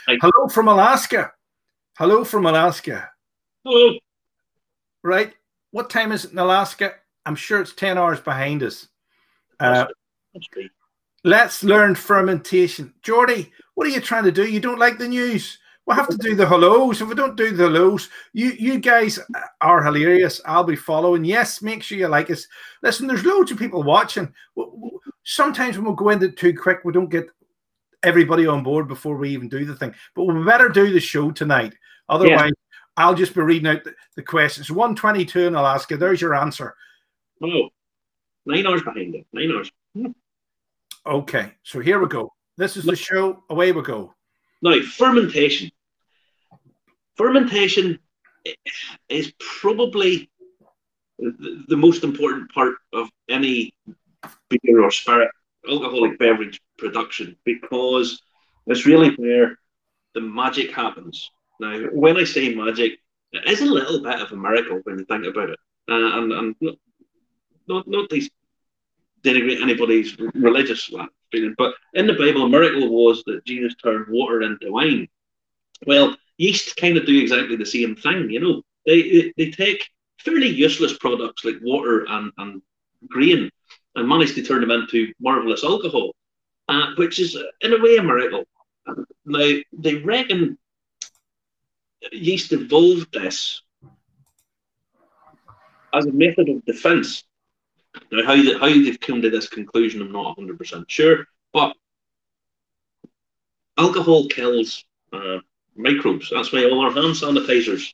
I- 0.07 0.17
Hello 0.21 0.47
from 0.47 0.67
Alaska. 0.67 1.31
Hello 1.97 2.23
from 2.23 2.45
Alaska. 2.45 3.09
Hello. 3.65 3.97
Right. 5.03 5.33
What 5.71 5.89
time 5.89 6.11
is 6.11 6.25
it 6.25 6.31
in 6.33 6.37
Alaska? 6.39 6.93
I'm 7.25 7.35
sure 7.35 7.61
it's 7.61 7.73
10 7.73 7.97
hours 7.97 8.19
behind 8.19 8.63
us. 8.63 8.87
Uh, 9.59 9.85
let's 11.23 11.63
learn 11.63 11.95
fermentation. 11.95 12.93
Jordy, 13.03 13.51
what 13.75 13.87
are 13.87 13.91
you 13.91 14.01
trying 14.01 14.23
to 14.23 14.31
do? 14.31 14.47
You 14.47 14.59
don't 14.59 14.79
like 14.79 14.97
the 14.97 15.07
news? 15.07 15.59
We'll 15.85 15.97
have 15.97 16.09
to 16.09 16.17
do 16.17 16.35
the 16.35 16.47
hellos. 16.47 17.01
If 17.01 17.07
we 17.07 17.15
don't 17.15 17.35
do 17.35 17.51
the 17.51 17.63
hellos, 17.63 18.09
you 18.33 18.51
you 18.51 18.79
guys 18.79 19.19
are 19.61 19.83
hilarious. 19.83 20.39
I'll 20.45 20.63
be 20.63 20.75
following. 20.75 21.25
Yes, 21.25 21.61
make 21.61 21.81
sure 21.81 21.97
you 21.97 22.07
like 22.07 22.29
us. 22.29 22.47
Listen, 22.83 23.07
there's 23.07 23.25
loads 23.25 23.51
of 23.51 23.57
people 23.57 23.81
watching. 23.81 24.31
Sometimes 25.23 25.77
when 25.77 25.89
we 25.89 25.95
go 25.95 26.09
into 26.09 26.31
too 26.31 26.55
quick, 26.55 26.79
we 26.85 26.93
don't 26.93 27.09
get 27.09 27.29
everybody 28.03 28.47
on 28.47 28.63
board 28.63 28.87
before 28.87 29.17
we 29.17 29.29
even 29.31 29.49
do 29.49 29.65
the 29.65 29.75
thing. 29.75 29.93
But 30.15 30.25
we 30.25 30.43
better 30.43 30.69
do 30.69 30.93
the 30.93 30.99
show 30.99 31.31
tonight. 31.31 31.73
Otherwise, 32.09 32.51
yeah. 32.51 32.83
I'll 32.97 33.15
just 33.15 33.33
be 33.33 33.41
reading 33.41 33.67
out 33.67 33.83
the, 33.83 33.95
the 34.15 34.23
questions. 34.23 34.69
122 34.69 35.47
in 35.47 35.55
Alaska. 35.55 35.97
There's 35.97 36.21
your 36.21 36.35
answer. 36.35 36.75
Oh, 37.41 37.69
nine 38.45 38.67
hours 38.67 38.83
behind 38.83 39.15
it. 39.15 39.25
Nine 39.33 39.51
hours. 39.51 39.71
Hmm. 39.95 40.11
Okay, 41.05 41.53
so 41.63 41.79
here 41.79 41.99
we 41.99 42.07
go. 42.07 42.31
This 42.57 42.77
is 42.77 42.83
the 42.83 42.95
show. 42.95 43.43
Away 43.49 43.71
we 43.71 43.81
go. 43.81 44.13
Now, 44.61 44.79
fermentation. 44.81 45.71
Fermentation 47.15 47.99
is 49.09 49.33
probably 49.39 50.29
the 51.17 51.77
most 51.77 52.03
important 52.03 52.51
part 52.51 52.75
of 52.93 53.09
any 53.29 53.73
beer 54.49 54.83
or 54.83 54.91
spirit 54.91 55.29
alcoholic 55.69 56.17
beverage 56.17 56.59
production 56.77 57.35
because 57.45 58.21
it's 58.67 58.85
really 58.85 59.13
where 59.15 59.57
the 60.13 60.21
magic 60.21 60.71
happens. 60.71 61.29
Now, 61.59 61.77
when 61.91 62.17
I 62.17 62.23
say 62.23 62.53
magic, 62.53 62.93
it 63.31 63.47
is 63.47 63.61
a 63.61 63.65
little 63.65 64.01
bit 64.01 64.19
of 64.19 64.31
a 64.31 64.35
miracle 64.35 64.81
when 64.83 64.99
you 64.99 65.05
think 65.05 65.25
about 65.25 65.51
it. 65.51 65.59
Uh, 65.89 66.19
and, 66.19 66.31
and 66.31 66.55
not 67.67 67.87
not 67.87 68.09
these 68.09 68.29
denigrate 69.23 69.61
anybody's 69.61 70.17
religious 70.33 70.89
feeling, 71.31 71.55
but 71.57 71.73
in 71.93 72.07
the 72.07 72.13
Bible, 72.13 72.43
a 72.43 72.49
miracle 72.49 72.89
was 72.89 73.23
that 73.25 73.45
Jesus 73.45 73.75
turned 73.75 74.07
water 74.09 74.41
into 74.41 74.71
wine. 74.71 75.07
Well, 75.85 76.15
yeast 76.37 76.75
kind 76.77 76.97
of 76.97 77.05
do 77.05 77.19
exactly 77.19 77.55
the 77.55 77.65
same 77.65 77.95
thing, 77.95 78.29
you 78.29 78.39
know. 78.39 78.63
They 78.85 79.33
they 79.37 79.51
take 79.51 79.87
fairly 80.19 80.49
useless 80.49 80.97
products 80.97 81.45
like 81.45 81.55
water 81.61 82.05
and, 82.07 82.31
and 82.37 82.61
grain 83.07 83.49
and 83.95 84.07
manage 84.07 84.35
to 84.35 84.43
turn 84.43 84.61
them 84.61 84.71
into 84.71 85.13
marvelous 85.19 85.63
alcohol, 85.63 86.13
uh, 86.69 86.87
which 86.97 87.19
is 87.19 87.37
in 87.61 87.73
a 87.73 87.81
way 87.81 87.97
a 87.97 88.03
miracle. 88.03 88.45
Now 89.25 89.57
they 89.73 89.95
reckon 89.95 90.57
yeast 92.11 92.51
evolved 92.51 93.13
this 93.13 93.61
as 95.93 96.05
a 96.05 96.11
method 96.11 96.49
of 96.49 96.65
defense 96.65 97.23
now, 98.11 98.25
how, 98.25 98.59
how 98.59 98.67
they've 98.67 98.99
come 98.99 99.21
to 99.21 99.29
this 99.29 99.49
conclusion, 99.49 100.01
I'm 100.01 100.11
not 100.11 100.37
100% 100.37 100.85
sure, 100.87 101.25
but 101.53 101.75
alcohol 103.77 104.27
kills 104.27 104.85
uh, 105.13 105.37
microbes. 105.75 106.29
That's 106.29 106.51
why 106.53 106.65
all 106.65 106.81
our 106.81 106.91
hand 106.91 107.15
sanitizers 107.15 107.93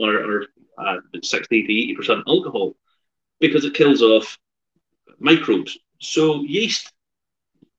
are, 0.00 0.40
are 0.40 0.46
uh, 0.78 0.96
60 1.22 1.66
to 1.66 2.02
80% 2.02 2.22
alcohol 2.26 2.74
because 3.38 3.64
it 3.64 3.74
kills 3.74 4.02
off 4.02 4.38
microbes. 5.18 5.78
So, 6.00 6.42
yeast, 6.42 6.92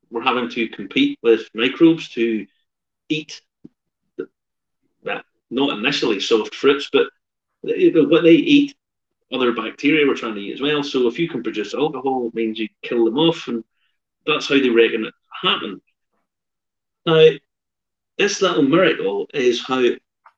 we're 0.09 0.21
having 0.21 0.49
to 0.49 0.67
compete 0.69 1.17
with 1.23 1.49
microbes 1.53 2.09
to 2.09 2.45
eat, 3.09 3.41
well, 5.03 5.21
not 5.49 5.77
initially 5.77 6.19
soft 6.19 6.55
fruits, 6.55 6.89
but 6.91 7.07
what 7.61 8.23
they 8.23 8.33
eat 8.33 8.75
other 9.31 9.53
bacteria 9.53 10.05
we're 10.05 10.15
trying 10.15 10.35
to 10.35 10.41
eat 10.41 10.53
as 10.53 10.61
well. 10.61 10.83
So 10.83 11.07
if 11.07 11.17
you 11.17 11.29
can 11.29 11.43
produce 11.43 11.73
alcohol, 11.73 12.27
it 12.27 12.35
means 12.35 12.59
you 12.59 12.67
kill 12.81 13.05
them 13.05 13.17
off, 13.17 13.47
and 13.47 13.63
that's 14.25 14.47
how 14.47 14.55
they 14.55 14.69
reckon 14.69 15.05
it 15.05 15.13
happened. 15.41 15.81
Now, 17.05 17.29
this 18.17 18.41
little 18.41 18.63
miracle 18.63 19.27
is 19.33 19.63
how 19.65 19.83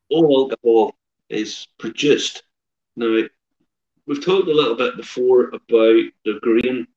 all 0.09 0.49
alcohol 0.51 0.95
is 1.29 1.67
produced. 1.79 2.43
Now, 2.95 3.23
we've 4.05 4.23
talked 4.23 4.47
a 4.47 4.53
little 4.53 4.75
bit 4.75 4.95
before 4.95 5.49
about 5.49 5.59
the 6.25 6.39
grain, 6.41 6.87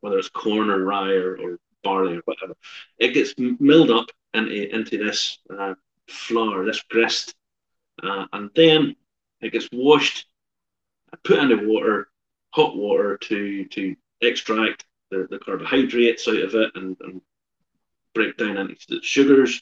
whether 0.00 0.18
it's 0.18 0.28
corn 0.28 0.68
or 0.70 0.84
rye 0.84 1.12
or, 1.12 1.36
or 1.36 1.58
barley 1.82 2.16
or 2.16 2.22
whatever. 2.24 2.54
It 2.98 3.14
gets 3.14 3.34
milled 3.38 3.90
up 3.90 4.10
into, 4.34 4.74
into 4.74 4.98
this 4.98 5.38
uh, 5.56 5.74
flour, 6.08 6.64
this 6.66 6.82
grist, 6.82 7.34
uh, 8.02 8.26
and 8.32 8.50
then 8.54 8.96
it 9.40 9.52
gets 9.52 9.68
washed 9.72 10.26
put 11.24 11.38
in 11.38 11.48
the 11.48 11.68
water, 11.68 12.08
hot 12.50 12.76
water 12.76 13.16
to 13.18 13.64
to 13.66 13.96
extract 14.20 14.84
the, 15.10 15.26
the 15.30 15.38
carbohydrates 15.38 16.28
out 16.28 16.36
of 16.36 16.54
it 16.54 16.70
and, 16.74 16.96
and 17.00 17.20
break 18.14 18.36
down 18.36 18.56
into 18.56 18.86
the 18.88 19.00
sugars 19.02 19.60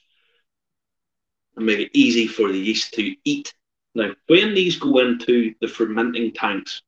and 1.57 1.67
make 1.67 1.79
it 1.79 1.91
easy 1.93 2.27
for 2.27 2.51
the 2.51 2.59
yeast 2.59 2.95
to 2.95 3.15
eat. 3.25 3.53
Now, 3.95 4.15
when 4.27 4.55
these 4.55 4.79
go 4.79 4.99
into 4.99 5.55
the 5.61 5.69
fermenting 5.69 6.33
tanks, 6.33 6.83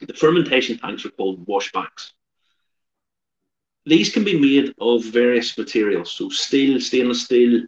the 0.00 0.14
fermentation 0.14 0.78
tanks 0.78 1.04
are 1.04 1.10
called 1.10 1.46
washbacks. 1.46 2.12
These 3.86 4.12
can 4.12 4.24
be 4.24 4.38
made 4.38 4.74
of 4.78 5.04
various 5.04 5.56
materials, 5.56 6.12
so 6.12 6.28
steel, 6.28 6.80
stainless 6.80 7.24
steel, 7.24 7.62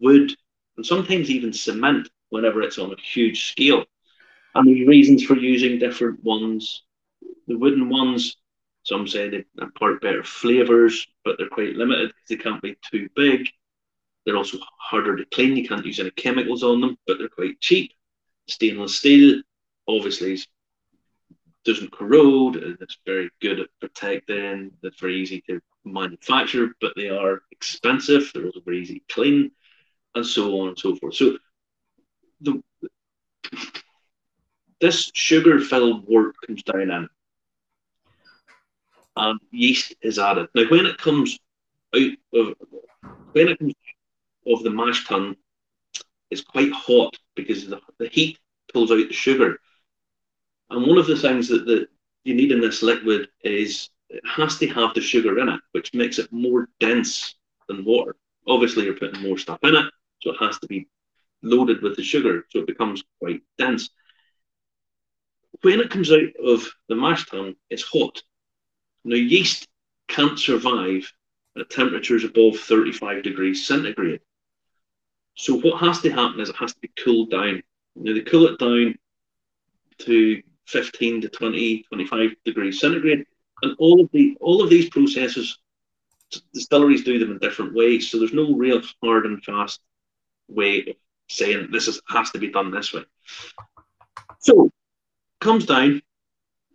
wood, 0.00 0.34
and 0.76 0.84
sometimes 0.84 1.30
even 1.30 1.52
cement 1.52 2.10
whenever 2.28 2.62
it's 2.62 2.78
on 2.78 2.92
a 2.92 3.00
huge 3.00 3.50
scale. 3.50 3.84
And 4.54 4.68
there's 4.68 4.86
reasons 4.86 5.24
for 5.24 5.36
using 5.36 5.78
different 5.78 6.22
ones. 6.22 6.82
The 7.46 7.56
wooden 7.56 7.88
ones, 7.88 8.36
some 8.84 9.06
say 9.06 9.28
they 9.28 9.44
impart 9.60 10.02
better 10.02 10.22
flavours, 10.22 11.06
but 11.24 11.36
they're 11.38 11.48
quite 11.48 11.74
limited 11.76 12.08
because 12.08 12.28
they 12.28 12.36
can't 12.36 12.62
be 12.62 12.76
too 12.90 13.08
big. 13.16 13.48
They're 14.24 14.36
also 14.36 14.58
harder 14.78 15.16
to 15.16 15.24
clean. 15.26 15.56
You 15.56 15.66
can't 15.66 15.84
use 15.86 16.00
any 16.00 16.10
chemicals 16.10 16.62
on 16.62 16.80
them, 16.80 16.96
but 17.06 17.18
they're 17.18 17.28
quite 17.28 17.60
cheap. 17.60 17.92
Stainless 18.46 18.96
steel, 18.96 19.42
obviously, 19.88 20.38
doesn't 21.64 21.92
corrode. 21.92 22.56
And 22.56 22.76
it's 22.80 22.98
very 23.04 23.30
good 23.40 23.60
at 23.60 23.68
protecting. 23.80 24.72
It's 24.82 25.00
very 25.00 25.20
easy 25.20 25.42
to 25.48 25.60
manufacture, 25.84 26.74
but 26.80 26.92
they 26.94 27.08
are 27.08 27.42
expensive. 27.50 28.30
They're 28.32 28.46
also 28.46 28.60
very 28.60 28.80
easy 28.80 29.00
to 29.00 29.14
clean, 29.14 29.50
and 30.14 30.26
so 30.26 30.60
on 30.60 30.68
and 30.68 30.78
so 30.78 30.94
forth. 30.96 31.14
So, 31.14 31.38
the 32.40 32.62
this 34.82 35.10
sugar-filled 35.14 36.06
wort 36.06 36.34
comes 36.46 36.62
down 36.62 36.90
in, 36.90 37.08
and 39.16 39.40
yeast 39.50 39.94
is 40.02 40.18
added. 40.18 40.48
Now, 40.54 40.64
when 40.68 40.84
it 40.84 40.98
comes 40.98 41.38
out 41.94 42.12
of 42.34 42.54
when 43.32 43.48
it 43.48 43.58
comes 43.58 43.72
of 44.46 44.62
the 44.62 44.70
mash 44.70 45.06
tun, 45.06 45.36
it's 46.30 46.42
quite 46.42 46.72
hot 46.72 47.16
because 47.34 47.66
the, 47.66 47.80
the 47.98 48.08
heat 48.08 48.38
pulls 48.72 48.90
out 48.90 49.08
the 49.08 49.12
sugar 49.12 49.58
and 50.72 50.86
one 50.86 50.96
of 50.96 51.06
the 51.06 51.16
things 51.16 51.48
that, 51.48 51.66
that 51.66 51.88
you 52.24 52.34
need 52.34 52.50
in 52.50 52.60
this 52.60 52.82
liquid 52.82 53.28
is 53.44 53.90
it 54.08 54.22
has 54.26 54.58
to 54.58 54.66
have 54.68 54.94
the 54.94 55.00
sugar 55.02 55.38
in 55.38 55.48
it, 55.48 55.60
which 55.72 55.92
makes 55.92 56.18
it 56.18 56.32
more 56.32 56.68
dense 56.80 57.34
than 57.68 57.84
water. 57.84 58.16
Obviously, 58.48 58.84
you're 58.84 58.96
putting 58.96 59.22
more 59.22 59.36
stuff 59.36 59.58
in 59.62 59.76
it, 59.76 59.92
so 60.22 60.30
it 60.30 60.36
has 60.40 60.58
to 60.60 60.66
be 60.66 60.88
loaded 61.42 61.82
with 61.82 61.96
the 61.96 62.02
sugar, 62.02 62.46
so 62.48 62.60
it 62.60 62.66
becomes 62.66 63.04
quite 63.20 63.42
dense. 63.58 63.90
When 65.62 65.80
it 65.80 65.90
comes 65.90 66.12
out 66.12 66.36
of 66.44 66.68
the 66.88 66.96
mash 66.96 67.26
tun, 67.26 67.56
it's 67.70 67.82
hot. 67.82 68.22
Now, 69.04 69.16
yeast 69.16 69.68
can't 70.08 70.38
survive 70.38 71.10
at 71.58 71.70
temperatures 71.70 72.24
above 72.24 72.58
35 72.58 73.22
degrees 73.22 73.66
centigrade. 73.66 74.20
So, 75.34 75.58
what 75.60 75.80
has 75.80 76.00
to 76.02 76.10
happen 76.10 76.40
is 76.40 76.48
it 76.48 76.56
has 76.56 76.74
to 76.74 76.80
be 76.80 76.90
cooled 77.02 77.30
down. 77.30 77.62
Now, 77.96 78.12
they 78.12 78.20
cool 78.20 78.46
it 78.46 78.58
down 78.58 78.96
to 79.98 80.42
15 80.66 81.22
to 81.22 81.28
20, 81.28 81.84
25 81.84 82.30
degrees 82.44 82.80
centigrade. 82.80 83.24
And 83.62 83.76
all 83.78 84.00
of 84.00 84.10
the 84.12 84.36
all 84.40 84.62
of 84.62 84.70
these 84.70 84.90
processes, 84.90 85.58
distilleries 86.52 87.04
do 87.04 87.18
them 87.18 87.32
in 87.32 87.38
different 87.38 87.74
ways. 87.74 88.10
So 88.10 88.18
there's 88.18 88.32
no 88.32 88.54
real 88.54 88.82
hard 89.02 89.26
and 89.26 89.42
fast 89.44 89.80
way 90.48 90.80
of 90.80 90.96
saying 91.28 91.68
this 91.70 91.88
is, 91.88 92.00
has 92.08 92.30
to 92.32 92.38
be 92.38 92.48
done 92.48 92.70
this 92.70 92.92
way. 92.92 93.04
So 94.40 94.70
comes 95.42 95.66
down, 95.66 96.00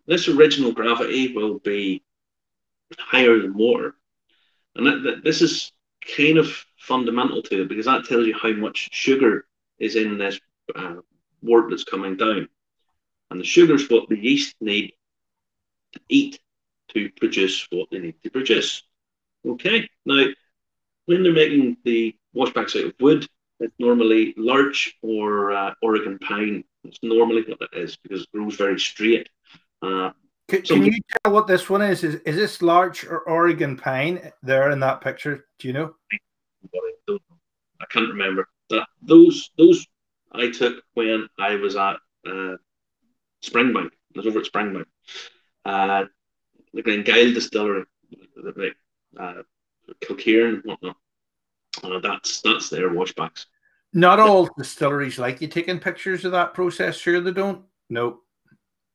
this 0.06 0.28
original 0.28 0.72
gravity 0.72 1.34
will 1.34 1.60
be 1.60 2.04
higher 3.00 3.40
than 3.40 3.58
water. 3.58 3.96
And 4.76 4.86
that, 4.86 5.04
that, 5.04 5.24
this 5.24 5.42
is 5.42 5.72
kind 6.16 6.38
of 6.38 6.66
fundamental 6.78 7.42
to 7.42 7.64
it 7.64 7.70
because 7.70 7.86
that 7.86 8.06
tells 8.06 8.28
you 8.28 8.36
how 8.36 8.52
much 8.52 8.90
sugar 8.92 9.46
is 9.80 9.96
in 9.96 10.18
this 10.18 10.40
uh, 10.76 10.98
wort 11.42 11.70
that's 11.70 11.84
coming 11.84 12.16
down. 12.16 12.48
And 13.32 13.40
the 13.40 13.46
sugar's 13.46 13.90
what 13.90 14.08
the 14.08 14.18
yeast 14.18 14.56
need 14.62 14.94
to 15.94 16.00
eat 16.10 16.40
to 16.90 17.10
produce 17.18 17.68
what 17.72 17.90
they 17.92 18.00
need 18.00 18.16
to 18.24 18.30
produce. 18.30 18.84
Okay, 19.46 19.90
now 20.06 20.26
when 21.06 21.24
they're 21.24 21.34
making 21.34 21.78
the 21.84 22.16
washbacks 22.36 22.78
out 22.80 22.88
of 22.88 22.94
wood, 23.00 23.28
it's 23.60 23.74
normally 23.80 24.34
larch 24.38 24.96
or 25.02 25.52
uh, 25.52 25.74
Oregon 25.82 26.20
pine. 26.20 26.64
It's 26.84 27.00
normally 27.02 27.44
what 27.44 27.62
it 27.62 27.78
is 27.78 27.98
because 27.98 28.24
it 28.24 28.32
grows 28.34 28.56
very 28.56 28.80
straight. 28.80 29.30
Uh, 29.82 30.12
can, 30.48 30.62
can 30.62 30.86
you 30.86 31.00
tell 31.24 31.34
what 31.34 31.48
this 31.48 31.70
one 31.70 31.82
is? 31.82 32.04
Is 32.04 32.16
is 32.22 32.36
this 32.36 32.62
larch 32.62 33.04
or 33.04 33.20
Oregon 33.20 33.76
pine 33.76 34.32
there 34.42 34.72
in 34.72 34.80
that 34.80 35.02
picture? 35.02 35.46
Do 35.60 35.68
you 35.68 35.74
know? 35.74 35.96
I 37.10 37.86
can't 37.90 38.10
remember. 38.10 38.48
That 38.70 38.88
those 39.02 39.52
those 39.58 39.86
I 40.32 40.50
took 40.50 40.84
when 40.94 41.28
I 41.38 41.56
was 41.56 41.76
at 41.76 41.98
uh, 42.26 42.56
Springbank. 43.44 43.90
I 44.16 44.20
was 44.20 44.28
over 44.28 44.40
at 44.40 44.46
Springbank. 44.46 44.86
Uh, 45.66 46.06
the 46.74 46.84
Glengyle 46.84 47.34
distillery, 47.34 47.84
the, 48.36 48.72
uh, 49.20 49.42
and 49.90 50.62
whatnot. 50.64 50.98
Uh, 51.84 52.00
that's 52.00 52.42
that's 52.42 52.70
their 52.70 52.90
washbacks. 52.90 53.46
Not 53.94 54.20
all 54.20 54.50
distilleries 54.58 55.18
like 55.18 55.42
you 55.42 55.48
taking 55.48 55.80
pictures 55.80 56.26
of 56.26 56.32
that 56.34 56.54
process. 56.54 56.98
Sure, 56.98 57.22
they 57.22 57.32
don't. 57.32 57.64
No. 57.90 58.20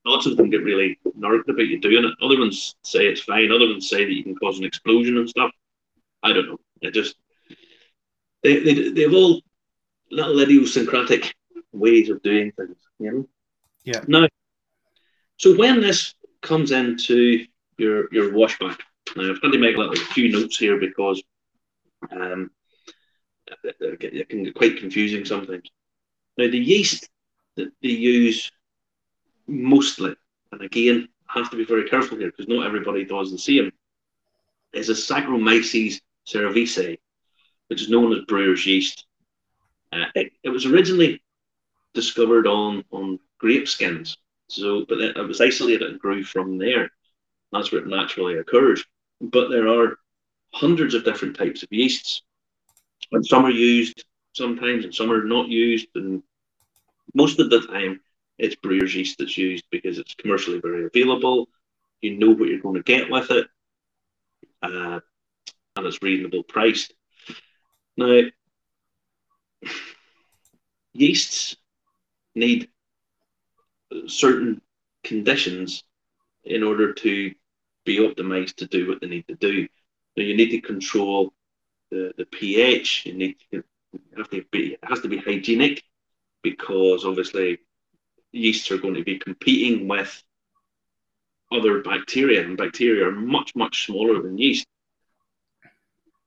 Lots 0.05 0.27
of 0.27 0.37
them 0.37 0.51
get 0.51 0.65
really 0.65 0.99
nerved 1.15 1.49
about 1.49 1.67
you 1.67 1.81
doing 1.81 2.05
it. 2.05 2.15
Other 2.21 2.39
ones 2.39 2.75
say 2.83 3.07
it's 3.07 3.21
fine. 3.21 3.53
Other 3.53 3.69
ones 3.69 3.89
say 3.89 4.05
that 4.05 4.13
you 4.13 4.25
can 4.25 4.35
cause 4.37 4.59
an 4.59 4.65
explosion 4.65 5.17
and 5.17 5.29
stuff. 5.29 5.51
I 6.23 6.33
don't 6.33 6.47
know. 6.47 6.61
It 6.81 6.93
just 6.93 7.17
they 8.43 8.61
they 8.61 8.91
they've 8.91 9.15
all 9.15 9.41
little 10.11 10.41
idiosyncratic 10.41 11.35
ways 11.73 12.11
of 12.11 12.23
doing 12.23 12.53
things. 12.53 12.77
You 12.99 13.13
know. 13.13 13.29
Yeah. 13.85 14.05
Now, 14.07 14.29
so 15.37 15.57
when 15.57 15.81
this 15.81 16.15
comes 16.41 16.73
into 16.73 17.47
your 17.79 18.13
your 18.13 18.33
washback, 18.33 18.79
now 19.17 19.31
I've 19.31 19.43
had 19.43 19.53
to 19.53 19.59
make 19.59 19.77
a 19.77 19.97
few 19.97 20.31
notes 20.31 20.59
here 20.59 20.79
because 20.79 21.23
um, 22.11 22.51
it 23.65 24.29
can 24.29 24.45
get 24.45 24.55
quite 24.55 24.79
confusing 24.79 25.25
sometimes. 25.25 25.71
Now 26.37 26.51
the 26.51 26.59
yeast 26.59 27.09
that 27.57 27.73
they 27.83 27.89
use 27.89 28.51
mostly, 29.47 30.15
and 30.53 30.63
again, 30.63 31.09
I 31.29 31.39
have 31.39 31.51
to 31.51 31.57
be 31.57 31.65
very 31.65 31.89
careful 31.89 32.19
here 32.19 32.31
because 32.31 32.49
not 32.49 32.67
everybody 32.67 33.05
does 33.05 33.31
the 33.31 33.39
same, 33.39 33.73
is 34.73 34.89
a 34.89 34.95
Saccharomyces 34.95 36.01
cerevisiae, 36.27 36.99
which 37.69 37.83
is 37.83 37.91
known 37.91 38.13
as 38.13 38.25
brewer's 38.27 38.67
yeast. 38.67 39.07
Uh, 39.93 40.07
it, 40.15 40.33
it 40.43 40.49
was 40.49 40.67
originally 40.67 41.23
discovered 41.95 42.47
on 42.47 42.85
on 42.91 43.19
grape 43.39 43.69
skins. 43.69 44.17
So, 44.49 44.85
but 44.87 45.01
it 45.01 45.17
was 45.17 45.41
isolated 45.41 45.83
and 45.83 45.99
grew 45.99 46.23
from 46.23 46.59
there. 46.59 46.91
That's 47.53 47.73
where 47.73 47.83
it 47.83 47.87
naturally 47.87 48.39
occurred. 48.39 48.81
But 49.21 49.49
there 49.49 49.69
are 49.69 49.99
hundreds 50.53 50.95
of 50.95 51.05
different 51.05 51.37
types 51.37 51.63
of 51.63 51.69
yeasts, 51.73 52.23
and 53.13 53.27
some 53.27 53.45
are 53.45 53.51
used 53.51 54.05
sometimes, 54.33 54.85
and 54.85 54.95
some 54.95 55.11
are 55.13 55.25
not 55.25 55.49
used. 55.49 55.89
And 55.95 56.23
most 57.15 57.39
of 57.41 57.51
the 57.51 57.61
time, 57.67 58.01
it's 58.39 58.57
brewer's 58.57 58.95
yeast 58.95 59.19
that's 59.19 59.39
used 59.39 59.65
because 59.71 59.99
it's 59.99 60.15
commercially 60.15 60.61
very 60.61 60.87
available. 60.87 61.49
You 62.01 62.19
know 62.19 62.31
what 62.31 62.49
you're 62.49 62.61
going 62.61 62.77
to 62.77 62.83
get 62.83 63.11
with 63.11 63.31
it, 63.31 63.47
uh, 64.63 65.01
and 65.77 65.87
it's 65.87 66.03
reasonable 66.03 66.43
priced. 66.43 66.95
Now, 67.97 68.23
yeasts 70.93 71.57
need 72.35 72.69
certain 74.07 74.61
conditions 75.05 75.85
in 76.45 76.63
order 76.63 76.93
to 76.93 77.33
be 77.85 77.99
optimized 77.99 78.57
to 78.57 78.67
do 78.67 78.89
what 78.89 79.01
they 79.01 79.07
need 79.07 79.29
to 79.29 79.35
do. 79.35 79.69
So 80.15 80.23
you 80.23 80.37
need 80.37 80.51
to 80.51 80.61
control 80.61 81.33
the, 81.93 82.13
the 82.17 82.27
pH. 82.27 83.07
You 83.07 83.15
need 83.15 83.37
to 83.53 83.63
be 84.51 84.73
it 84.73 84.79
has 84.83 85.01
to 85.01 85.09
be 85.09 85.19
hygienic 85.19 85.83
because 86.43 87.05
obviously 87.05 87.59
yeasts 88.33 88.71
are 88.71 88.79
going 88.79 88.95
to 88.95 89.05
be 89.05 89.19
competing 89.19 89.87
with 89.87 90.11
other 91.53 91.83
bacteria, 91.83 92.41
and 92.43 92.57
bacteria 92.57 93.07
are 93.09 93.13
much 93.13 93.55
much 93.55 93.87
smaller 93.87 94.23
than 94.23 94.39
yeast. 94.39 94.67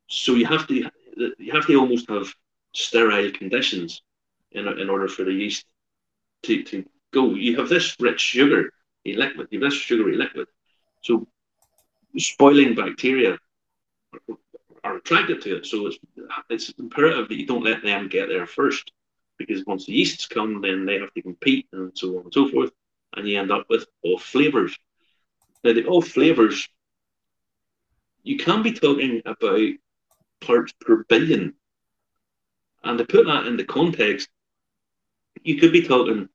So 0.07 0.35
you 0.35 0.45
have 0.45 0.67
to 0.67 0.89
you 1.45 1.51
have 1.51 1.65
to 1.67 1.75
almost 1.75 2.07
have 2.09 2.27
sterile 2.73 3.31
conditions 3.31 4.01
in, 4.51 4.67
in 4.67 4.89
order 4.89 5.07
for 5.07 5.23
the 5.23 5.33
yeast 5.33 5.65
to, 6.43 6.63
to 6.63 6.85
go, 7.11 7.33
you 7.33 7.57
have 7.57 7.69
this 7.69 7.95
rich 7.99 8.19
sugar, 8.19 8.71
liquid, 9.05 9.47
you 9.49 9.61
have 9.61 9.71
this 9.71 9.79
sugary 9.79 10.15
liquid. 10.17 10.47
So 11.01 11.27
spoiling 12.17 12.75
bacteria 12.75 13.37
are, 14.85 14.97
attracted 14.97 15.41
to 15.41 15.57
it. 15.57 15.65
So 15.65 15.87
it's 15.87 15.97
it's 16.49 16.69
imperative 16.79 17.27
that 17.29 17.35
you 17.35 17.45
don't 17.45 17.63
let 17.63 17.83
them 17.83 18.07
get 18.07 18.29
there 18.29 18.45
first. 18.45 18.91
Because 19.37 19.65
once 19.65 19.85
the 19.85 19.93
yeasts 19.93 20.27
come, 20.27 20.61
then 20.61 20.85
they 20.85 20.99
have 20.99 21.13
to 21.13 21.21
compete 21.21 21.67
and 21.73 21.91
so 21.93 22.17
on 22.17 22.23
and 22.23 22.33
so 22.33 22.47
forth. 22.49 22.71
And 23.15 23.27
you 23.27 23.39
end 23.39 23.51
up 23.51 23.65
with 23.69 23.85
off 24.03 24.23
flavors. 24.23 24.77
Now 25.63 25.73
the 25.73 25.85
off 25.85 26.07
flavors, 26.07 26.69
you 28.23 28.37
can 28.37 28.63
be 28.63 28.71
talking 28.71 29.21
about 29.25 29.71
parts 30.41 30.73
per 30.79 31.03
billion. 31.09 31.53
And 32.83 32.97
to 32.97 33.05
put 33.05 33.25
that 33.25 33.47
in 33.47 33.57
the 33.57 33.65
context, 33.65 34.29
you 35.43 35.57
could 35.57 35.73
be 35.73 35.81
talking 35.81 36.29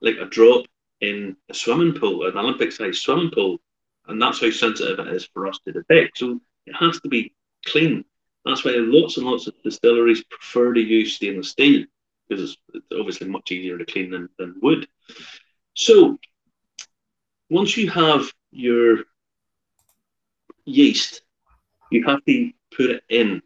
like 0.00 0.16
a 0.20 0.26
drop 0.26 0.66
in 1.00 1.36
a 1.50 1.54
swimming 1.54 1.94
pool, 1.94 2.26
an 2.26 2.36
Olympic 2.36 2.72
sized 2.72 3.02
swimming 3.02 3.30
pool, 3.30 3.58
and 4.06 4.20
that's 4.20 4.40
how 4.40 4.50
sensitive 4.50 4.98
it 4.98 5.12
is 5.14 5.28
for 5.32 5.46
us 5.46 5.58
to 5.66 5.72
detect. 5.72 6.18
So 6.18 6.40
it 6.66 6.74
has 6.74 7.00
to 7.00 7.08
be 7.08 7.32
clean. 7.66 8.04
That's 8.44 8.64
why 8.64 8.74
lots 8.76 9.16
and 9.16 9.26
lots 9.26 9.46
of 9.46 9.54
distilleries 9.62 10.24
prefer 10.24 10.74
to 10.74 10.80
use 10.80 11.16
stainless 11.16 11.50
steel 11.50 11.84
because 12.28 12.56
it's 12.74 12.86
obviously 12.98 13.28
much 13.28 13.52
easier 13.52 13.78
to 13.78 13.84
clean 13.84 14.10
than, 14.10 14.28
than 14.38 14.56
wood. 14.62 14.86
So 15.74 16.18
once 17.50 17.76
you 17.76 17.90
have 17.90 18.32
your 18.50 19.04
yeast, 20.64 21.22
you 21.90 22.04
have 22.04 22.24
to 22.24 22.52
put 22.76 22.90
it 22.90 23.02
in 23.08 23.42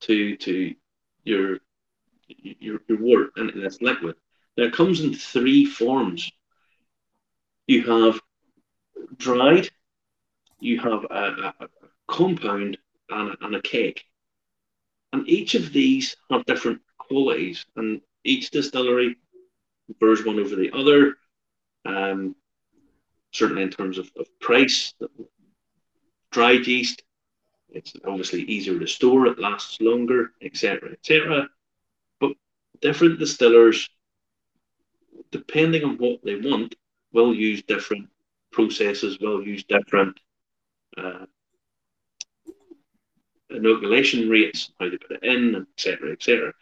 to 0.00 0.36
to 0.36 0.74
your 1.24 1.58
your, 2.28 2.80
your 2.88 2.98
wort 3.00 3.30
and 3.36 3.50
it's 3.50 3.82
liquid. 3.82 4.16
Now 4.56 4.64
it 4.64 4.72
comes 4.72 5.00
in 5.00 5.14
three 5.14 5.64
forms. 5.64 6.30
You 7.66 7.82
have 7.84 8.20
dried, 9.16 9.68
you 10.60 10.80
have 10.80 11.04
a, 11.10 11.54
a, 11.60 11.64
a 11.64 11.68
compound, 12.08 12.78
and 13.10 13.30
a, 13.30 13.44
and 13.44 13.56
a 13.56 13.62
cake. 13.62 14.04
And 15.12 15.28
each 15.28 15.54
of 15.54 15.72
these 15.72 16.16
have 16.30 16.44
different 16.44 16.80
qualities, 16.98 17.64
and 17.76 18.00
each 18.24 18.50
distillery 18.50 19.16
prefers 19.86 20.24
one 20.24 20.38
over 20.38 20.54
the 20.54 20.70
other. 20.72 21.16
Um, 21.84 22.36
certainly 23.32 23.62
in 23.62 23.70
terms 23.70 23.98
of, 23.98 24.10
of 24.18 24.26
price, 24.40 24.94
dried 26.30 26.66
yeast, 26.66 27.02
it's 27.70 27.92
obviously 28.06 28.42
easier 28.42 28.78
to 28.78 28.86
store, 28.86 29.26
it 29.26 29.38
lasts 29.38 29.80
longer, 29.80 30.32
etc., 30.42 30.92
etc. 30.92 31.48
But 32.20 32.32
different 32.80 33.18
distillers, 33.18 33.88
depending 35.30 35.84
on 35.84 35.96
what 35.98 36.20
they 36.24 36.36
want, 36.36 36.74
will 37.12 37.34
use 37.34 37.62
different 37.62 38.08
processes, 38.52 39.18
will 39.20 39.42
use 39.42 39.64
different 39.64 40.18
uh, 40.96 41.26
inoculation 43.50 44.28
rates, 44.28 44.70
how 44.78 44.88
they 44.88 44.96
put 44.96 45.22
it 45.22 45.24
in, 45.24 45.66
etc., 45.74 46.12
etc. 46.12 46.52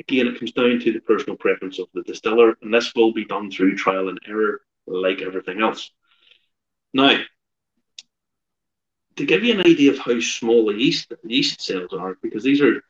Again, 0.00 0.26
it 0.28 0.38
comes 0.38 0.52
down 0.52 0.80
to 0.80 0.92
the 0.92 1.00
personal 1.00 1.36
preference 1.36 1.78
of 1.78 1.88
the 1.94 2.02
distiller, 2.02 2.56
and 2.62 2.72
this 2.72 2.92
will 2.94 3.12
be 3.12 3.24
done 3.24 3.50
through 3.50 3.76
trial 3.76 4.08
and 4.08 4.18
error, 4.26 4.60
like 4.86 5.22
everything 5.22 5.60
else. 5.60 5.90
Now, 6.94 7.20
to 9.16 9.26
give 9.26 9.44
you 9.44 9.54
an 9.54 9.66
idea 9.66 9.92
of 9.92 9.98
how 9.98 10.18
small 10.20 10.66
the 10.66 10.74
yeast 10.74 11.12
yeast 11.24 11.60
cells 11.60 11.92
are, 11.92 12.16
because 12.22 12.42
these 12.42 12.60
are 12.60 12.82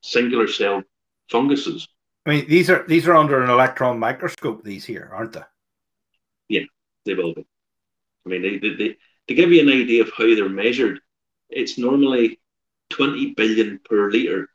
singular 0.00 0.48
cell 0.48 0.82
funguses. 1.30 1.88
I 2.26 2.30
mean, 2.30 2.48
these 2.48 2.68
are 2.68 2.84
these 2.86 3.06
are 3.06 3.16
under 3.16 3.42
an 3.42 3.50
electron 3.50 3.98
microscope. 3.98 4.62
These 4.62 4.84
here, 4.84 5.10
aren't 5.12 5.32
they? 5.32 5.42
Yeah, 6.48 6.64
they 7.04 7.14
will 7.14 7.34
be. 7.34 7.46
I 8.26 8.28
mean, 8.28 8.42
they, 8.42 8.58
they, 8.58 8.74
they, 8.74 8.96
to 9.28 9.34
give 9.34 9.50
you 9.52 9.62
an 9.62 9.68
idea 9.68 10.02
of 10.02 10.10
how 10.16 10.24
they're 10.24 10.48
measured, 10.48 11.00
it's 11.48 11.78
normally 11.78 12.40
20 12.90 13.34
billion 13.34 13.80
per 13.84 14.10
litre. 14.10 14.48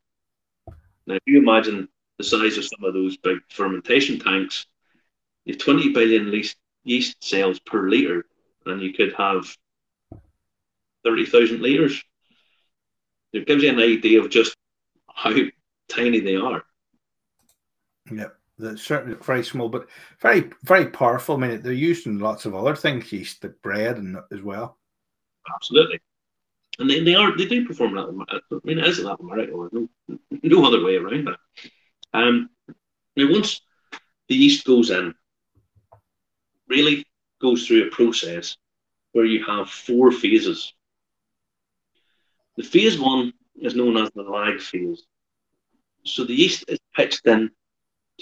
Now, 1.06 1.14
if 1.14 1.22
you 1.26 1.38
imagine 1.38 1.88
the 2.18 2.24
size 2.24 2.56
of 2.56 2.64
some 2.64 2.84
of 2.84 2.94
those 2.94 3.16
big 3.16 3.38
fermentation 3.50 4.18
tanks, 4.18 4.66
you 5.44 5.54
have 5.54 5.60
20 5.60 5.92
billion 5.92 6.32
yeast, 6.32 6.56
yeast 6.84 7.22
cells 7.22 7.58
per 7.60 7.88
litre, 7.88 8.24
and 8.66 8.80
you 8.80 8.92
could 8.92 9.12
have 9.14 9.44
30,000 11.04 11.60
litres. 11.60 12.02
It 13.32 13.46
gives 13.46 13.62
you 13.62 13.70
an 13.70 13.80
idea 13.80 14.20
of 14.20 14.30
just 14.30 14.56
how 15.12 15.34
tiny 15.88 16.20
they 16.20 16.36
are. 16.36 16.62
Yeah, 18.10 18.28
they're 18.58 18.76
certainly 18.76 19.16
very 19.22 19.44
small, 19.44 19.68
but 19.68 19.88
very, 20.20 20.50
very 20.62 20.86
powerful. 20.86 21.36
I 21.36 21.38
mean, 21.38 21.62
they're 21.62 21.72
used 21.72 22.06
in 22.06 22.18
lots 22.18 22.46
of 22.46 22.54
other 22.54 22.76
things, 22.76 23.12
yeast, 23.12 23.42
like 23.42 23.60
bread, 23.60 23.98
and 23.98 24.18
as 24.30 24.42
well. 24.42 24.78
Absolutely 25.54 26.00
and 26.78 26.90
they, 26.90 27.00
they 27.00 27.14
are 27.14 27.36
they 27.36 27.46
do 27.46 27.66
perform 27.66 27.94
that. 27.94 28.08
I 28.50 28.58
mean, 28.64 28.78
it 28.78 28.86
is 28.86 28.98
a 28.98 29.06
Latin 29.06 29.26
miracle. 29.26 29.68
No, 29.72 29.88
no 30.42 30.66
other 30.66 30.84
way 30.84 30.96
around 30.96 31.26
that. 31.26 31.38
Um, 32.12 32.50
now, 33.16 33.30
once 33.30 33.60
the 34.28 34.34
yeast 34.34 34.64
goes 34.64 34.90
in, 34.90 35.14
really 36.68 37.06
goes 37.40 37.66
through 37.66 37.86
a 37.86 37.90
process 37.90 38.56
where 39.12 39.24
you 39.24 39.44
have 39.44 39.70
four 39.70 40.10
phases. 40.10 40.72
The 42.56 42.62
phase 42.62 42.98
one 42.98 43.32
is 43.56 43.74
known 43.74 43.96
as 43.96 44.10
the 44.10 44.22
lag 44.22 44.60
phase. 44.60 45.02
So 46.04 46.24
the 46.24 46.34
yeast 46.34 46.64
is 46.68 46.78
pitched 46.94 47.26
in 47.26 47.50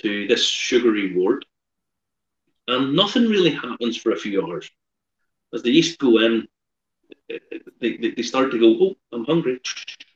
to 0.00 0.26
this 0.26 0.46
sugary 0.46 1.14
wort, 1.14 1.44
and 2.68 2.94
nothing 2.94 3.28
really 3.28 3.50
happens 3.50 3.96
for 3.96 4.12
a 4.12 4.16
few 4.16 4.42
hours. 4.42 4.70
As 5.54 5.62
the 5.62 5.70
yeast 5.70 5.98
go 5.98 6.18
in, 6.18 6.48
they, 7.80 7.96
they 8.16 8.22
start 8.22 8.50
to 8.52 8.58
go, 8.58 8.76
oh, 8.86 8.96
I'm 9.12 9.24
hungry, 9.24 9.60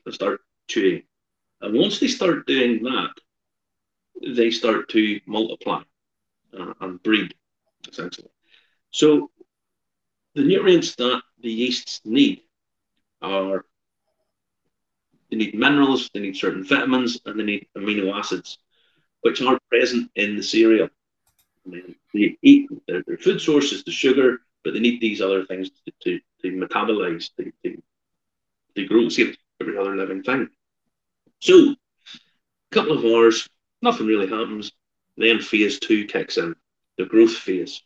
and 0.05 0.15
start 0.15 0.41
chewing. 0.69 1.03
And 1.61 1.79
once 1.79 1.99
they 2.01 2.09
start 2.09 2.47
doing 2.47 2.83
that, 2.85 3.11
they 4.27 4.51
start 4.51 4.89
to 4.91 5.21
multiply 5.27 5.83
uh, 6.59 6.75
and 6.81 7.03
breed, 7.03 7.35
essentially. 7.89 8.31
So 8.91 9.31
the 10.35 10.43
nutrients 10.43 10.95
that 10.97 11.23
the 11.41 11.51
yeasts 11.51 12.01
need 12.05 12.43
are 13.23 13.65
they 15.31 15.37
need 15.37 15.55
minerals, 15.55 16.11
they 16.15 16.21
need 16.21 16.37
certain 16.37 16.65
vitamins, 16.65 17.21
and 17.27 17.39
they 17.39 17.45
need 17.45 17.67
amino 17.77 18.17
acids, 18.17 18.59
which 19.23 19.43
are 19.43 19.59
present 19.69 20.11
in 20.15 20.37
the 20.37 20.43
cereal. 20.43 20.89
I 21.67 21.71
mean, 21.71 21.97
they 22.15 22.37
eat 22.43 22.69
their, 22.87 23.03
their 23.07 23.19
food 23.19 23.41
source 23.41 23.73
is 23.73 23.83
the 23.85 23.91
sugar, 23.91 24.39
but 24.63 24.73
they 24.73 24.81
need 24.81 25.01
these 25.01 25.21
other 25.21 25.45
things 25.45 25.71
to, 25.71 25.93
to, 26.05 26.21
to 26.51 26.57
metabolize, 26.57 27.31
to, 27.37 27.53
to, 27.65 27.83
to 28.75 28.87
grow, 28.87 29.09
every 29.61 29.79
other 29.79 29.97
living 29.97 30.23
thing. 30.23 30.49
So, 31.41 31.71
a 31.73 32.75
couple 32.75 32.99
of 32.99 33.05
hours, 33.05 33.49
nothing 33.83 34.07
really 34.07 34.29
happens. 34.29 34.73
Then 35.17 35.41
phase 35.41 35.79
two 35.79 36.05
kicks 36.07 36.37
in, 36.37 36.55
the 36.99 37.07
growth 37.07 37.35
phase. 37.35 37.83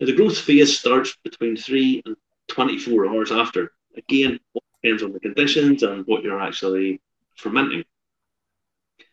Now, 0.00 0.06
the 0.06 0.12
growth 0.12 0.38
phase 0.38 0.78
starts 0.78 1.16
between 1.24 1.56
three 1.56 2.02
and 2.04 2.16
24 2.48 3.08
hours 3.08 3.32
after. 3.32 3.72
Again, 3.96 4.38
depends 4.82 5.02
on 5.02 5.12
the 5.12 5.20
conditions 5.20 5.82
and 5.82 6.06
what 6.06 6.22
you're 6.22 6.40
actually 6.40 7.00
fermenting. 7.36 7.84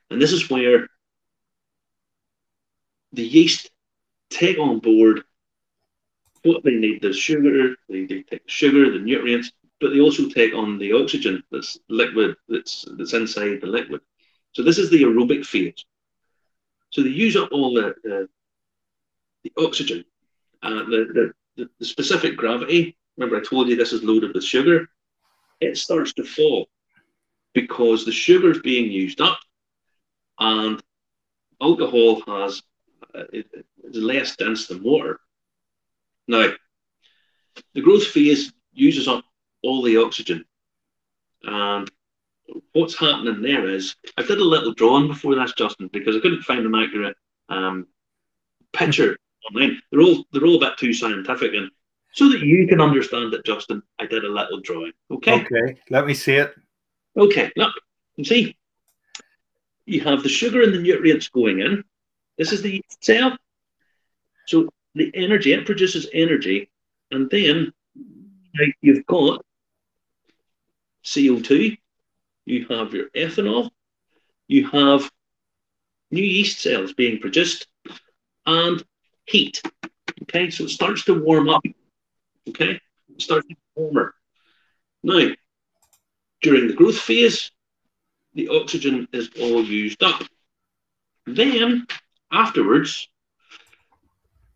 And 0.09 0.21
this 0.21 0.31
is 0.31 0.49
where 0.49 0.87
the 3.13 3.23
yeast 3.23 3.71
take 4.29 4.59
on 4.59 4.79
board 4.79 5.23
what 6.45 6.63
they 6.63 6.75
need 6.75 7.01
the 7.01 7.13
sugar, 7.13 7.75
they, 7.89 8.05
they 8.05 8.23
take 8.23 8.43
the 8.45 8.51
sugar, 8.51 8.91
the 8.91 8.99
nutrients, 8.99 9.51
but 9.81 9.91
they 9.91 9.99
also 9.99 10.29
take 10.29 10.53
on 10.53 10.77
the 10.79 10.93
oxygen 10.93 11.43
that's 11.51 11.77
liquid, 11.89 12.35
that's 12.47 12.85
that's 12.97 13.13
inside 13.13 13.61
the 13.61 13.67
liquid. 13.67 14.01
So 14.53 14.63
this 14.63 14.77
is 14.77 14.89
the 14.89 15.03
aerobic 15.03 15.45
phase. 15.45 15.85
So 16.91 17.03
they 17.03 17.09
use 17.09 17.35
up 17.35 17.49
all 17.51 17.73
the 17.73 17.95
the, 18.03 18.29
the 19.43 19.51
oxygen, 19.57 20.05
uh, 20.63 20.83
the, 20.85 21.31
the, 21.57 21.69
the 21.79 21.85
specific 21.85 22.37
gravity. 22.37 22.97
Remember, 23.17 23.37
I 23.37 23.43
told 23.43 23.67
you 23.69 23.75
this 23.75 23.93
is 23.93 24.03
loaded 24.03 24.33
with 24.33 24.43
sugar. 24.43 24.89
It 25.61 25.77
starts 25.77 26.13
to 26.13 26.23
fall 26.23 26.67
because 27.53 28.05
the 28.05 28.11
sugar 28.11 28.51
is 28.51 28.59
being 28.59 28.91
used 28.91 29.21
up, 29.21 29.39
and 30.39 30.81
alcohol 31.61 32.21
has 32.27 32.61
uh, 33.15 33.23
it, 33.31 33.47
it's 33.83 33.97
less 33.97 34.35
dense 34.35 34.67
than 34.67 34.83
water. 34.83 35.19
Now, 36.27 36.47
the 37.73 37.81
growth 37.81 38.05
phase 38.05 38.51
uses 38.73 39.07
up 39.07 39.23
all 39.63 39.81
the 39.81 39.97
oxygen. 39.97 40.45
And 41.43 41.89
what's 42.73 42.97
happening 42.97 43.41
there 43.41 43.67
is, 43.67 43.95
I 44.17 44.23
did 44.23 44.39
a 44.39 44.43
little 44.43 44.73
drawing 44.73 45.07
before 45.07 45.35
this, 45.35 45.53
Justin, 45.53 45.89
because 45.91 46.15
I 46.15 46.19
couldn't 46.19 46.43
find 46.43 46.65
an 46.65 46.75
accurate 46.75 47.17
um, 47.49 47.87
picture 48.73 49.17
online. 49.49 49.81
They're 49.91 50.01
all 50.01 50.25
they're 50.31 50.45
all 50.45 50.57
a 50.57 50.59
bit 50.59 50.77
too 50.77 50.93
scientific, 50.93 51.53
and 51.53 51.69
so 52.13 52.29
that 52.29 52.41
you 52.41 52.67
can 52.67 52.81
understand 52.81 53.33
it, 53.33 53.45
Justin, 53.45 53.83
I 53.99 54.05
did 54.05 54.23
a 54.23 54.29
little 54.29 54.61
drawing. 54.61 54.93
Okay. 55.11 55.41
Okay. 55.41 55.77
Let 55.89 56.05
me 56.05 56.13
see 56.13 56.35
it. 56.35 56.55
Okay. 57.17 57.51
Look, 57.55 57.73
you 58.15 58.23
see, 58.23 58.55
you 59.85 60.01
have 60.01 60.23
the 60.23 60.29
sugar 60.29 60.61
and 60.61 60.73
the 60.73 60.79
nutrients 60.79 61.27
going 61.27 61.59
in. 61.59 61.83
This 62.37 62.51
is 62.51 62.61
the 62.61 62.83
cell. 63.01 63.37
So 64.47 64.69
the 64.95 65.11
energy, 65.13 65.53
it 65.53 65.65
produces 65.65 66.07
energy, 66.13 66.69
and 67.11 67.29
then 67.29 67.71
you've 68.81 69.05
got 69.05 69.45
CO2, 71.03 71.77
you 72.45 72.65
have 72.67 72.93
your 72.93 73.09
ethanol, 73.09 73.69
you 74.47 74.67
have 74.69 75.11
new 76.11 76.23
yeast 76.23 76.59
cells 76.59 76.93
being 76.93 77.19
produced, 77.19 77.67
and 78.45 78.83
heat. 79.25 79.61
Okay, 80.23 80.49
so 80.49 80.63
it 80.63 80.69
starts 80.69 81.03
to 81.05 81.21
warm 81.21 81.49
up. 81.49 81.61
Okay, 82.47 82.79
it 83.09 83.21
starts 83.21 83.47
to 83.47 83.53
get 83.53 83.57
warmer. 83.75 84.13
Now, 85.03 85.29
during 86.41 86.67
the 86.67 86.73
growth 86.73 86.97
phase, 86.97 87.51
the 88.33 88.49
oxygen 88.49 89.07
is 89.11 89.29
all 89.39 89.63
used 89.63 90.03
up. 90.03 90.23
Then, 91.25 91.87
afterwards, 92.31 93.09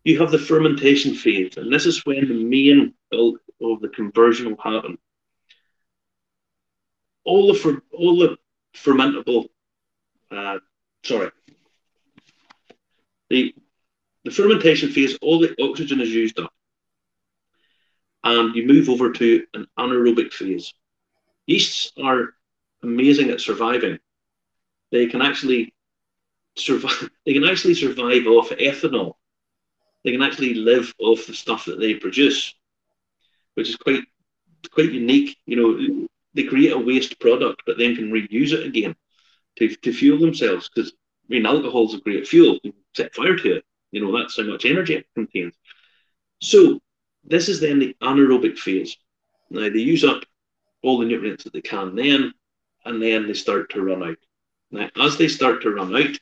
you 0.04 0.18
have 0.20 0.30
the 0.30 0.38
fermentation 0.38 1.14
phase, 1.14 1.56
and 1.56 1.72
this 1.72 1.86
is 1.86 2.04
when 2.06 2.28
the 2.28 2.34
main 2.34 2.94
bulk 3.10 3.40
of 3.60 3.80
the 3.80 3.88
conversion 3.88 4.50
will 4.50 4.62
happen. 4.62 4.98
All 7.24 7.46
the 7.48 7.54
fer- 7.54 7.82
all 7.92 8.16
the 8.18 8.36
fermentable, 8.74 9.48
uh, 10.30 10.58
sorry, 11.04 11.30
the 13.30 13.54
the 14.24 14.30
fermentation 14.30 14.90
phase, 14.90 15.16
all 15.22 15.38
the 15.40 15.54
oxygen 15.62 16.00
is 16.00 16.10
used 16.10 16.38
up, 16.38 16.52
and 18.24 18.54
you 18.54 18.66
move 18.66 18.88
over 18.88 19.12
to 19.12 19.44
an 19.54 19.66
anaerobic 19.78 20.32
phase. 20.32 20.72
Yeasts 21.46 21.92
are 22.02 22.34
amazing 22.82 23.30
at 23.30 23.40
surviving. 23.40 23.98
They 24.92 25.06
can 25.06 25.22
actually 25.22 25.74
survive. 26.56 27.10
They 27.26 27.34
can 27.34 27.44
actually 27.44 27.74
survive 27.74 28.26
off 28.26 28.50
ethanol 28.50 29.14
they 30.04 30.12
can 30.12 30.22
actually 30.22 30.54
live 30.54 30.92
off 30.98 31.26
the 31.26 31.34
stuff 31.34 31.66
that 31.66 31.78
they 31.78 31.94
produce, 31.94 32.54
which 33.54 33.68
is 33.68 33.76
quite 33.76 34.04
quite 34.72 34.92
unique. 34.92 35.36
You 35.46 35.56
know, 35.56 36.08
they 36.34 36.44
create 36.44 36.72
a 36.72 36.78
waste 36.78 37.18
product, 37.20 37.62
but 37.66 37.78
then 37.78 37.96
can 37.96 38.10
reuse 38.10 38.52
it 38.52 38.66
again 38.66 38.94
to, 39.56 39.74
to 39.74 39.92
fuel 39.92 40.18
themselves. 40.18 40.68
Because 40.68 40.92
I 40.92 41.26
mean, 41.28 41.46
alcohol 41.46 41.88
is 41.88 41.94
a 41.94 42.00
great 42.00 42.26
fuel. 42.26 42.58
You 42.62 42.72
set 42.94 43.14
fire 43.14 43.36
to 43.36 43.56
it. 43.56 43.64
You 43.90 44.04
know, 44.04 44.16
that's 44.16 44.36
how 44.36 44.44
much 44.44 44.64
energy 44.64 44.94
it 44.94 45.06
contains. 45.14 45.54
So 46.40 46.80
this 47.24 47.48
is 47.48 47.60
then 47.60 47.78
the 47.78 47.96
anaerobic 48.02 48.58
phase. 48.58 48.96
Now 49.50 49.68
they 49.68 49.80
use 49.80 50.04
up 50.04 50.22
all 50.82 50.98
the 50.98 51.06
nutrients 51.06 51.44
that 51.44 51.52
they 51.52 51.60
can 51.60 51.94
then, 51.94 52.32
and 52.84 53.02
then 53.02 53.26
they 53.26 53.34
start 53.34 53.70
to 53.70 53.82
run 53.82 54.02
out. 54.02 54.16
Now, 54.70 54.88
as 54.96 55.16
they 55.16 55.28
start 55.28 55.62
to 55.62 55.70
run 55.70 55.94
out, 55.94 56.16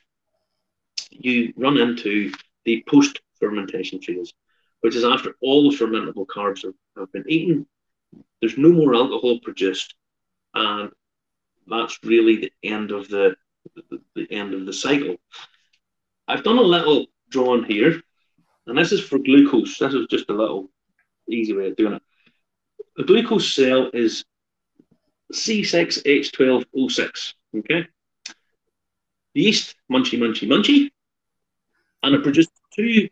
you 1.11 1.53
run 1.55 1.77
into 1.77 2.31
the 2.65 2.83
post 2.87 3.21
fermentation 3.39 4.01
phase, 4.01 4.33
which 4.81 4.95
is 4.95 5.03
after 5.03 5.35
all 5.41 5.69
the 5.69 5.77
fermentable 5.77 6.25
carbs 6.25 6.63
have, 6.63 6.73
have 6.97 7.11
been 7.11 7.25
eaten. 7.27 7.67
There's 8.39 8.57
no 8.57 8.71
more 8.71 8.95
alcohol 8.95 9.39
produced, 9.39 9.95
and 10.53 10.91
that's 11.67 11.99
really 12.03 12.37
the 12.37 12.53
end 12.63 12.91
of 12.91 13.07
the, 13.09 13.35
the, 13.75 14.01
the 14.15 14.31
end 14.31 14.53
of 14.53 14.65
the 14.65 14.73
cycle. 14.73 15.17
I've 16.27 16.43
done 16.43 16.57
a 16.57 16.61
little 16.61 17.07
drawing 17.29 17.63
here, 17.63 18.01
and 18.67 18.77
this 18.77 18.91
is 18.91 19.01
for 19.01 19.19
glucose. 19.19 19.77
This 19.77 19.93
is 19.93 20.07
just 20.07 20.29
a 20.29 20.33
little 20.33 20.69
easy 21.27 21.55
way 21.55 21.67
of 21.67 21.75
doing 21.75 21.93
it. 21.93 22.03
The 22.95 23.03
glucose 23.03 23.53
cell 23.53 23.89
is 23.93 24.25
C6H12O6. 25.33 27.33
Okay. 27.57 27.87
Yeast, 29.33 29.75
munchy, 29.91 30.19
munchy, 30.19 30.47
munchy. 30.47 30.89
And 32.03 32.15
it 32.15 32.23
produces 32.23 32.51
two 32.73 33.09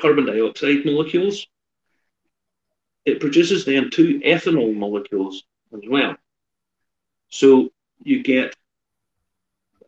carbon 0.00 0.26
dioxide 0.26 0.84
molecules. 0.84 1.46
It 3.04 3.20
produces 3.20 3.64
then 3.64 3.90
two 3.90 4.20
ethanol 4.20 4.74
molecules 4.74 5.44
as 5.72 5.80
well. 5.88 6.16
So 7.30 7.70
you 8.02 8.22
get 8.22 8.54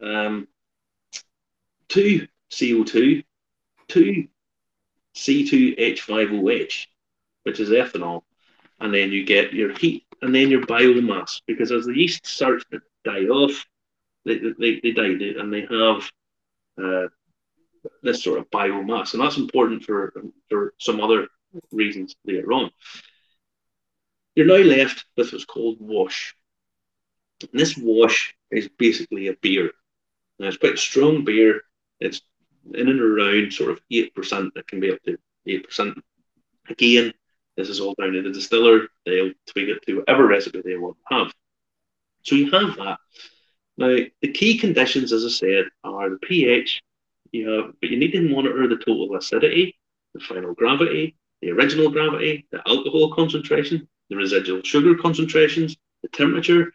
um, 0.03 0.49
two 1.89 2.27
CO2, 2.51 3.25
two 3.89 4.29
C2H5OH, 5.15 6.87
which 7.43 7.61
is 7.61 7.71
ethanol, 7.71 8.23
and 8.81 8.93
then 8.95 9.13
you 9.13 9.25
get 9.25 9.53
your 9.53 9.77
heat 9.77 10.05
and 10.23 10.35
then 10.35 10.51
your 10.51 10.63
biomass. 10.63 11.41
Because 11.47 11.73
as 11.73 11.87
the 11.87 11.95
yeast 11.95 12.27
starts 12.27 12.65
to 12.71 12.81
die 13.05 13.25
off, 13.25 13.67
they, 14.25 14.39
they, 14.39 14.81
they 14.81 14.93
die 14.93 15.39
and 15.39 15.53
they 15.53 15.63
have 15.63 16.11
uh, 16.83 17.09
this 18.03 18.23
sort 18.23 18.39
of 18.39 18.51
biomass, 18.51 19.13
and 19.13 19.23
that's 19.23 19.39
important 19.39 19.85
for 19.85 20.13
for 20.49 20.75
some 20.79 21.01
other 21.01 21.29
reasons 21.73 22.15
later 22.25 22.53
on. 22.53 22.71
You're 24.35 24.47
now 24.47 24.65
left 24.65 25.05
with 25.17 25.33
what's 25.33 25.45
called 25.45 25.79
wash. 25.81 26.35
And 27.41 27.59
this 27.59 27.77
wash 27.77 28.35
is 28.51 28.69
basically 28.79 29.29
a 29.29 29.35
beer. 29.35 29.73
Now 30.39 30.49
it's 30.49 30.57
quite 30.57 30.79
strong 30.79 31.25
beer. 31.25 31.63
It's 31.99 32.23
in 32.75 32.89
and 32.89 33.01
around 33.01 33.53
sort 33.53 33.71
of 33.71 33.81
eight 33.91 34.15
percent. 34.15 34.53
It 34.57 34.67
can 34.69 34.81
be 34.81 34.93
up 34.93 35.03
to 35.05 35.19
eight 35.47 35.65
percent. 35.65 35.99
Again, 36.69 37.13
this 37.57 37.69
is 37.69 37.81
all 37.81 37.95
down 37.99 38.13
to 38.13 38.23
the 38.23 38.31
distiller. 38.31 38.89
They'll 39.05 39.33
tweak 39.47 39.69
it 39.69 39.83
to 39.87 39.99
whatever 39.99 40.27
recipe 40.27 40.63
they 40.65 40.77
want 40.77 40.97
to 41.09 41.15
have. 41.17 41.33
So 42.23 42.35
you 42.37 42.51
have 42.51 42.77
that. 42.77 42.99
Now, 43.77 43.97
the 44.21 44.33
key 44.33 44.59
conditions, 44.59 45.13
as 45.13 45.25
I 45.25 45.29
said, 45.29 45.65
are 45.85 46.11
the 46.11 46.19
pH 46.19 46.83
have, 47.33 47.73
but 47.81 47.91
you 47.91 47.99
need 47.99 48.13
to 48.13 48.29
monitor 48.29 48.69
the 48.69 48.77
total 48.77 49.17
acidity, 49.17 49.77
the 50.15 50.21
final 50.21 50.55
gravity, 50.55 51.17
the 51.43 51.51
original 51.51 51.91
gravity, 51.91 52.47
the 52.51 52.63
alcohol 52.67 53.15
concentration, 53.15 53.89
the 54.09 54.17
residual 54.17 54.63
sugar 54.63 54.95
concentrations, 54.95 55.77
the 56.03 56.09
temperature, 56.09 56.73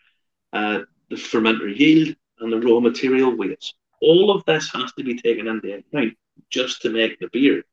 uh, 0.54 0.82
the 1.10 1.16
fermenter 1.16 1.78
yield, 1.78 2.16
and 2.40 2.52
the 2.52 2.60
raw 2.60 2.80
material 2.80 3.36
weights. 3.36 3.74
All 4.02 4.32
of 4.32 4.44
this 4.46 4.70
has 4.74 4.92
to 4.94 5.04
be 5.04 5.20
taken 5.20 5.48
into 5.48 5.74
account 5.74 6.14
just 6.50 6.82
to 6.82 6.90
make 6.90 7.20
the 7.20 7.30
beer. 7.32 7.64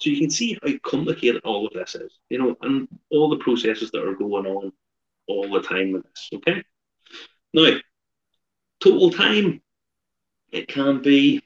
So 0.00 0.10
you 0.10 0.18
can 0.18 0.30
see 0.30 0.58
how 0.62 0.70
complicated 0.82 1.42
all 1.44 1.66
of 1.66 1.72
this 1.72 1.94
is, 1.94 2.12
you 2.28 2.38
know, 2.38 2.56
and 2.62 2.88
all 3.10 3.28
the 3.28 3.38
processes 3.38 3.90
that 3.92 4.06
are 4.06 4.14
going 4.14 4.46
on 4.46 4.72
all 5.26 5.50
the 5.50 5.62
time 5.62 5.92
with 5.92 6.04
this. 6.04 6.30
Okay. 6.34 6.62
Now, 7.52 7.78
total 8.80 9.10
time, 9.10 9.62
it 10.50 10.68
can 10.68 11.00
be 11.00 11.42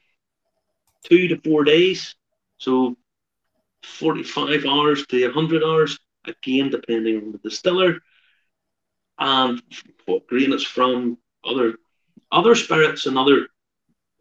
two 1.05 1.29
to 1.29 1.41
four 1.41 1.65
days. 1.65 2.15
So 2.59 2.97
45 3.83 4.67
hours 4.67 5.07
to 5.07 5.25
100 5.25 5.63
hours, 5.63 5.99
again, 6.27 6.71
depending 6.71 7.17
on 7.19 7.33
the 7.33 7.39
distiller 7.39 8.01
and 9.19 9.63
what 10.07 10.27
grain 10.27 10.53
it's 10.53 10.65
from, 10.65 11.19
other 11.45 11.75
other 12.31 12.55
spirits 12.55 13.07
and 13.07 13.17
other 13.17 13.49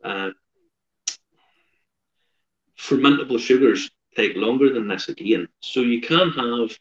uh, 0.03 0.29
fermentable 2.79 3.39
sugars 3.39 3.89
take 4.15 4.35
longer 4.35 4.71
than 4.71 4.87
this 4.87 5.09
again. 5.09 5.47
So 5.61 5.81
you 5.81 6.01
can 6.01 6.31
have 6.31 6.77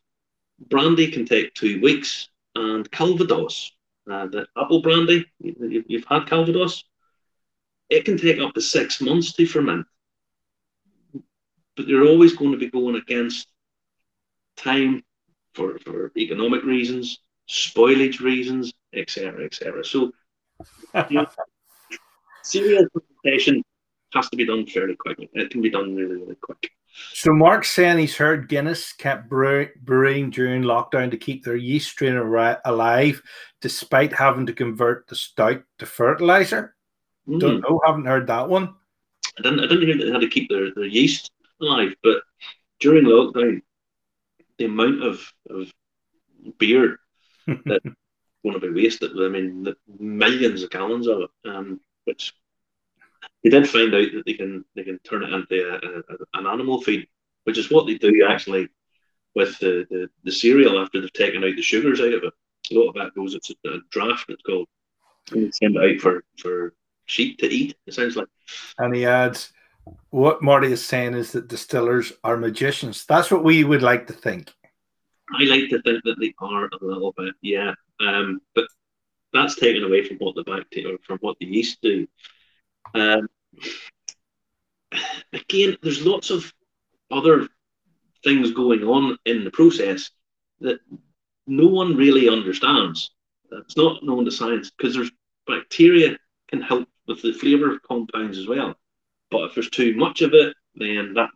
brandy 0.69 1.11
can 1.11 1.27
take 1.27 1.55
two 1.55 1.81
weeks, 1.81 2.29
and 2.55 2.91
Calvados, 2.91 3.73
uh, 4.11 4.27
the 4.27 4.47
apple 4.57 4.81
brandy, 4.81 5.27
you've 5.41 6.07
had 6.07 6.27
Calvados, 6.27 6.85
it 7.89 8.05
can 8.05 8.17
take 8.17 8.39
up 8.41 8.55
to 8.55 8.61
six 8.61 9.01
months 9.01 9.33
to 9.33 9.47
ferment. 9.47 9.87
But 11.77 11.87
you're 11.87 12.07
always 12.07 12.35
going 12.35 12.53
to 12.53 12.59
be 12.59 12.71
going 12.71 12.97
against 12.97 13.49
time 14.57 15.05
for, 15.55 15.79
for 15.81 16.13
economic 16.17 16.65
reasons, 16.65 17.21
spoilage 17.49 18.21
reasons, 18.21 18.73
etc., 18.95 19.45
etc. 19.45 19.85
So, 19.85 20.13
cereal 22.43 22.87
fermentation 23.25 23.63
has 24.15 24.29
to 24.31 24.37
be 24.37 24.47
done 24.47 24.67
fairly 24.67 24.97
quickly. 24.97 25.29
It 25.35 25.51
can 25.51 25.61
be 25.61 25.71
done 25.71 25.95
really, 25.95 26.17
really 26.17 26.37
quick. 26.37 26.71
So 27.13 27.33
Mark's 27.33 27.71
saying 27.73 27.99
he's 27.99 28.17
heard 28.17 28.49
Guinness 28.49 28.93
kept 28.93 29.29
brewing 29.29 30.31
during 30.31 30.63
lockdown 30.63 31.11
to 31.11 31.17
keep 31.19 31.45
their 31.45 31.57
yeast 31.57 31.91
strain 31.91 32.17
alive, 32.17 33.23
despite 33.61 34.15
having 34.15 34.47
to 34.47 34.55
convert 34.55 35.07
the 35.07 35.15
stout 35.15 35.63
to 35.79 35.87
fertilizer. 35.87 36.76
Mm. 37.29 37.41
Don't 37.41 37.61
know. 37.61 37.81
Haven't 37.85 38.07
heard 38.07 38.27
that 38.29 38.49
one. 38.49 38.75
I 39.39 39.43
didn't. 39.43 39.61
I 39.61 39.67
didn't 39.67 39.99
know 39.99 40.07
they 40.07 40.13
had 40.13 40.21
to 40.21 40.29
keep 40.29 40.49
their, 40.49 40.73
their 40.75 40.85
yeast 40.85 41.31
alive, 41.61 41.95
but 42.03 42.23
during 42.81 43.05
lockdown, 43.05 43.63
the 44.59 44.65
amount 44.67 45.03
of, 45.03 45.21
of 45.51 45.73
beer 46.59 47.01
that 47.47 47.83
going 48.43 48.61
to 48.61 48.73
be 48.73 48.83
wasted. 48.83 49.13
I 49.19 49.29
mean, 49.29 49.65
the 49.65 49.77
millions 49.99 50.63
of 50.63 50.71
gallons 50.71 51.09
of 51.09 51.23
it, 51.23 51.31
um, 51.49 51.81
which 52.05 52.33
they 53.43 53.51
did 53.51 53.69
find 53.69 53.95
out 53.95 54.09
that 54.15 54.23
they 54.25 54.35
can 54.35 54.65
they 54.75 54.85
can 54.85 54.99
turn 55.01 55.25
it 55.25 55.33
into 55.33 55.69
a, 55.69 56.15
a, 56.15 56.41
an 56.41 56.47
animal 56.47 56.81
feed, 56.81 57.09
which 57.45 57.59
is 57.59 57.71
what 57.71 57.87
they 57.87 57.99
do 57.99 58.27
actually 58.29 58.69
with 59.35 59.59
the, 59.59 59.87
the, 59.91 60.09
the 60.25 60.33
cereal 60.33 60.81
after 60.81 61.01
they've 61.01 61.13
taken 61.13 61.45
out 61.45 61.55
the 61.57 61.63
sugars 61.63 62.01
out 62.01 62.15
of 62.15 62.25
it. 62.25 62.33
A 62.71 62.75
lot 62.75 62.89
of 62.89 62.95
that 62.95 63.15
goes 63.15 63.35
it's 63.35 63.51
a 63.51 63.79
draff. 63.91 64.25
It's 64.29 64.43
called. 64.43 64.67
And 65.33 65.47
they 65.47 65.51
send 65.51 65.77
it 65.77 65.97
out 65.97 66.01
for 66.01 66.25
for 66.39 66.73
sheep 67.07 67.39
to 67.39 67.47
eat, 67.47 67.77
essentially. 67.87 68.27
And 68.79 68.95
he 68.95 69.07
adds, 69.07 69.53
what 70.11 70.43
Marty 70.43 70.73
is 70.73 70.85
saying 70.85 71.15
is 71.15 71.33
that 71.33 71.49
distillers 71.49 72.13
are 72.25 72.37
magicians. 72.37 73.05
That's 73.07 73.31
what 73.31 73.45
we 73.45 73.65
would 73.65 73.83
like 73.83 74.07
to 74.09 74.13
think. 74.13 74.53
I 75.33 75.45
like 75.45 75.71
to 75.71 75.83
think 75.83 76.05
that 76.05 76.17
they 76.21 76.35
are 76.39 76.67
a 76.67 76.85
little 76.85 77.13
bit, 77.17 77.35
yeah. 77.43 77.75
Um, 78.01 78.41
but 78.55 78.67
that's 79.33 79.57
taken 79.57 79.85
away 79.85 80.05
from 80.05 80.19
what 80.19 80.35
the 80.35 80.45
bacteria, 80.45 80.97
from 81.07 81.19
what 81.21 81.37
the 81.41 81.47
yeast 81.47 81.79
do. 81.83 82.07
Um, 82.95 83.29
again, 85.33 85.77
there's 85.83 86.05
lots 86.05 86.31
of 86.31 86.53
other 87.11 87.49
things 88.25 88.53
going 88.53 88.83
on 88.83 89.17
in 89.25 89.45
the 89.45 89.51
process 89.51 90.11
that 90.61 90.79
no 91.47 91.67
one 91.67 91.97
really 91.97 92.29
understands. 92.29 93.11
It's 93.53 93.77
not 93.77 94.03
known 94.03 94.25
to 94.25 94.31
science 94.31 94.71
because 94.71 94.95
there's 94.95 95.13
bacteria 95.47 96.17
can 96.49 96.61
help 96.61 96.89
with 97.07 97.23
the 97.23 97.33
flavour 97.33 97.79
compounds 97.79 98.39
as 98.39 98.47
well. 98.47 98.75
But 99.31 99.45
if 99.45 99.55
there's 99.55 99.71
too 99.71 99.95
much 99.97 100.23
of 100.23 100.35
it, 100.35 100.55
then 100.75 101.15
that 101.15 101.31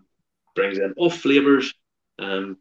brings 0.55 0.79
in 0.79 0.95
off 0.97 1.19
flavors. 1.19 1.75
Um, 2.19 2.59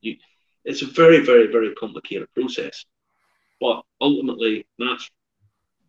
you, 0.00 0.16
it's 0.64 0.82
a 0.82 0.86
very, 0.86 1.24
very, 1.24 1.50
very 1.50 1.74
complicated 1.74 2.28
process. 2.34 2.84
But 3.60 3.82
ultimately, 4.00 4.66
that's 4.78 5.10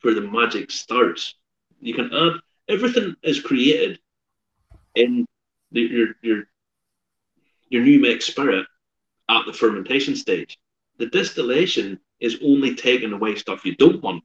where 0.01 0.14
the 0.14 0.22
magic 0.22 0.72
starts. 0.72 1.36
You 1.80 1.93
can 1.93 2.14
add 2.14 2.34
everything 2.68 3.16
is 3.24 3.39
created 3.41 3.99
in 4.95 5.26
the, 5.72 5.82
your 5.82 6.08
your 6.22 6.43
your 7.70 7.84
new 7.84 7.99
make 7.99 8.22
spirit 8.22 8.66
at 9.30 9.45
the 9.45 9.53
fermentation 9.53 10.16
stage. 10.16 10.58
The 10.97 11.08
distillation 11.08 11.99
is 12.20 12.38
only 12.43 12.76
taking 12.76 13.12
away 13.12 13.36
stuff 13.36 13.66
you 13.66 13.76
don't 13.76 14.01
want 14.01 14.24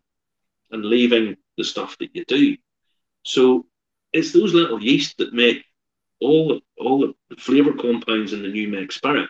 and 0.70 0.84
leaving 0.84 1.36
the 1.56 1.64
stuff 1.64 1.96
that 1.98 2.14
you 2.14 2.24
do. 2.24 2.56
So 3.24 3.66
it's 4.12 4.32
those 4.32 4.54
little 4.54 4.82
yeast 4.82 5.18
that 5.18 5.32
make 5.32 5.64
all 6.20 6.48
the 6.48 6.60
all 6.78 7.00
the 7.00 7.36
flavor 7.36 7.72
compounds 7.72 8.32
in 8.32 8.42
the 8.42 8.48
new 8.48 8.68
make 8.68 8.92
spirit. 8.92 9.28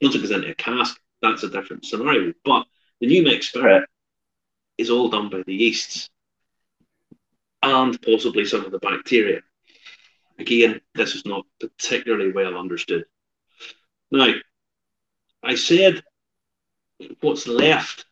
Once 0.00 0.14
it 0.14 0.20
goes 0.20 0.30
into 0.30 0.50
a 0.50 0.54
cask, 0.54 0.98
that's 1.22 1.42
a 1.42 1.50
different 1.50 1.84
scenario. 1.84 2.32
But 2.44 2.66
the 3.00 3.06
new 3.06 3.22
make 3.22 3.42
spirit 3.42 3.88
is 4.78 4.90
all 4.90 5.08
done 5.08 5.28
by 5.28 5.42
the 5.46 5.54
yeasts 5.54 6.08
and 7.62 8.00
possibly 8.02 8.44
some 8.44 8.64
of 8.64 8.72
the 8.72 8.78
bacteria. 8.78 9.40
Again, 10.38 10.80
this 10.94 11.14
is 11.14 11.26
not 11.26 11.44
particularly 11.60 12.32
well 12.32 12.56
understood. 12.56 13.04
Now, 14.10 14.32
I 15.42 15.54
said 15.54 16.02
what's 17.20 17.46
left 17.46 18.06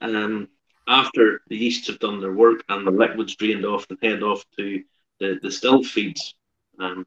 um, 0.00 0.48
after 0.86 1.42
the 1.48 1.56
yeasts 1.56 1.86
have 1.86 1.98
done 1.98 2.20
their 2.20 2.32
work 2.32 2.64
and 2.68 2.86
the 2.86 2.90
liquid's 2.90 3.36
drained 3.36 3.64
off 3.64 3.86
and 3.88 3.98
head 4.02 4.22
off 4.22 4.44
to 4.56 4.82
the, 5.20 5.38
the 5.42 5.50
still 5.50 5.82
feeds. 5.82 6.34
Um, 6.78 7.06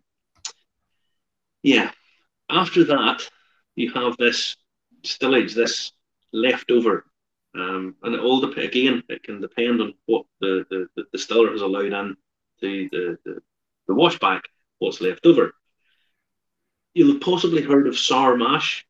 yeah, 1.61 1.91
after 2.49 2.85
that, 2.85 3.27
you 3.75 3.91
have 3.93 4.17
this 4.17 4.55
stillage, 5.03 5.53
this 5.53 5.91
leftover. 6.31 7.05
Um, 7.53 7.95
and 8.03 8.15
it 8.15 8.21
all 8.21 8.41
dep- 8.41 8.57
again, 8.57 9.03
it 9.09 9.23
can 9.23 9.41
depend 9.41 9.81
on 9.81 9.93
what 10.05 10.25
the, 10.41 10.65
the, 10.69 10.87
the 10.95 11.05
distiller 11.11 11.51
has 11.51 11.61
allowed 11.61 11.93
in 11.93 12.17
to 12.61 12.89
the, 12.91 13.17
the, 13.25 13.41
the 13.87 13.93
washback, 13.93 14.41
what's 14.79 15.01
left 15.01 15.25
over. 15.25 15.53
You'll 16.93 17.13
have 17.13 17.21
possibly 17.21 17.61
heard 17.61 17.87
of 17.87 17.97
sour 17.97 18.37
mash. 18.37 18.85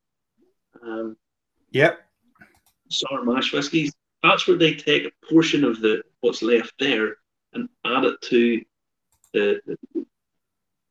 Um, 0.82 1.18
yep. 1.72 2.00
Sour 2.90 3.24
mash 3.24 3.52
whiskies. 3.52 3.94
That's 4.26 4.48
where 4.48 4.58
they 4.58 4.74
take 4.74 5.06
a 5.06 5.26
portion 5.30 5.64
of 5.64 5.82
the 5.82 6.02
what's 6.22 6.42
left 6.42 6.74
there 6.80 7.18
and 7.54 7.70
add 7.86 8.06
it 8.06 8.20
to 8.24 8.62
the, 9.34 9.78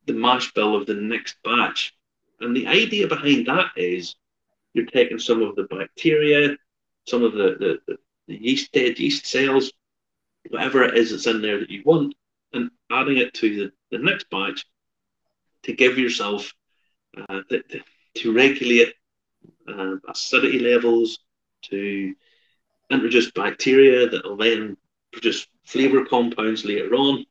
the, 0.05 0.13
mash 0.13 0.53
bill 0.53 0.73
of 0.73 0.85
the 0.85 0.93
next 0.93 1.35
batch. 1.43 1.93
And 2.39 2.55
the 2.55 2.67
idea 2.67 3.07
behind 3.07 3.47
that 3.47 3.71
is 3.75 4.15
you're 4.73 4.85
taking 4.85 5.19
some 5.19 5.41
of 5.41 5.55
the 5.55 5.63
bacteria, 5.63 6.55
some 7.07 7.23
of 7.23 7.33
the, 7.33 7.79
the, 7.87 7.97
the, 8.27 8.35
yeast, 8.35 8.71
dead 8.71 8.97
yeast 8.99 9.25
cells, 9.25 9.69
whatever 10.49 10.83
it 10.83 10.97
is 10.97 11.11
that's 11.11 11.27
in 11.27 11.41
there 11.41 11.59
that 11.59 11.69
you 11.69 11.81
want, 11.83 12.15
and 12.53 12.71
adding 12.89 13.17
it 13.17 13.33
to 13.33 13.55
the, 13.55 13.71
the 13.91 14.01
next 14.01 14.29
batch 14.29 14.65
to 15.63 15.73
give 15.73 15.97
yourself 15.97 16.53
uh, 17.29 17.41
to 18.15 18.33
regulate 18.33 18.93
uh, 19.67 19.95
acidity 20.07 20.59
levels, 20.59 21.19
to 21.63 22.15
introduce 22.91 23.31
bacteria 23.31 24.07
that 24.09 24.23
will 24.23 24.37
then 24.37 24.77
produce 25.11 25.47
flavor 25.65 26.05
compounds 26.05 26.65
later 26.65 26.93
on. 26.95 27.25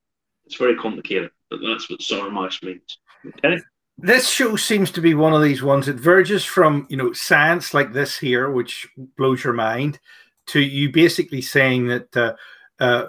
It's 0.46 0.56
very 0.56 0.76
complicated, 0.76 1.30
but 1.50 1.60
that's 1.66 1.88
what 1.88 2.02
sour 2.02 2.30
mash 2.30 2.62
means. 2.62 2.98
Okay 3.26 3.58
this 3.98 4.28
show 4.28 4.56
seems 4.56 4.90
to 4.90 5.00
be 5.00 5.14
one 5.14 5.32
of 5.32 5.42
these 5.42 5.62
ones 5.62 5.86
that 5.86 5.96
verges 5.96 6.44
from 6.44 6.86
you 6.90 6.96
know 6.96 7.12
science 7.12 7.72
like 7.72 7.92
this 7.92 8.18
here 8.18 8.50
which 8.50 8.88
blows 9.16 9.44
your 9.44 9.52
mind 9.52 9.98
to 10.46 10.60
you 10.60 10.90
basically 10.90 11.40
saying 11.40 11.86
that 11.86 12.16
uh, 12.16 12.32
uh, 12.80 13.06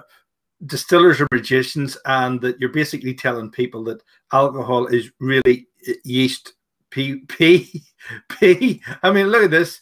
distillers 0.64 1.20
are 1.20 1.28
magicians 1.32 1.98
and 2.06 2.40
that 2.40 2.58
you're 2.60 2.70
basically 2.70 3.14
telling 3.14 3.50
people 3.50 3.82
that 3.84 4.02
alcohol 4.32 4.86
is 4.86 5.10
really 5.18 5.66
yeast 6.04 6.54
p 6.90 7.20
p 7.28 7.82
p 8.28 8.80
i 9.02 9.10
mean 9.10 9.26
look 9.26 9.44
at 9.44 9.50
this 9.50 9.80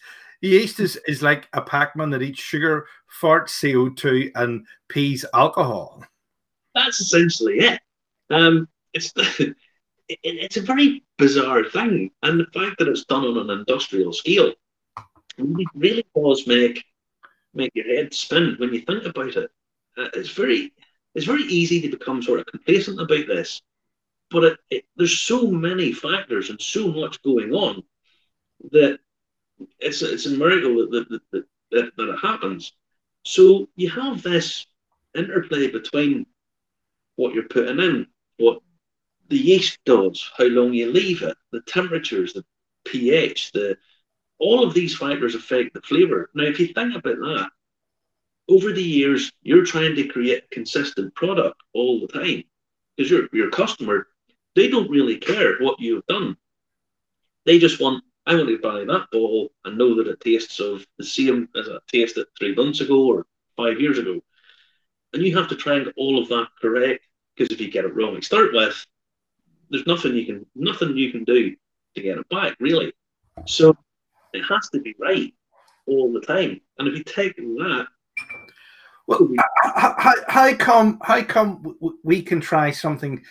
yeast 0.49 0.81
is, 0.81 0.99
is 1.07 1.23
like 1.23 1.49
a 1.53 1.63
pac-man 1.63 2.11
that 2.11 2.23
eats 2.23 2.41
sugar 2.41 2.87
farts 3.21 3.51
co2 3.61 4.31
and 4.35 4.67
pees 4.89 5.25
alcohol 5.35 6.05
that's 6.75 7.01
essentially 7.01 7.59
it 7.59 7.81
um 8.31 8.69
it's 8.93 9.13
it, 10.09 10.19
it's 10.23 10.57
a 10.57 10.63
very 10.63 11.05
bizarre 11.19 11.65
thing, 11.65 12.11
and 12.23 12.41
the 12.41 12.47
fact 12.47 12.79
that 12.79 12.89
it's 12.89 13.05
done 13.05 13.25
on 13.25 13.39
an 13.39 13.59
industrial 13.59 14.13
scale 14.13 14.53
really, 15.39 15.67
really 15.75 16.07
does 16.15 16.47
make 16.47 16.85
make 17.55 17.71
your 17.75 17.87
head 17.87 18.13
spin 18.13 18.57
when 18.59 18.73
you 18.75 18.81
think 18.81 19.05
about 19.05 19.37
it. 19.37 19.51
Uh, 19.97 20.09
it's 20.15 20.31
very 20.31 20.73
it's 21.15 21.27
very 21.27 21.45
easy 21.45 21.81
to 21.81 21.97
become 21.97 22.23
sort 22.23 22.41
of 22.41 22.47
complacent 22.47 23.01
about 23.01 23.27
this, 23.27 23.63
but 24.31 24.45
it, 24.45 24.59
it, 24.71 24.85
there's 24.97 25.19
so 25.19 25.51
many 25.51 25.93
factors 25.93 26.51
and 26.51 26.61
so 26.61 26.89
much 26.89 27.23
going 27.23 27.53
on 27.53 27.83
that 28.73 28.99
it's 29.81 30.03
it's 30.03 30.27
a 30.27 30.31
miracle 30.31 30.89
that 30.91 31.09
that, 31.09 31.21
that, 31.33 31.45
that, 31.73 31.97
that 31.97 32.09
it 32.11 32.19
happens. 32.21 32.73
So 33.25 33.69
you 33.77 33.91
have 33.91 34.23
this 34.23 34.67
interplay 35.15 35.71
between 35.71 36.27
what 37.17 37.35
you're 37.35 37.49
putting 37.49 37.79
in, 37.81 38.07
what 38.39 38.61
the 39.29 39.39
yeast 39.39 39.79
does, 39.85 40.31
how 40.37 40.45
long 40.45 40.75
you 40.75 40.91
leave 40.91 41.23
it, 41.23 41.37
the 41.53 41.61
temperatures, 41.63 42.33
the 42.33 42.45
pH, 42.85 43.53
the 43.53 43.77
all 44.39 44.65
of 44.65 44.75
these 44.75 44.97
factors 44.97 45.35
affect 45.35 45.75
the 45.75 45.81
flavor. 45.83 46.31
Now, 46.35 46.45
if 46.45 46.59
you 46.59 46.67
think 46.67 46.95
about 46.95 47.17
that, 47.17 47.49
over 48.49 48.73
the 48.73 48.83
years, 48.83 49.33
you're 49.43 49.65
trying 49.65 49.95
to 49.97 50.09
create 50.09 50.51
consistent 50.51 51.15
product 51.15 51.61
all 51.73 52.01
the 52.01 52.09
time 52.09 52.45
because 52.97 53.11
your 53.11 53.29
your 53.33 53.51
customer, 53.51 54.09
they 54.55 54.69
don't 54.69 54.91
really 54.91 55.17
care 55.17 55.57
what 55.61 55.81
you've 55.81 56.07
done. 56.07 56.37
They 57.47 57.59
just 57.59 57.81
want, 57.81 58.05
I 58.27 58.35
want 58.35 58.49
to 58.49 58.59
buy 58.59 58.85
that 58.85 59.07
bottle 59.13 59.53
and 59.65 59.77
know 59.77 59.95
that 59.97 60.09
it 60.09 60.21
tastes 60.21 60.59
of 60.61 60.87
the 60.99 61.05
same 61.05 61.49
as 61.57 61.69
it 61.69 61.83
tasted 61.93 62.27
three 62.39 62.55
months 62.55 62.81
ago 62.81 63.07
or 63.07 63.27
five 63.57 63.81
years 63.81 63.99
ago. 63.99 64.21
And 65.13 65.23
you 65.23 65.37
have 65.37 65.49
to 65.49 65.57
try 65.57 65.75
and 65.75 65.85
get 65.85 65.95
all 65.97 66.21
of 66.21 66.29
that 66.29 66.49
correct 66.61 67.07
because 67.37 67.53
if 67.53 67.61
you 67.61 67.71
get 67.71 67.85
it 67.85 67.95
wrong 67.95 68.17
to 68.17 68.23
start 68.23 68.53
with, 68.53 68.85
there's 69.71 69.87
nothing 69.87 70.15
you 70.15 70.27
can 70.27 70.47
nothing 70.55 70.97
you 70.97 71.11
can 71.11 71.25
do 71.25 71.55
to 71.95 72.03
get 72.03 72.19
it 72.19 72.29
back, 72.29 72.57
really. 72.61 72.93
So 73.47 73.77
it 74.33 74.43
has 74.43 74.69
to 74.71 74.81
be 74.81 74.95
right 74.99 75.33
all 75.87 76.13
the 76.13 76.21
time. 76.21 76.61
And 76.79 76.89
if 76.89 76.97
you 76.97 77.05
take 77.05 77.37
that, 77.37 77.87
well, 79.07 79.29
how, 79.63 80.15
how 80.29 80.55
come 80.55 80.99
how 81.03 81.23
come 81.23 81.77
we 82.03 82.23
can 82.23 82.41
try 82.41 82.71
something 82.71 83.23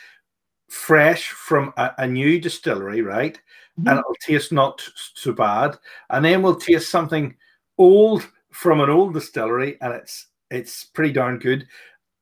fresh 0.70 1.30
from 1.30 1.74
a, 1.78 1.92
a 2.00 2.08
new 2.08 2.40
distillery, 2.40 3.02
right? 3.02 3.40
Mm-hmm. 3.80 3.88
And 3.88 4.00
it'll 4.00 4.16
taste 4.22 4.52
not 4.52 4.88
so 5.16 5.34
bad, 5.34 5.78
and 6.12 6.24
then 6.24 6.44
we'll 6.44 6.56
taste 6.56 6.92
something 6.92 7.36
old 7.78 8.30
from 8.52 8.82
an 8.82 8.90
old 8.90 9.16
distillery, 9.16 9.78
and 9.82 9.94
it's 9.94 10.28
it's 10.52 10.84
pretty 10.84 11.12
darn 11.12 11.40
good. 11.40 11.68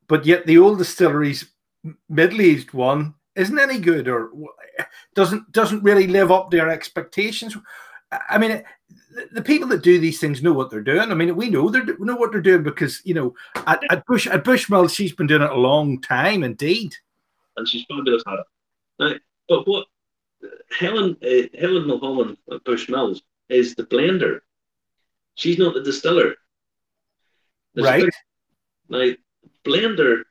But 0.08 0.26
yet 0.26 0.46
the 0.46 0.58
old 0.58 0.78
distillery's 0.78 1.52
middle-aged 2.10 2.74
one 2.74 3.16
isn't 3.36 3.60
any 3.60 3.80
good 3.80 4.08
or 4.08 4.32
doesn't 5.16 5.52
doesn't 5.52 5.84
really 5.84 6.08
live 6.08 6.32
up 6.32 6.52
to 6.52 6.60
our 6.60 6.70
expectations. 6.70 7.58
I 8.30 8.38
mean, 8.38 8.64
the 9.32 9.42
people 9.42 9.68
that 9.70 9.84
do 9.84 10.00
these 10.00 10.20
things 10.20 10.44
know 10.44 10.54
what 10.54 10.70
they're 10.70 10.82
doing. 10.82 11.12
I 11.12 11.14
mean, 11.14 11.36
we 11.36 11.50
know 11.50 11.70
they 11.70 11.82
know 12.00 12.16
what 12.16 12.32
they're 12.32 12.42
doing 12.42 12.64
because 12.64 13.02
you 13.06 13.14
know 13.14 13.34
at, 13.68 13.82
at 13.90 14.06
Bush 14.06 14.28
at 14.28 14.44
Bushmill, 14.44 14.94
she's 14.94 15.14
been 15.14 15.28
doing 15.28 15.42
it 15.42 15.52
a 15.52 15.56
long 15.56 16.02
time, 16.02 16.44
indeed. 16.44 16.96
And 17.58 17.68
she's 17.68 17.86
fabulous 17.86 18.24
at 18.28 18.40
it. 18.40 18.46
Now, 19.00 19.14
but 19.50 19.68
what 19.68 19.88
Helen 20.78 21.18
uh, 21.24 21.58
Helen 21.60 21.88
Mulholland 21.88 22.38
at 22.52 22.64
Bushmills 22.64 23.22
is 23.50 23.76
the 23.76 23.84
blender. 23.84 24.40
She's 25.36 25.58
not 25.58 25.74
the 25.74 25.84
distiller. 25.84 26.36
There's 27.74 27.88
right. 27.88 28.10
now, 28.90 29.12
blender. 29.64 30.24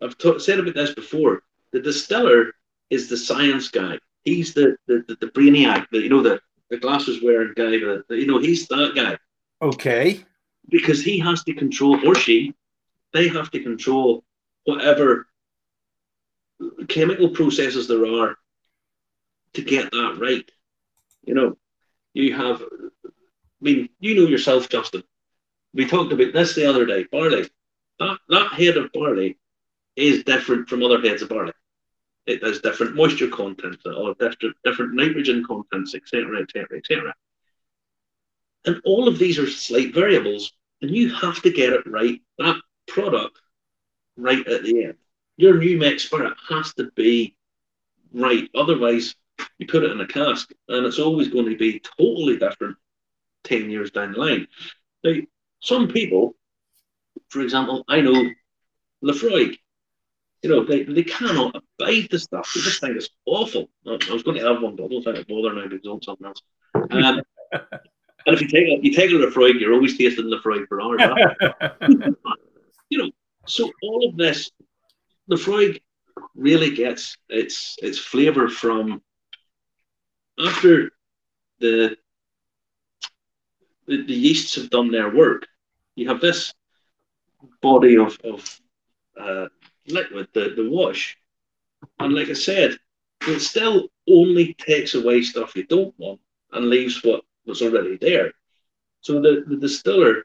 I've 0.00 0.16
said 0.40 0.58
about 0.58 0.74
this 0.74 0.94
before. 0.94 1.42
The 1.72 1.80
distiller 1.80 2.54
is 2.90 3.08
the 3.08 3.16
science 3.16 3.68
guy. 3.68 3.98
He's 4.24 4.54
the 4.54 4.76
the, 4.86 5.04
the, 5.08 5.16
the 5.20 5.26
brainiac, 5.28 5.86
the, 5.90 6.00
you 6.00 6.08
know, 6.08 6.22
the, 6.22 6.40
the 6.70 6.76
glasses 6.76 7.22
wearing 7.22 7.52
guy, 7.56 7.70
the, 7.70 8.04
you 8.10 8.26
know, 8.26 8.38
he's 8.38 8.66
that 8.68 8.92
guy. 8.94 9.16
Okay. 9.60 10.24
Because 10.68 11.04
he 11.04 11.18
has 11.18 11.42
to 11.44 11.54
control, 11.54 12.06
or 12.06 12.14
she, 12.14 12.54
they 13.12 13.28
have 13.28 13.50
to 13.50 13.60
control 13.60 14.24
whatever 14.64 15.26
chemical 16.88 17.28
processes 17.28 17.88
there 17.88 18.06
are 18.06 18.36
to 19.54 19.62
get 19.62 19.90
that 19.90 20.18
right. 20.20 20.50
You 21.24 21.34
know, 21.34 21.56
you 22.14 22.34
have, 22.34 22.62
I 22.62 23.08
mean, 23.60 23.88
you 24.00 24.14
know 24.14 24.26
yourself, 24.28 24.68
Justin. 24.68 25.02
We 25.74 25.86
talked 25.86 26.12
about 26.12 26.32
this 26.32 26.54
the 26.54 26.68
other 26.68 26.84
day, 26.84 27.04
barley. 27.10 27.48
That, 27.98 28.18
that 28.28 28.52
head 28.52 28.76
of 28.76 28.92
barley 28.92 29.38
is 29.96 30.24
different 30.24 30.68
from 30.68 30.82
other 30.82 31.00
heads 31.00 31.22
of 31.22 31.28
barley. 31.28 31.52
it 32.26 32.42
has 32.42 32.60
different 32.60 32.94
moisture 32.94 33.28
contents, 33.28 33.84
or 33.86 34.14
different, 34.14 34.56
different 34.64 34.94
nitrogen 34.94 35.44
contents, 35.44 35.94
etc., 35.94 36.42
etc., 36.42 36.78
etc. 36.78 37.14
And 38.64 38.80
all 38.84 39.08
of 39.08 39.18
these 39.18 39.38
are 39.38 39.48
slight 39.48 39.94
variables, 39.94 40.52
and 40.82 40.90
you 40.90 41.12
have 41.14 41.42
to 41.42 41.50
get 41.50 41.72
it 41.72 41.86
right. 41.86 42.20
That 42.38 42.60
product 42.86 43.40
right 44.16 44.46
at 44.46 44.62
the 44.62 44.84
end. 44.84 44.94
Your 45.36 45.58
new 45.58 45.78
make 45.78 45.98
spirit 46.00 46.34
has 46.48 46.74
to 46.74 46.90
be 46.94 47.34
right. 48.12 48.48
Otherwise, 48.54 49.14
you 49.62 49.68
put 49.68 49.84
it 49.84 49.92
in 49.92 50.00
a 50.00 50.06
cask, 50.06 50.50
and 50.68 50.84
it's 50.84 50.98
always 50.98 51.28
going 51.28 51.48
to 51.48 51.56
be 51.56 51.80
totally 51.98 52.36
different 52.36 52.76
10 53.44 53.70
years 53.70 53.92
down 53.92 54.12
the 54.12 54.18
line. 54.18 54.48
Now, 55.04 55.14
some 55.60 55.86
people, 55.86 56.34
for 57.28 57.40
example, 57.40 57.84
I 57.88 58.00
know 58.00 58.28
Laphroaig, 59.04 59.56
you 60.42 60.50
know, 60.50 60.64
they, 60.64 60.82
they 60.82 61.04
cannot 61.04 61.54
abide 61.54 62.08
the 62.10 62.18
stuff. 62.18 62.52
They 62.52 62.60
just 62.62 62.80
think 62.80 62.96
it's 62.96 63.08
awful. 63.24 63.70
I 63.86 63.98
was 64.12 64.24
going 64.24 64.38
to 64.38 64.52
have 64.52 64.60
one, 64.60 64.74
but 64.74 64.86
I 64.86 64.88
don't 64.88 65.02
think 65.04 65.18
it's 65.18 65.28
bother 65.28 65.54
now 65.54 65.68
because 65.68 65.80
it's 65.84 66.06
something 66.06 66.26
else. 66.26 66.42
Um, 66.74 67.22
and 67.52 68.34
if 68.34 68.40
you 68.40 68.48
take 68.48 68.66
a, 68.66 68.84
you 68.84 68.92
take 68.92 69.10
a 69.12 69.14
Laphroaig, 69.14 69.60
you're 69.60 69.74
always 69.74 69.96
tasting 69.96 70.24
Laphroaig 70.24 70.66
for 70.66 70.82
hours. 70.82 71.00
you 72.88 72.98
know, 72.98 73.10
so 73.46 73.70
all 73.84 74.08
of 74.08 74.16
this, 74.16 74.50
Laphroaig 75.30 75.80
really 76.34 76.74
gets 76.74 77.16
its 77.28 77.76
its 77.80 77.98
flavour 77.98 78.48
from 78.48 79.00
after 80.38 80.90
the, 81.60 81.96
the 83.86 84.02
the 84.02 84.14
yeasts 84.14 84.54
have 84.56 84.70
done 84.70 84.90
their 84.90 85.14
work. 85.14 85.46
You 85.94 86.08
have 86.08 86.20
this 86.20 86.52
body 87.60 87.96
of 87.96 88.18
of 88.24 88.60
uh, 89.18 89.48
liquid, 89.88 90.28
the, 90.32 90.54
the 90.56 90.68
wash. 90.68 91.16
And 91.98 92.14
like 92.14 92.28
I 92.28 92.34
said, 92.34 92.76
it 93.26 93.40
still 93.40 93.88
only 94.08 94.54
takes 94.54 94.94
away 94.94 95.22
stuff 95.22 95.56
you 95.56 95.64
don't 95.64 95.94
want 95.98 96.20
and 96.52 96.68
leaves 96.68 97.02
what 97.02 97.24
was 97.46 97.62
already 97.62 97.96
there. 97.96 98.32
So 99.00 99.20
the, 99.20 99.44
the 99.46 99.56
distiller, 99.56 100.24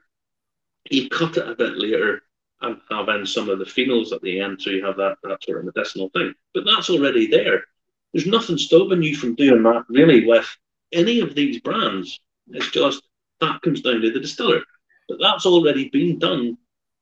you 0.89 1.09
cut 1.09 1.37
it 1.37 1.49
a 1.49 1.55
bit 1.55 1.77
later 1.77 2.21
and 2.61 2.79
have 2.89 3.09
in 3.09 3.25
some 3.25 3.49
of 3.49 3.59
the 3.59 3.65
phenols 3.65 4.11
at 4.11 4.21
the 4.21 4.39
end, 4.39 4.61
so 4.61 4.69
you 4.69 4.85
have 4.85 4.97
that, 4.97 5.17
that 5.23 5.43
sort 5.43 5.59
of 5.59 5.65
medicinal 5.65 6.09
thing. 6.09 6.33
But 6.53 6.65
that's 6.65 6.89
already 6.89 7.27
there. 7.27 7.65
There's 8.13 8.27
nothing 8.27 8.57
stopping 8.57 9.03
you 9.03 9.15
from 9.15 9.35
doing 9.35 9.63
that 9.63 9.83
really 9.89 10.25
with 10.25 10.47
any 10.91 11.19
of 11.19 11.35
these 11.35 11.59
brands. 11.61 12.19
It's 12.49 12.71
just 12.71 13.01
that 13.41 13.61
comes 13.61 13.81
down 13.81 14.01
to 14.01 14.11
the 14.11 14.19
distiller. 14.19 14.61
But 15.07 15.19
that's 15.21 15.45
already 15.45 15.89
been 15.89 16.19
done 16.19 16.57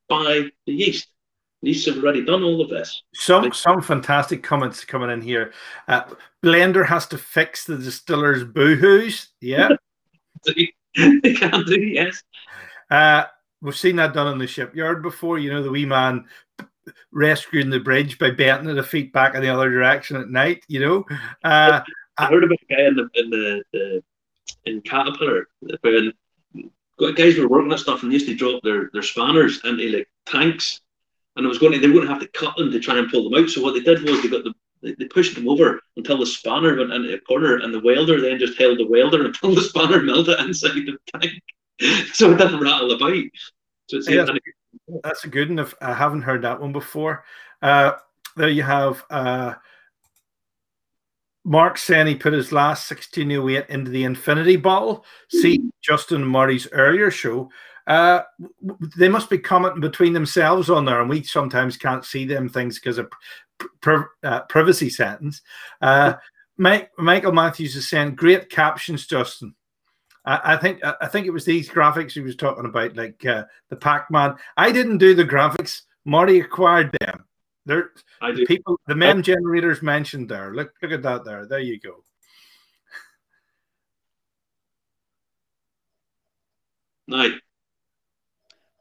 by 0.10 0.50
the 0.66 0.74
yeast. 0.74 1.08
Yeast 1.62 1.88
have 1.88 1.98
already 1.98 2.24
done 2.24 2.44
all 2.44 2.62
of 2.62 2.70
this. 2.70 3.02
Some 3.16 3.52
some 3.52 3.82
fantastic 3.82 4.44
comments 4.44 4.86
coming 4.86 5.10
in 5.10 5.22
here. 5.22 5.54
Uh, 5.88 6.04
Blender 6.44 6.86
has 6.86 7.08
to 7.08 7.18
fix 7.18 7.66
the 7.66 7.78
distiller's 7.78 8.44
boohoos. 8.44 9.30
Yeah, 9.42 9.70
they 10.46 11.34
can 11.34 11.66
do. 11.66 11.82
Yes. 11.82 12.22
Uh, 12.92 13.24
we've 13.62 13.76
seen 13.76 13.96
that 13.96 14.14
done 14.14 14.32
in 14.32 14.38
the 14.38 14.46
shipyard 14.46 15.02
before. 15.02 15.40
You 15.40 15.52
know, 15.52 15.64
the 15.64 15.72
wee 15.72 15.86
man 15.86 16.26
rescuing 17.12 17.70
the 17.70 17.80
bridge 17.80 18.18
by 18.20 18.32
bending 18.32 18.76
the 18.76 18.84
feet 18.84 19.14
back 19.14 19.36
in 19.36 19.42
the 19.42 19.50
other 19.50 19.70
direction 19.70 20.18
at 20.18 20.30
night. 20.30 20.64
You 20.68 20.80
know. 20.80 21.06
Uh, 21.44 21.82
I 22.18 22.26
heard 22.28 22.44
about 22.44 22.58
a 22.70 22.74
guy 22.74 22.82
in 22.84 22.96
the 22.96 23.10
in 23.16 23.30
the, 23.30 23.64
the 23.74 24.04
in 24.66 24.82
Caterpillar 24.82 25.48
when 25.82 26.14
guys 27.16 27.38
were 27.38 27.48
working 27.48 27.72
on 27.72 27.78
stuff 27.78 28.04
and 28.04 28.12
they 28.12 28.16
used 28.16 28.28
to 28.28 28.36
drop 28.36 28.62
their, 28.64 28.90
their 28.94 29.02
spanners 29.02 29.64
into 29.66 29.90
like 29.90 30.08
tanks 30.26 30.82
and 31.36 31.46
it 31.46 31.50
was 31.50 31.58
going 31.58 31.74
to, 31.74 31.80
they 31.80 31.88
were 31.88 31.96
going 31.96 32.08
to 32.08 32.14
have 32.14 32.22
to 32.22 32.28
cut 32.30 32.56
them 32.56 32.72
to 32.72 32.80
try 32.80 32.98
and 32.98 33.12
pull 33.12 33.30
them 33.30 33.44
out. 33.44 33.50
So 33.50 33.62
what 33.62 33.74
they 33.74 33.82
did 33.82 34.04
was 34.04 34.22
they 34.22 34.30
got 34.30 34.44
the 34.44 34.54
they, 34.82 34.94
they 34.94 35.06
pushed 35.06 35.36
them 35.36 35.50
over 35.50 35.82
until 35.98 36.18
the 36.18 36.26
spanner 36.26 36.78
went 36.78 36.94
into 36.94 37.14
a 37.14 37.20
corner 37.20 37.58
and 37.58 37.74
the 37.74 37.80
welder 37.80 38.22
then 38.22 38.40
just 38.40 38.58
held 38.58 38.78
the 38.78 38.88
welder 38.88 39.26
until 39.26 39.56
the 39.56 39.62
spanner 39.62 40.02
melted 40.02 40.40
inside 40.40 40.76
the 40.76 40.98
tank. 41.20 41.42
so 42.14 42.32
it 42.32 42.38
didn't 42.38 42.62
rattle 42.62 42.92
about. 42.92 43.24
So 43.88 43.98
it's 43.98 44.10
yeah, 44.10 44.26
that's 45.04 45.24
a 45.24 45.30
good 45.30 45.50
one. 45.50 45.60
If 45.60 45.74
I 45.82 45.94
haven't 45.94 46.24
heard 46.24 46.42
that 46.44 46.62
one 46.62 46.72
before. 46.72 47.24
Uh, 47.62 47.94
there 48.36 48.50
you 48.50 48.64
have 48.64 49.04
uh, 49.10 49.54
Mark 51.44 51.78
saying 51.78 52.08
he 52.08 52.16
put 52.16 52.34
his 52.34 52.52
last 52.52 52.90
1608 52.90 53.70
into 53.70 53.92
the 53.92 54.04
infinity 54.04 54.56
bottle. 54.56 55.06
See 55.30 55.62
Justin 55.82 56.26
Marty's 56.26 56.68
earlier 56.72 57.12
show. 57.12 57.50
Uh, 57.88 58.22
they 58.98 59.08
must 59.08 59.30
be 59.30 59.38
commenting 59.38 59.80
between 59.80 60.14
themselves 60.14 60.72
on 60.72 60.86
there, 60.86 61.02
and 61.02 61.10
we 61.10 61.22
sometimes 61.22 61.78
can't 61.78 62.04
see 62.04 62.26
them 62.26 62.50
things 62.50 62.80
because 62.80 62.98
of 62.98 63.12
uh, 64.24 64.42
privacy 64.50 64.90
settings. 64.90 65.44
Uh, 65.82 66.14
Mike, 66.58 66.90
Michael 66.98 67.32
Matthews 67.32 67.76
is 67.76 67.88
saying, 67.88 68.16
"Great 68.16 68.50
captions, 68.50 69.06
Justin." 69.06 69.54
I, 70.26 70.54
I 70.54 70.58
think 70.58 70.82
I 70.84 71.08
think 71.08 71.28
it 71.28 71.32
was 71.32 71.46
these 71.46 71.70
graphics 71.70 72.14
he 72.14 72.22
was 72.22 72.36
talking 72.36 72.66
about, 72.66 72.96
like 72.96 73.24
uh, 73.26 73.44
the 73.70 73.76
Pac-Man. 73.76 74.36
I 74.58 74.72
didn't 74.72 74.98
do 74.98 75.14
the 75.14 75.26
graphics. 75.26 75.82
Marty 76.06 76.40
acquired 76.40 76.96
them. 77.00 77.26
There, 77.66 77.92
the 78.22 78.46
people, 78.46 78.80
the 78.88 78.96
mem 78.96 79.24
generators 79.24 79.82
mentioned 79.82 80.30
there. 80.30 80.54
Look, 80.54 80.74
look 80.82 80.92
at 80.92 81.02
that 81.04 81.26
there. 81.26 81.48
There 81.48 81.60
you 81.60 81.80
go. 81.80 82.04
Now, 87.08 87.28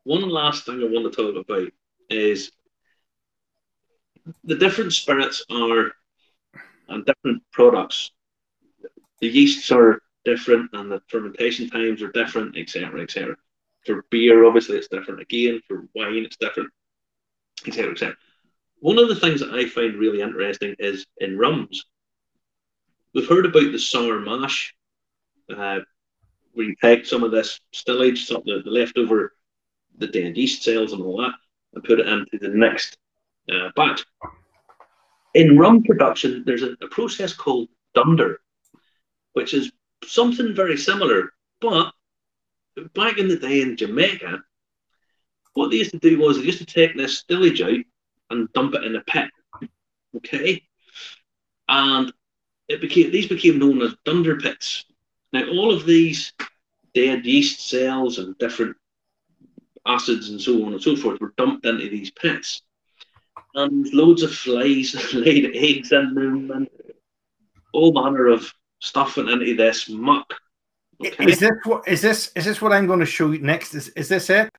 one 0.05 0.29
last 0.29 0.67
thing 0.67 0.81
I 0.83 0.87
want 0.87 1.13
to 1.13 1.23
talk 1.23 1.37
about 1.37 1.69
is 2.11 2.53
the 4.45 4.55
different 4.55 4.93
spirits 4.93 5.45
are 5.51 5.93
and 6.89 7.05
different 7.05 7.43
products. 7.53 8.11
The 9.21 9.29
yeasts 9.29 9.71
are 9.71 10.01
different, 10.25 10.71
and 10.73 10.91
the 10.91 11.01
fermentation 11.09 11.69
times 11.71 12.03
are 12.03 12.13
different, 12.13 12.57
etc., 12.57 13.03
etc. 13.03 13.37
For 13.87 14.05
beer, 14.11 14.45
obviously, 14.45 14.77
it's 14.77 14.89
different 14.89 15.21
again. 15.21 15.61
For 15.69 15.87
wine, 15.95 16.25
it's 16.25 16.37
different, 16.37 16.71
etc., 17.67 17.93
etc. 17.93 18.17
One 18.81 18.99
of 18.99 19.09
the 19.09 19.17
things 19.17 19.41
that 19.41 19.55
I 19.55 19.67
find 19.67 19.97
really 19.97 20.21
interesting 20.21 20.75
is 20.79 21.07
in 21.19 21.39
rums. 21.39 21.87
We've 23.15 23.29
heard 23.29 23.47
about 23.47 23.73
the 23.73 23.79
sour 23.79 24.21
mash, 24.21 24.75
uh, 25.55 25.81
where 26.53 26.67
you 26.67 26.75
take 26.81 27.07
some 27.07 27.23
of 27.23 27.31
this 27.31 27.61
stillage, 27.73 28.27
some 28.27 28.43
the, 28.45 28.63
the 28.65 28.71
leftover, 28.71 29.35
the 29.99 30.09
dead 30.09 30.37
yeast 30.37 30.63
cells 30.63 30.93
and 30.93 31.03
all 31.03 31.19
that, 31.19 31.35
and 31.75 31.85
put 31.85 32.01
it 32.01 32.09
into 32.09 32.39
the 32.39 32.49
next 32.49 32.97
uh, 33.51 33.71
batch. 33.77 34.05
In 35.35 35.59
rum 35.59 35.83
production, 35.83 36.43
there's 36.47 36.63
a, 36.63 36.77
a 36.83 36.89
process 36.89 37.33
called 37.33 37.69
dunder, 37.95 38.41
which 39.33 39.55
is 39.55 39.73
something 40.11 40.55
very 40.55 40.77
similar, 40.77 41.33
but 41.61 41.93
back 42.95 43.19
in 43.19 43.29
the 43.29 43.37
day 43.37 43.63
in 43.63 43.77
Jamaica, 43.77 44.43
what 45.55 45.71
they 45.71 45.77
used 45.77 45.93
to 45.93 45.99
do 45.99 46.19
was 46.19 46.37
they 46.37 46.45
used 46.45 46.59
to 46.59 46.67
take 46.67 46.97
this 46.97 47.19
stillage 47.19 47.63
out 47.63 47.85
and 48.31 48.53
dump 48.53 48.75
it 48.75 48.85
in 48.85 48.97
a 48.97 49.01
pit. 49.03 49.31
Okay, 50.17 50.63
and 51.69 52.13
it 52.69 52.81
became 52.81 53.11
these 53.11 53.29
became 53.29 53.59
known 53.59 53.83
as 53.83 53.97
dunder 54.05 54.37
pits. 54.37 54.85
Now 55.33 55.47
all 55.49 55.73
of 55.73 55.87
these 55.87 56.33
dead 56.95 57.27
yeast 57.27 57.69
cells 57.69 58.19
and 58.19 58.39
different 58.39 58.77
acids 59.87 60.31
and 60.31 60.41
so 60.41 60.65
on 60.65 60.73
and 60.73 60.83
so 60.83 60.97
forth 60.97 61.21
were 61.21 61.35
dumped 61.37 61.67
into 61.67 61.89
these 61.89 62.11
pits, 62.11 62.63
and 63.55 63.93
loads 63.93 64.23
of 64.23 64.35
flies 64.35 64.95
laid 65.15 65.51
eggs 65.55 65.93
in 65.93 66.15
them 66.15 66.51
and 66.51 66.69
all 67.73 67.93
manner 67.93 68.29
of 68.29 68.53
stuff 68.85 69.17
went 69.17 69.31
into 69.31 69.55
this 69.55 69.89
muck. 69.89 70.33
Okay? 71.05 71.25
Is 71.25 71.41
this 71.41 71.51
what 71.65 71.87
is 71.89 72.01
this 72.01 72.31
is 72.37 72.45
this 72.45 72.63
what 72.63 72.73
I'm 72.73 72.87
going 72.87 73.01
to 73.01 73.07
show 73.07 73.31
you 73.31 73.41
next? 73.41 73.75
Is 73.75 73.89
is 73.91 74.09
this 74.09 74.31
it? 74.31 74.51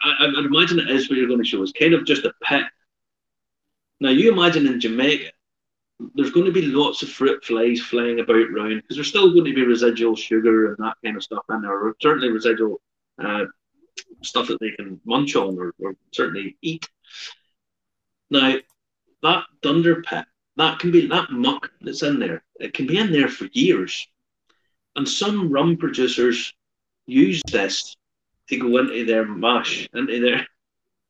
I, 0.00 0.30
would 0.34 0.46
imagine 0.46 0.78
it 0.78 0.90
is 0.90 1.10
what 1.10 1.18
you're 1.18 1.26
going 1.26 1.42
to 1.42 1.48
show. 1.48 1.62
It's 1.62 1.72
kind 1.72 1.92
of 1.92 2.04
just 2.04 2.24
a 2.24 2.32
pit 2.42 2.64
now, 4.00 4.10
you 4.10 4.32
imagine 4.32 4.66
in 4.66 4.80
Jamaica, 4.80 5.32
there's 6.14 6.30
going 6.30 6.46
to 6.46 6.52
be 6.52 6.62
lots 6.62 7.02
of 7.02 7.08
fruit 7.08 7.44
flies 7.44 7.80
flying 7.80 8.20
about 8.20 8.36
around 8.36 8.76
because 8.76 8.96
there's 8.96 9.08
still 9.08 9.32
going 9.32 9.44
to 9.46 9.54
be 9.54 9.64
residual 9.64 10.14
sugar 10.14 10.68
and 10.68 10.76
that 10.78 10.96
kind 11.04 11.16
of 11.16 11.24
stuff 11.24 11.44
in 11.50 11.62
there, 11.62 11.72
or 11.72 11.96
certainly 12.00 12.30
residual 12.30 12.80
uh, 13.22 13.44
stuff 14.22 14.46
that 14.46 14.60
they 14.60 14.70
can 14.70 15.00
munch 15.04 15.34
on 15.34 15.58
or, 15.58 15.74
or 15.80 15.94
certainly 16.12 16.56
eat. 16.62 16.88
Now, 18.30 18.54
that 19.22 19.44
dunder 19.62 20.02
pit, 20.02 20.24
that 20.58 20.78
can 20.78 20.90
be 20.90 21.06
that 21.06 21.30
muck 21.30 21.70
that's 21.80 22.02
in 22.02 22.18
there, 22.18 22.44
it 22.60 22.74
can 22.74 22.86
be 22.86 22.98
in 22.98 23.10
there 23.10 23.28
for 23.28 23.46
years. 23.52 24.06
And 24.96 25.08
some 25.08 25.50
rum 25.50 25.76
producers 25.76 26.52
use 27.06 27.40
this 27.50 27.96
to 28.48 28.58
go 28.58 28.78
into 28.78 29.04
their 29.04 29.24
mash, 29.24 29.88
into 29.94 30.20
their 30.20 30.46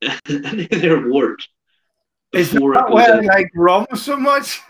into 0.28 0.78
their 0.78 1.08
wort 1.08 1.48
is 2.32 2.50
that 2.50 2.60
why 2.60 3.04
I 3.04 3.20
like 3.20 3.50
rum 3.54 3.86
so 3.94 4.16
much? 4.16 4.60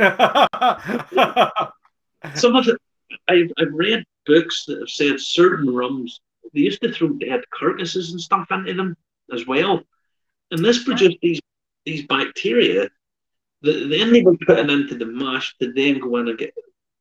Some 2.35 2.57
of 2.57 2.69
it, 2.69 2.77
I've, 3.27 3.51
I've 3.59 3.73
read 3.73 4.05
books 4.27 4.67
that 4.67 4.79
have 4.79 4.91
said 4.91 5.19
certain 5.21 5.75
rums, 5.75 6.21
they 6.55 6.61
used 6.61 6.81
to 6.83 6.93
throw 6.93 7.09
dead 7.09 7.43
carcasses 7.51 8.13
and 8.13 8.21
stuff 8.21 8.47
into 8.51 8.75
them 8.75 8.97
as 9.33 9.47
well. 9.47 9.83
And 10.51 10.65
this 10.65 10.85
produced 10.85 11.19
these, 11.21 11.41
these 11.85 12.07
bacteria 12.07 12.85
the, 12.85 12.91
then 13.63 14.13
they 14.13 14.23
were 14.23 14.37
putting 14.47 14.71
into 14.71 14.97
the 14.97 15.07
mash 15.07 15.57
to 15.59 15.73
then 15.73 15.99
go 15.99 16.17
in 16.19 16.29
and 16.29 16.39
get 16.39 16.55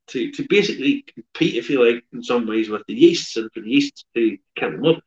to, 0.08 0.30
to 0.32 0.46
basically 0.48 1.02
compete, 1.02 1.54
if 1.56 1.70
you 1.70 1.84
like, 1.84 2.04
in 2.12 2.22
some 2.22 2.46
ways 2.46 2.68
with 2.68 2.82
the 2.88 2.94
yeasts 2.94 3.36
and 3.36 3.50
for 3.52 3.60
the 3.60 3.70
yeasts 3.70 4.04
to 4.14 4.38
kill 4.56 4.72
them 4.72 4.84
up. 4.84 5.02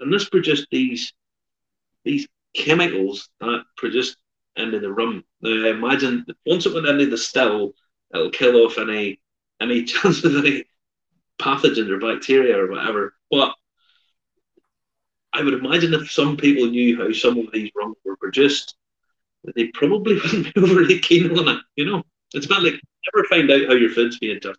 And 0.00 0.12
this 0.12 0.28
produced 0.28 0.66
these 0.70 1.12
these 2.04 2.28
chemicals 2.54 3.28
that 3.40 3.64
produced 3.76 4.16
into 4.56 4.78
the 4.78 4.92
rum. 4.92 5.24
Now 5.40 5.66
I 5.66 5.70
imagine 5.70 6.26
once 6.46 6.66
it 6.66 6.74
went 6.74 6.86
into 6.86 7.06
the 7.06 7.18
still, 7.18 7.74
it'll 8.14 8.30
kill 8.30 8.56
off 8.64 8.78
any 8.78 9.20
any 9.60 9.84
chance 9.84 10.24
of 10.24 10.36
any 10.36 10.64
pathogens 11.38 11.90
or 11.90 11.98
bacteria 11.98 12.58
or 12.58 12.70
whatever. 12.70 13.14
But 13.30 13.54
I 15.32 15.42
would 15.42 15.54
imagine 15.54 15.94
if 15.94 16.10
some 16.10 16.36
people 16.36 16.66
knew 16.66 16.96
how 16.96 17.12
some 17.12 17.38
of 17.38 17.52
these 17.52 17.70
rums 17.74 17.96
were 18.04 18.16
produced, 18.16 18.76
they 19.54 19.68
probably 19.68 20.14
wouldn't 20.20 20.54
be 20.54 20.60
overly 20.60 20.98
keen 20.98 21.36
on 21.38 21.48
it. 21.48 21.62
You 21.76 21.86
know, 21.86 22.02
it's 22.32 22.46
about 22.46 22.62
like 22.62 22.80
never 23.14 23.26
find 23.28 23.50
out 23.50 23.66
how 23.68 23.74
your 23.74 23.90
food's 23.90 24.18
being 24.18 24.38
done. 24.38 24.54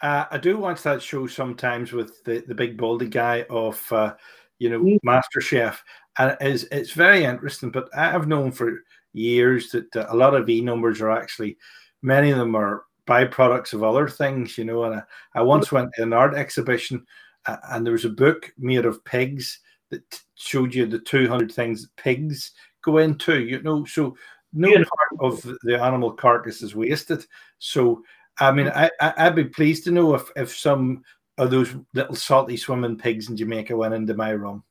Uh, 0.00 0.26
I 0.30 0.38
do 0.38 0.58
watch 0.58 0.82
that 0.82 1.00
show 1.00 1.26
sometimes 1.28 1.92
with 1.92 2.24
the, 2.24 2.42
the 2.48 2.54
big 2.54 2.76
baldy 2.76 3.06
guy 3.06 3.46
of, 3.48 3.80
uh, 3.92 4.14
you 4.58 4.68
know, 4.68 4.80
mm. 4.80 4.98
Master 5.04 5.40
Chef, 5.40 5.82
and 6.18 6.36
it's 6.40 6.64
it's 6.72 6.92
very 6.92 7.24
interesting. 7.24 7.70
But 7.70 7.88
I've 7.96 8.26
known 8.26 8.50
for 8.50 8.82
years 9.12 9.70
that 9.70 9.94
uh, 9.94 10.06
a 10.08 10.16
lot 10.16 10.34
of 10.34 10.48
E 10.48 10.60
numbers 10.60 11.00
are 11.00 11.10
actually, 11.10 11.56
many 12.02 12.30
of 12.30 12.38
them 12.38 12.56
are 12.56 12.84
byproducts 13.06 13.74
of 13.74 13.84
other 13.84 14.08
things, 14.08 14.58
you 14.58 14.64
know. 14.64 14.84
And 14.84 14.96
I, 14.96 15.02
I 15.36 15.42
once 15.42 15.70
went 15.70 15.90
to 15.94 16.02
an 16.02 16.12
art 16.12 16.34
exhibition, 16.34 17.06
uh, 17.46 17.56
and 17.70 17.86
there 17.86 17.92
was 17.92 18.04
a 18.04 18.10
book 18.10 18.52
made 18.58 18.84
of 18.84 19.04
pigs 19.04 19.60
that 19.90 20.20
showed 20.34 20.74
you 20.74 20.86
the 20.86 20.98
200 20.98 21.52
things 21.52 21.82
that 21.82 21.96
pigs 21.96 22.52
go 22.82 22.98
into, 22.98 23.40
you 23.40 23.62
know. 23.62 23.84
So 23.84 24.16
no 24.52 24.68
yeah. 24.68 24.84
part 24.84 25.20
of 25.20 25.42
the 25.62 25.82
animal 25.82 26.12
carcass 26.12 26.62
is 26.62 26.74
wasted. 26.74 27.24
So 27.58 28.02
I 28.38 28.52
mean, 28.52 28.68
I, 28.68 28.90
I 29.00 29.28
would 29.28 29.36
be 29.36 29.44
pleased 29.44 29.84
to 29.84 29.90
know 29.90 30.14
if 30.14 30.30
if 30.36 30.56
some 30.56 31.02
of 31.38 31.50
those 31.50 31.74
little 31.94 32.14
salty 32.14 32.56
swimming 32.56 32.96
pigs 32.96 33.28
in 33.28 33.36
Jamaica 33.36 33.76
went 33.76 33.94
into 33.94 34.14
my 34.14 34.30
room. 34.30 34.62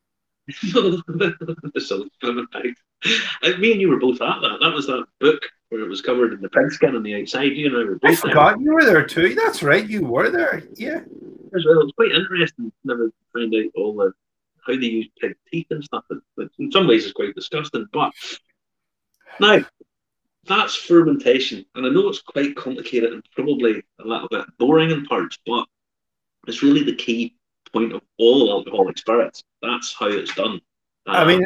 the 0.63 2.05
swimming 2.19 2.47
pigs. 2.47 2.79
I, 3.43 3.57
me 3.57 3.71
and 3.71 3.81
you 3.81 3.89
were 3.89 3.99
both 3.99 4.21
at 4.21 4.41
that. 4.41 4.57
That 4.61 4.73
was 4.73 4.87
that 4.87 5.05
book 5.19 5.41
where 5.69 5.81
it 5.81 5.89
was 5.89 6.01
covered 6.01 6.33
in 6.33 6.41
the 6.41 6.49
pigskin 6.49 6.95
on 6.95 7.03
the 7.03 7.19
outside. 7.19 7.53
You 7.53 7.71
know, 7.71 7.97
I 8.03 8.15
forgot 8.15 8.57
there. 8.57 8.63
you 8.63 8.73
were 8.73 8.85
there 8.85 9.05
too. 9.05 9.33
That's 9.35 9.63
right, 9.63 9.87
you 9.87 10.05
were 10.05 10.29
there. 10.29 10.63
Yeah. 10.75 10.99
As 11.55 11.65
well, 11.65 11.81
it's 11.81 11.93
quite 11.93 12.11
interesting. 12.11 12.71
Never 12.83 13.11
find 13.33 13.53
out 13.53 13.71
all 13.75 13.95
the 13.95 14.13
how 14.65 14.73
they 14.73 14.85
use 14.85 15.09
pig 15.19 15.35
teeth 15.51 15.67
and 15.69 15.83
stuff. 15.83 16.03
But 16.09 16.49
in 16.59 16.71
some 16.71 16.87
ways, 16.87 17.03
it's 17.05 17.13
quite 17.13 17.35
disgusting. 17.35 17.87
But 17.91 18.11
now 19.39 19.59
that's 20.47 20.75
fermentation. 20.75 21.65
And 21.75 21.85
I 21.85 21.89
know 21.89 22.09
it's 22.09 22.21
quite 22.21 22.55
complicated 22.55 23.13
and 23.13 23.23
probably 23.35 23.83
a 23.99 24.07
little 24.07 24.27
bit 24.29 24.45
boring 24.57 24.91
in 24.91 25.05
parts, 25.05 25.37
but 25.45 25.65
it's 26.47 26.63
really 26.63 26.83
the 26.83 26.95
key 26.95 27.35
point 27.71 27.93
of 27.93 28.01
all 28.17 28.51
alcoholic 28.51 28.97
spirits. 28.97 29.43
That's 29.61 29.93
how 29.93 30.07
it's 30.07 30.33
done. 30.33 30.61
Um, 31.07 31.15
I 31.15 31.25
mean, 31.25 31.45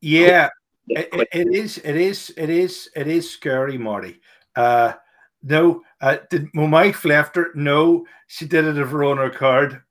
yeah, 0.00 0.48
it, 0.88 1.28
it 1.32 1.54
is, 1.54 1.78
it 1.78 1.96
is, 1.96 2.32
it 2.36 2.50
is, 2.50 2.90
it 2.94 3.06
is 3.06 3.30
scary, 3.30 3.78
Marty. 3.78 4.20
Uh, 4.54 4.94
no, 5.42 5.82
uh, 6.00 6.18
did 6.30 6.48
my 6.54 6.68
wife 6.68 7.04
left 7.04 7.36
her? 7.36 7.50
No, 7.54 8.06
she 8.26 8.46
did 8.46 8.64
it 8.64 8.78
of 8.78 8.90
her 8.90 9.04
own 9.04 9.18
accord. 9.18 9.82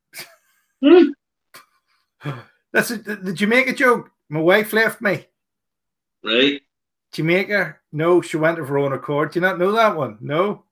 Hmm. 0.83 1.09
That's 2.73 2.91
a, 2.91 2.97
the 2.97 3.33
Jamaica 3.33 3.73
joke. 3.73 4.11
My 4.29 4.41
wife 4.41 4.73
left 4.73 5.01
me. 5.01 5.25
Right. 6.23 6.61
Jamaica? 7.11 7.77
No, 7.91 8.21
she 8.21 8.37
went 8.37 8.59
of 8.59 8.67
her 8.67 8.79
own 8.79 8.93
accord. 8.93 9.31
Do 9.31 9.39
you 9.39 9.45
not 9.45 9.59
know 9.59 9.71
that 9.73 9.95
one? 9.95 10.17
No? 10.19 10.63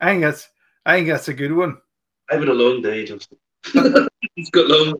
I 0.00 0.10
think 0.10 0.22
that's 0.22 0.48
I 0.84 0.96
think 0.96 1.08
that's 1.08 1.28
a 1.28 1.34
good 1.34 1.52
one. 1.52 1.78
I've 2.30 2.40
had 2.40 2.48
a 2.48 2.54
long 2.54 2.82
day, 2.82 3.04
Justin. 3.04 3.38
it's 4.36 4.50
got 4.50 4.68
long. 4.68 4.94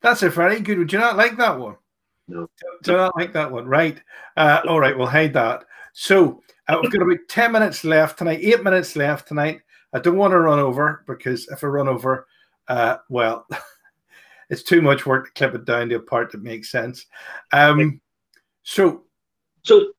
that's 0.00 0.22
a 0.22 0.30
very 0.30 0.60
good 0.60 0.78
one. 0.78 0.86
Do 0.86 0.96
you 0.96 1.02
not 1.02 1.16
like 1.16 1.36
that 1.36 1.58
one? 1.58 1.76
No. 2.28 2.48
Do 2.82 2.92
you 2.92 2.98
not 2.98 3.16
like 3.16 3.32
that 3.32 3.50
one? 3.50 3.66
Right. 3.66 4.00
Uh, 4.36 4.60
all 4.68 4.80
right, 4.80 4.96
we'll 4.96 5.06
hide 5.06 5.32
that. 5.34 5.64
So 5.92 6.42
uh, 6.68 6.78
we've 6.80 6.92
got 6.92 7.02
about 7.02 7.18
10 7.28 7.52
minutes 7.52 7.84
left 7.84 8.18
tonight, 8.18 8.40
eight 8.42 8.62
minutes 8.62 8.96
left 8.96 9.28
tonight. 9.28 9.60
I 9.92 9.98
don't 10.00 10.16
want 10.16 10.32
to 10.32 10.40
run 10.40 10.58
over 10.58 11.04
because 11.06 11.46
if 11.48 11.62
I 11.62 11.66
run 11.68 11.88
over, 11.88 12.26
uh, 12.68 12.96
well, 13.08 13.46
it's 14.50 14.62
too 14.62 14.82
much 14.82 15.06
work 15.06 15.26
to 15.26 15.32
clip 15.32 15.54
it 15.54 15.64
down 15.64 15.88
to 15.88 15.96
a 15.96 16.00
part 16.00 16.32
that 16.32 16.42
makes 16.42 16.70
sense. 16.70 17.06
Um, 17.52 18.00
so 18.62 19.04
so 19.62 19.92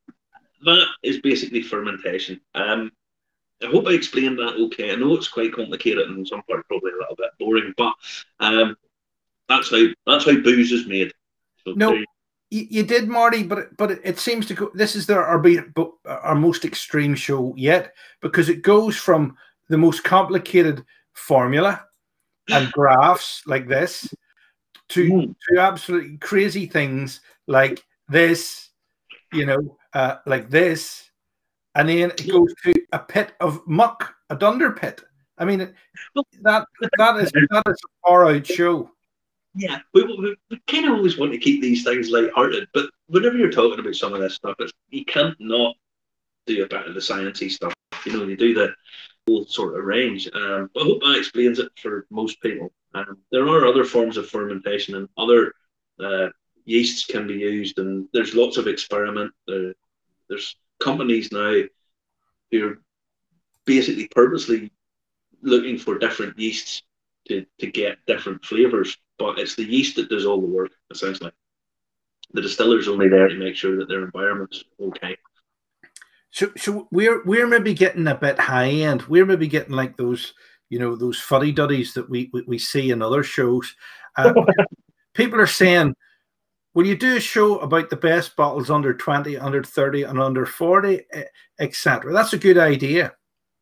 that 0.65 0.85
is 1.03 1.19
basically 1.21 1.61
fermentation. 1.61 2.39
Um, 2.53 2.91
I 3.63 3.67
hope 3.67 3.87
I 3.87 3.91
explained 3.91 4.37
that 4.39 4.55
okay. 4.65 4.91
I 4.91 4.95
know 4.95 5.13
it's 5.15 5.27
quite 5.27 5.53
complicated 5.53 6.07
and 6.07 6.27
some 6.27 6.43
part 6.43 6.67
probably 6.67 6.91
a 6.91 6.97
little 6.97 7.15
bit 7.15 7.31
boring, 7.39 7.73
but 7.77 7.93
um, 8.39 8.75
that's 9.47 9.71
how 9.71 9.85
that's 10.05 10.25
how 10.25 10.37
booze 10.41 10.71
is 10.71 10.87
made. 10.87 11.13
So 11.63 11.73
no, 11.75 11.93
you, 11.93 12.67
you, 12.69 12.83
did, 12.83 13.07
Marty, 13.07 13.43
but 13.43 13.75
but 13.77 13.91
it 13.91 14.19
seems 14.19 14.45
to 14.47 14.53
go. 14.53 14.71
This 14.73 14.95
is 14.95 15.09
our 15.09 15.25
our 16.05 16.35
most 16.35 16.65
extreme 16.65 17.15
show 17.15 17.53
yet 17.55 17.93
because 18.21 18.49
it 18.49 18.61
goes 18.61 18.97
from 18.97 19.35
the 19.69 19.77
most 19.77 20.03
complicated 20.03 20.83
formula 21.13 21.85
and 22.49 22.71
graphs 22.73 23.41
like 23.47 23.67
this 23.67 24.13
to 24.89 25.09
mm. 25.09 25.35
to 25.49 25.59
absolutely 25.59 26.17
crazy 26.17 26.65
things 26.65 27.21
like 27.47 27.83
this 28.07 28.65
you 29.35 29.45
know, 29.45 29.77
uh, 29.93 30.17
like 30.25 30.49
this, 30.49 31.09
and 31.75 31.89
then 31.89 32.11
it 32.11 32.27
goes 32.27 32.53
to 32.63 32.73
a 32.93 32.99
pit 32.99 33.33
of 33.39 33.65
muck, 33.67 34.15
a 34.29 34.35
dunder 34.35 34.71
pit. 34.71 35.03
I 35.37 35.45
mean, 35.45 35.59
that 36.41 36.65
that 36.97 37.17
is 37.17 37.31
that 37.31 37.63
is 37.67 37.81
a 37.83 38.07
far 38.07 38.29
out 38.29 38.47
show. 38.47 38.91
Yeah, 39.57 39.79
we, 39.93 40.03
we, 40.03 40.35
we 40.49 40.61
kind 40.67 40.85
of 40.85 40.93
always 40.93 41.17
want 41.17 41.31
to 41.31 41.37
keep 41.37 41.61
these 41.61 41.83
things 41.83 42.09
light-hearted, 42.09 42.67
but 42.73 42.89
whenever 43.07 43.37
you're 43.37 43.51
talking 43.51 43.79
about 43.79 43.95
some 43.95 44.13
of 44.13 44.19
this 44.19 44.35
stuff, 44.35 44.55
it's, 44.59 44.73
you 44.89 45.05
can't 45.05 45.35
not 45.39 45.75
do 46.45 46.61
a 46.61 46.67
bit 46.67 46.85
of 46.85 46.93
the 46.93 46.99
sciencey 46.99 47.49
stuff. 47.49 47.73
You 48.05 48.13
know, 48.13 48.25
you 48.25 48.35
do 48.35 48.53
the 48.53 48.73
whole 49.27 49.45
sort 49.45 49.77
of 49.77 49.85
range. 49.85 50.29
Um, 50.33 50.69
I 50.77 50.83
hope 50.83 51.01
that 51.01 51.17
explains 51.17 51.59
it 51.59 51.71
for 51.81 52.05
most 52.09 52.41
people. 52.41 52.71
Um, 52.93 53.17
there 53.31 53.47
are 53.47 53.65
other 53.65 53.83
forms 53.83 54.17
of 54.17 54.29
fermentation 54.29 54.95
and 54.95 55.09
other 55.17 55.53
uh, 55.99 56.27
yeasts 56.65 57.05
can 57.05 57.27
be 57.27 57.35
used, 57.35 57.79
and 57.79 58.07
there's 58.13 58.35
lots 58.35 58.57
of 58.57 58.67
experiment. 58.67 59.31
There's 59.47 60.55
companies 60.79 61.31
now 61.31 61.61
who 62.51 62.67
are 62.67 62.81
basically 63.65 64.07
purposely 64.07 64.71
looking 65.41 65.77
for 65.77 65.97
different 65.97 66.37
yeasts 66.37 66.83
to, 67.27 67.45
to 67.59 67.67
get 67.67 67.97
different 68.05 68.45
flavors, 68.45 68.97
but 69.17 69.39
it's 69.39 69.55
the 69.55 69.63
yeast 69.63 69.95
that 69.95 70.09
does 70.09 70.25
all 70.25 70.41
the 70.41 70.47
work 70.47 70.71
essentially. 70.91 71.31
The 72.33 72.41
distiller's 72.41 72.87
only 72.87 73.07
there 73.07 73.27
to 73.27 73.35
make 73.35 73.55
sure 73.55 73.77
that 73.77 73.87
their 73.87 74.03
environment's 74.03 74.63
okay. 74.79 75.17
So, 76.35 76.51
so 76.57 76.87
we're 76.91 77.23
we're 77.23 77.47
maybe 77.47 77.73
getting 77.73 78.07
a 78.07 78.15
bit 78.15 78.37
high 78.37 78.69
end. 78.69 79.03
We're 79.03 79.25
maybe 79.25 79.47
getting 79.47 79.75
like 79.75 79.95
those, 79.95 80.33
you 80.69 80.79
know, 80.79 80.95
those 80.95 81.19
fuddy 81.19 81.51
duddies 81.51 81.93
that 81.93 82.09
we, 82.09 82.29
we, 82.33 82.43
we 82.45 82.59
see 82.59 82.91
in 82.91 83.01
other 83.01 83.23
shows. 83.23 83.73
Uh, 84.17 84.33
people 85.13 85.39
are 85.39 85.47
saying 85.47 85.95
Will 86.75 86.85
you 86.85 86.97
do 86.97 87.15
a 87.15 87.21
show 87.21 87.59
about 87.59 87.89
the 87.89 87.95
best 87.95 88.35
bottles 88.35 88.69
under 88.69 88.93
20, 88.93 89.37
under 89.37 89.63
30, 89.63 90.03
and 90.03 90.19
under 90.19 90.45
40, 90.45 90.99
etc.? 91.57 92.11
That's 92.11 92.33
a 92.33 92.37
good 92.37 92.57
idea. 92.57 93.13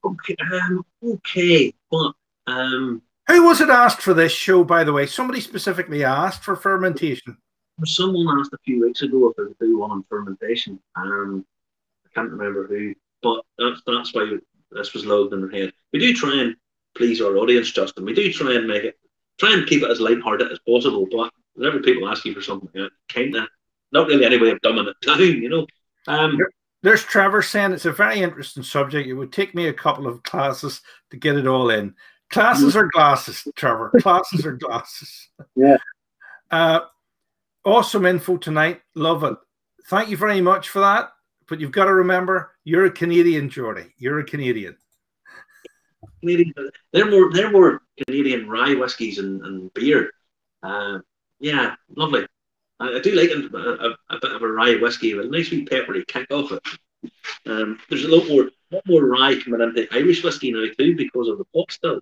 Okay, 0.03 0.35
um, 0.51 0.83
okay, 1.03 1.71
but 1.91 2.13
um, 2.47 3.03
who 3.27 3.45
was 3.45 3.61
it 3.61 3.69
asked 3.69 4.01
for 4.01 4.15
this 4.15 4.31
show, 4.31 4.63
by 4.63 4.83
the 4.83 4.91
way? 4.91 5.05
Somebody 5.05 5.41
specifically 5.41 6.03
asked 6.03 6.43
for 6.43 6.55
fermentation. 6.55 7.37
Someone 7.85 8.39
asked 8.39 8.53
a 8.53 8.57
few 8.65 8.81
weeks 8.81 9.03
ago 9.03 9.29
if 9.29 9.39
I 9.39 9.47
could 9.47 9.59
do 9.59 9.77
one 9.77 9.91
on 9.91 10.03
fermentation. 10.09 10.79
Um, 10.95 11.45
I 11.45 11.52
can't 12.15 12.31
remember 12.31 12.67
who, 12.67 12.93
but 13.21 13.41
that's 13.57 13.81
that's 13.85 14.13
why 14.13 14.37
this 14.71 14.93
was 14.93 15.05
loaded 15.05 15.33
in 15.33 15.41
their 15.41 15.51
head. 15.51 15.73
We 15.91 15.99
do 15.99 16.13
try 16.13 16.41
and 16.41 16.55
please 16.95 17.21
our 17.21 17.37
audience, 17.37 17.71
Justin. 17.71 18.05
We 18.05 18.13
do 18.13 18.31
try 18.31 18.53
and 18.55 18.67
make 18.67 18.83
it, 18.83 18.97
try 19.39 19.53
and 19.53 19.67
keep 19.67 19.83
it 19.83 19.89
as 19.89 19.99
light-hearted 19.99 20.51
as 20.51 20.59
possible, 20.67 21.07
but 21.11 21.31
whenever 21.53 21.79
people 21.79 22.07
ask 22.09 22.25
you 22.25 22.33
for 22.33 22.41
something, 22.41 22.89
kind 23.09 23.35
of 23.35 23.47
not 23.91 24.07
really 24.07 24.25
any 24.25 24.37
way 24.37 24.51
of 24.51 24.61
dumbing 24.61 24.87
it 24.87 24.95
down, 25.05 25.19
you 25.19 25.49
know. 25.49 25.67
Um, 26.07 26.37
There's 26.81 27.03
Trevor 27.03 27.41
saying 27.41 27.71
it's 27.71 27.85
a 27.85 27.91
very 27.91 28.19
interesting 28.19 28.63
subject. 28.63 29.07
It 29.07 29.13
would 29.13 29.31
take 29.31 29.55
me 29.55 29.67
a 29.67 29.73
couple 29.73 30.07
of 30.07 30.23
classes 30.23 30.81
to 31.11 31.17
get 31.17 31.37
it 31.37 31.47
all 31.47 31.69
in. 31.69 31.95
Classes 32.29 32.75
or 32.75 32.89
glasses, 32.91 33.47
Trevor. 33.55 33.91
Classes 34.01 34.45
or 34.45 34.53
glasses. 34.53 35.29
Yeah. 35.55 35.77
Uh, 36.49 36.81
awesome 37.63 38.05
info 38.05 38.37
tonight. 38.37 38.81
Love 38.95 39.23
it. 39.23 39.37
Thank 39.87 40.09
you 40.09 40.17
very 40.17 40.41
much 40.41 40.69
for 40.69 40.79
that. 40.79 41.11
But 41.47 41.59
you've 41.59 41.71
got 41.71 41.85
to 41.85 41.93
remember, 41.93 42.51
you're 42.63 42.85
a 42.85 42.91
Canadian, 42.91 43.49
Jordy. 43.49 43.93
You're 43.97 44.19
a 44.19 44.23
Canadian. 44.23 44.77
Canadian. 46.19 46.53
They're 46.91 47.09
more. 47.09 47.31
They're 47.31 47.51
more 47.51 47.81
Canadian 48.05 48.49
rye 48.49 48.75
whiskies 48.75 49.19
and, 49.19 49.43
and 49.45 49.73
beer. 49.73 50.11
Uh, 50.61 50.99
yeah, 51.39 51.75
lovely. 51.95 52.25
I, 52.79 52.95
I 52.95 52.99
do 52.99 53.11
like 53.11 53.29
a, 53.29 53.57
a, 53.57 54.15
a, 54.15 54.19
bit 54.21 54.31
of 54.31 54.41
a 54.41 54.47
rye 54.47 54.75
whiskey 54.75 55.13
with 55.13 55.25
a 55.25 55.29
nice 55.29 55.51
wee 55.51 55.65
peppery 55.65 56.05
kick 56.05 56.31
off 56.31 56.51
it. 56.51 56.61
Um, 57.45 57.79
there's 57.89 58.05
a 58.05 58.15
lot 58.15 58.27
more, 58.27 58.49
lot 58.71 58.87
more 58.87 59.05
rye 59.05 59.39
coming 59.39 59.61
into 59.61 59.87
Irish 59.91 60.23
whiskey 60.23 60.51
now 60.51 60.65
too 60.77 60.95
because 60.95 61.27
of 61.27 61.37
the 61.37 61.45
pot 61.53 61.71
still, 61.71 61.99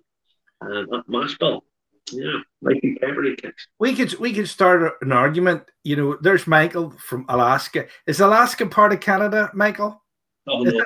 um, 0.60 1.02
mash 1.08 1.36
bill. 1.38 1.64
Yeah, 2.12 2.38
be 2.80 2.98
peppery 3.00 3.36
kicks. 3.36 3.66
We 3.78 3.94
could 3.94 4.18
we 4.18 4.32
could 4.32 4.48
start 4.48 4.94
an 5.00 5.12
argument. 5.12 5.62
You 5.84 5.96
know, 5.96 6.18
there's 6.20 6.46
Michael 6.46 6.90
from 6.98 7.24
Alaska. 7.28 7.86
Is 8.06 8.20
Alaska 8.20 8.66
part 8.66 8.92
of 8.92 9.00
Canada, 9.00 9.50
Michael? 9.54 10.02
Oh, 10.46 10.62
no. 10.62 10.84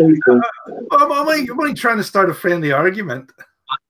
I'm, 0.00 1.12
only, 1.12 1.46
I'm 1.48 1.60
only 1.60 1.74
trying 1.74 1.98
to 1.98 2.04
start 2.04 2.30
a 2.30 2.34
friendly 2.34 2.72
argument. 2.72 3.30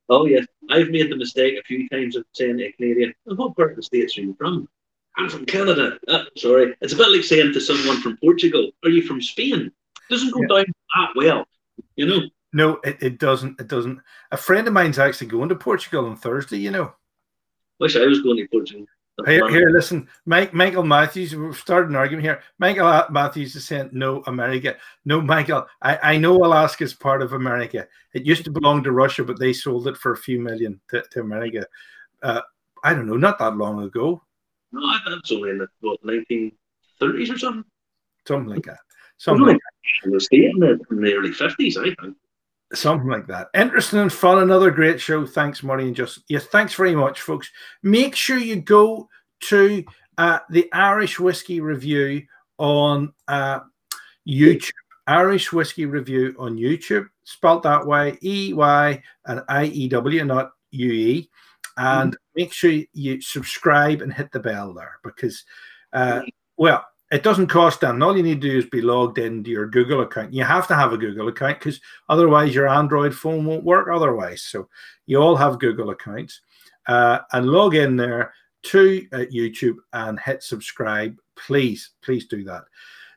Oh 0.08 0.26
yes, 0.26 0.44
I've 0.68 0.90
made 0.90 1.10
the 1.10 1.16
mistake 1.16 1.56
a 1.58 1.62
few 1.62 1.88
times 1.88 2.16
of 2.16 2.24
saying 2.32 2.58
to 2.58 2.66
a 2.66 2.72
Canadian, 2.72 3.14
"What 3.24 3.56
part 3.56 3.70
of 3.70 3.76
the 3.76 3.82
states 3.82 4.18
are 4.18 4.22
you 4.22 4.34
from?" 4.36 4.68
I'm 5.16 5.28
from 5.28 5.46
Canada. 5.46 5.98
Uh, 6.08 6.24
sorry, 6.36 6.74
it's 6.80 6.92
a 6.92 6.96
bit 6.96 7.10
like 7.10 7.22
saying 7.22 7.52
to 7.52 7.60
someone 7.60 8.00
from 8.00 8.16
Portugal, 8.16 8.70
"Are 8.84 8.90
you 8.90 9.02
from 9.02 9.22
Spain?" 9.22 9.66
It 9.66 10.12
doesn't 10.12 10.32
go 10.32 10.40
yeah. 10.42 10.64
down 10.64 10.74
that 10.96 11.10
well, 11.14 11.46
you 11.94 12.06
know. 12.06 12.22
No, 12.52 12.80
it, 12.84 12.98
it 13.00 13.18
doesn't. 13.18 13.60
It 13.60 13.68
doesn't. 13.68 14.00
A 14.32 14.36
friend 14.36 14.66
of 14.66 14.74
mine's 14.74 14.98
actually 14.98 15.28
going 15.28 15.48
to 15.50 15.54
Portugal 15.54 16.06
on 16.06 16.16
Thursday. 16.16 16.58
You 16.58 16.70
know. 16.70 16.94
Wish 17.78 17.96
I 17.96 18.04
was 18.04 18.20
going 18.20 18.36
to 18.36 18.48
Portugal. 18.48 18.86
Here, 19.26 19.48
here, 19.50 19.70
listen, 19.70 20.08
Mike, 20.24 20.54
Michael 20.54 20.82
Matthews. 20.82 21.34
We've 21.34 21.56
started 21.56 21.90
an 21.90 21.96
argument 21.96 22.24
here. 22.24 22.42
Michael 22.58 23.04
Matthews 23.10 23.54
is 23.54 23.66
saying 23.66 23.90
no, 23.92 24.22
America. 24.26 24.76
No, 25.04 25.20
Michael. 25.20 25.66
I, 25.82 25.98
I 26.14 26.18
know 26.18 26.36
Alaska 26.36 26.84
is 26.84 26.94
part 26.94 27.22
of 27.22 27.32
America. 27.32 27.86
It 28.14 28.24
used 28.24 28.44
to 28.44 28.50
belong 28.50 28.82
to 28.84 28.92
Russia, 28.92 29.24
but 29.24 29.38
they 29.38 29.52
sold 29.52 29.88
it 29.88 29.96
for 29.96 30.12
a 30.12 30.16
few 30.16 30.40
million 30.40 30.80
to, 30.90 31.02
to 31.12 31.20
America. 31.20 31.66
Uh, 32.22 32.40
I 32.82 32.94
don't 32.94 33.06
know, 33.06 33.16
not 33.16 33.38
that 33.38 33.56
long 33.56 33.82
ago. 33.82 34.22
No, 34.72 34.80
i 34.84 35.00
that's 35.08 35.32
only 35.32 35.50
in 35.50 35.58
the 35.58 35.68
what, 35.80 36.02
1930s 36.02 37.34
or 37.34 37.38
something. 37.38 37.64
Something 38.26 38.54
like 38.54 38.64
that. 38.64 38.78
Something 39.18 39.46
like 39.46 39.56
that. 39.56 40.06
In 40.06 40.12
the 40.12 40.20
state 40.20 40.44
in 40.44 40.60
the, 40.60 40.80
in 40.90 41.00
the 41.02 41.14
early 41.14 41.30
50s, 41.30 41.76
I 41.76 41.94
think. 42.02 42.16
Something 42.72 43.08
like 43.08 43.26
that. 43.26 43.48
Interesting 43.54 43.98
and 43.98 44.12
fun. 44.12 44.42
Another 44.42 44.70
great 44.70 45.00
show. 45.00 45.26
Thanks, 45.26 45.62
Marty 45.62 45.84
and 45.84 45.96
Just. 45.96 46.20
Yeah, 46.28 46.38
thanks 46.38 46.74
very 46.74 46.94
much, 46.94 47.20
folks. 47.20 47.50
Make 47.82 48.14
sure 48.14 48.38
you 48.38 48.56
go 48.56 49.08
to 49.40 49.84
uh, 50.18 50.38
the 50.50 50.72
Irish 50.72 51.18
Whiskey 51.18 51.60
Review 51.60 52.22
on 52.58 53.12
uh, 53.26 53.60
YouTube. 54.28 54.70
Irish 55.06 55.52
Whiskey 55.52 55.86
Review 55.86 56.36
on 56.38 56.56
YouTube, 56.56 57.06
spelt 57.24 57.64
that 57.64 57.84
way 57.84 58.16
E 58.22 58.52
Y 58.52 59.02
and 59.26 59.42
I 59.48 59.64
E 59.64 59.88
W, 59.88 60.24
not 60.24 60.52
U 60.70 60.92
E. 60.92 61.30
And 61.76 62.12
mm-hmm. 62.12 62.32
make 62.36 62.52
sure 62.52 62.70
you 62.92 63.20
subscribe 63.20 64.02
and 64.02 64.12
hit 64.12 64.30
the 64.30 64.38
bell 64.38 64.72
there 64.72 65.00
because, 65.02 65.44
uh, 65.92 66.22
well, 66.56 66.84
it 67.10 67.22
doesn't 67.24 67.48
cost 67.48 67.80
them. 67.80 68.02
All 68.02 68.16
you 68.16 68.22
need 68.22 68.40
to 68.40 68.48
do 68.48 68.58
is 68.58 68.66
be 68.66 68.80
logged 68.80 69.18
into 69.18 69.50
your 69.50 69.66
Google 69.66 70.02
account. 70.02 70.32
You 70.32 70.44
have 70.44 70.68
to 70.68 70.76
have 70.76 70.92
a 70.92 70.98
Google 70.98 71.28
account 71.28 71.58
because 71.58 71.80
otherwise 72.08 72.54
your 72.54 72.68
Android 72.68 73.14
phone 73.14 73.44
won't 73.44 73.64
work 73.64 73.88
otherwise. 73.92 74.42
So 74.42 74.68
you 75.06 75.18
all 75.18 75.34
have 75.36 75.58
Google 75.58 75.90
accounts 75.90 76.40
uh, 76.86 77.20
and 77.32 77.48
log 77.48 77.74
in 77.74 77.96
there 77.96 78.32
to 78.62 79.06
uh, 79.12 79.18
YouTube 79.32 79.76
and 79.92 80.20
hit 80.20 80.42
subscribe. 80.42 81.16
Please, 81.34 81.90
please 82.02 82.26
do 82.26 82.44
that. 82.44 82.62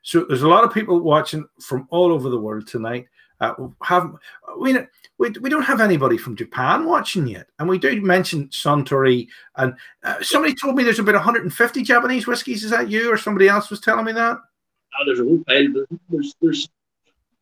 So 0.01 0.25
there's 0.27 0.41
a 0.41 0.47
lot 0.47 0.63
of 0.63 0.73
people 0.73 0.99
watching 0.99 1.45
from 1.61 1.87
all 1.91 2.11
over 2.11 2.29
the 2.29 2.39
world 2.39 2.67
tonight. 2.67 3.05
Uh, 3.39 3.53
have 3.83 4.11
we, 4.59 4.77
we 5.19 5.29
we 5.41 5.49
don't 5.49 5.63
have 5.63 5.81
anybody 5.81 6.17
from 6.17 6.35
Japan 6.35 6.85
watching 6.85 7.27
yet, 7.27 7.47
and 7.59 7.69
we 7.69 7.77
do 7.77 8.01
mention 8.01 8.47
Suntory. 8.49 9.27
And 9.55 9.75
uh, 10.03 10.21
somebody 10.21 10.55
told 10.55 10.75
me 10.75 10.83
there's 10.83 10.99
about 10.99 11.15
150 11.15 11.83
Japanese 11.83 12.27
whiskies. 12.27 12.63
Is 12.63 12.71
that 12.71 12.89
you 12.89 13.11
or 13.11 13.17
somebody 13.17 13.47
else 13.47 13.69
was 13.69 13.79
telling 13.79 14.05
me 14.05 14.11
that? 14.13 14.37
Oh, 14.37 15.05
there's 15.05 15.19
a 15.19 15.23
whole 15.23 15.43
pile. 15.47 15.85
There's 16.09 16.35
there's 16.41 16.69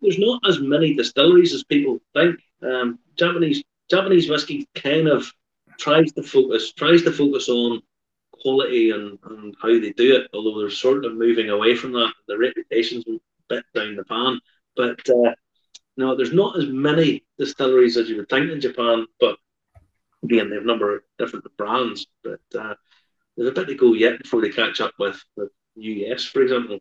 there's 0.01 0.19
not 0.19 0.41
as 0.47 0.59
many 0.59 0.93
distilleries 0.93 1.53
as 1.53 1.63
people 1.63 1.99
think. 2.13 2.39
Um, 2.61 2.99
Japanese 3.15 3.63
Japanese 3.89 4.29
whiskey 4.29 4.67
kind 4.75 5.07
of 5.07 5.31
tries 5.77 6.11
to 6.13 6.23
focus 6.23 6.73
tries 6.73 7.03
to 7.03 7.11
focus 7.11 7.49
on 7.49 7.81
quality 8.31 8.91
and, 8.91 9.17
and 9.29 9.55
how 9.61 9.69
they 9.69 9.91
do 9.93 10.15
it, 10.15 10.29
although 10.33 10.59
they're 10.59 10.69
sort 10.69 11.05
of 11.05 11.13
moving 11.13 11.49
away 11.49 11.75
from 11.75 11.91
that. 11.93 12.13
The 12.27 12.37
reputation's 12.37 13.05
a 13.07 13.19
bit 13.49 13.65
down 13.73 13.95
the 13.95 14.03
pan. 14.03 14.39
But 14.75 14.99
uh, 15.09 15.33
no, 15.97 16.15
there's 16.15 16.33
not 16.33 16.57
as 16.57 16.67
many 16.67 17.23
distilleries 17.37 17.97
as 17.97 18.09
you 18.09 18.17
would 18.17 18.29
think 18.29 18.49
in 18.49 18.61
Japan, 18.61 19.05
but 19.19 19.37
again, 20.23 20.49
they 20.49 20.55
have 20.55 20.63
a 20.63 20.67
number 20.67 20.95
of 20.95 21.01
different 21.17 21.45
brands. 21.57 22.07
But 22.23 22.39
uh, 22.57 22.75
there's 23.35 23.49
a 23.49 23.53
bit 23.53 23.67
to 23.67 23.75
go 23.75 23.93
yet 23.93 24.21
before 24.21 24.41
they 24.41 24.49
catch 24.49 24.81
up 24.81 24.93
with 24.99 25.21
the 25.35 25.49
US, 25.75 26.25
for 26.25 26.41
example. 26.41 26.79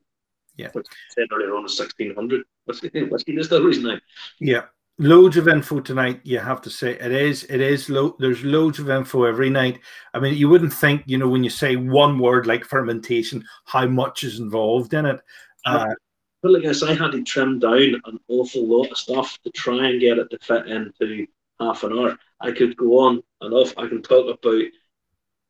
Yeah. 0.56 0.68
Which 0.72 0.86
said 1.10 1.26
earlier 1.32 1.50
on 1.50 1.62
1600 1.62 2.42
whiskey, 2.66 3.04
whiskey 3.10 3.34
distilleries 3.34 3.82
now. 3.82 3.98
Yeah. 4.38 4.64
Loads 4.98 5.38
of 5.38 5.48
info 5.48 5.80
tonight. 5.80 6.20
You 6.24 6.40
have 6.40 6.60
to 6.62 6.70
say 6.70 6.92
it 6.92 7.12
is. 7.12 7.44
It 7.44 7.62
is. 7.62 7.88
Lo- 7.88 8.16
there's 8.18 8.44
loads 8.44 8.78
of 8.78 8.90
info 8.90 9.24
every 9.24 9.48
night. 9.48 9.80
I 10.12 10.20
mean, 10.20 10.34
you 10.34 10.48
wouldn't 10.50 10.74
think, 10.74 11.04
you 11.06 11.16
know, 11.16 11.28
when 11.28 11.42
you 11.42 11.48
say 11.48 11.76
one 11.76 12.18
word 12.18 12.46
like 12.46 12.66
fermentation, 12.66 13.44
how 13.64 13.86
much 13.86 14.24
is 14.24 14.38
involved 14.38 14.92
in 14.92 15.06
it. 15.06 15.20
Uh, 15.64 15.94
but 16.42 16.52
like 16.52 16.64
I 16.64 16.72
said, 16.72 16.90
I 16.90 16.94
had 16.94 17.12
to 17.12 17.22
trim 17.22 17.58
down 17.58 18.00
an 18.04 18.18
awful 18.28 18.66
lot 18.66 18.90
of 18.90 18.96
stuff 18.96 19.38
to 19.44 19.50
try 19.50 19.88
and 19.88 20.00
get 20.00 20.18
it 20.18 20.30
to 20.30 20.38
fit 20.38 20.66
into 20.68 21.26
half 21.58 21.84
an 21.84 21.92
hour. 21.98 22.18
I 22.40 22.52
could 22.52 22.76
go 22.76 23.00
on 23.00 23.22
and 23.40 23.52
off. 23.52 23.74
I 23.76 23.86
can 23.86 24.02
talk 24.02 24.26
about 24.26 24.62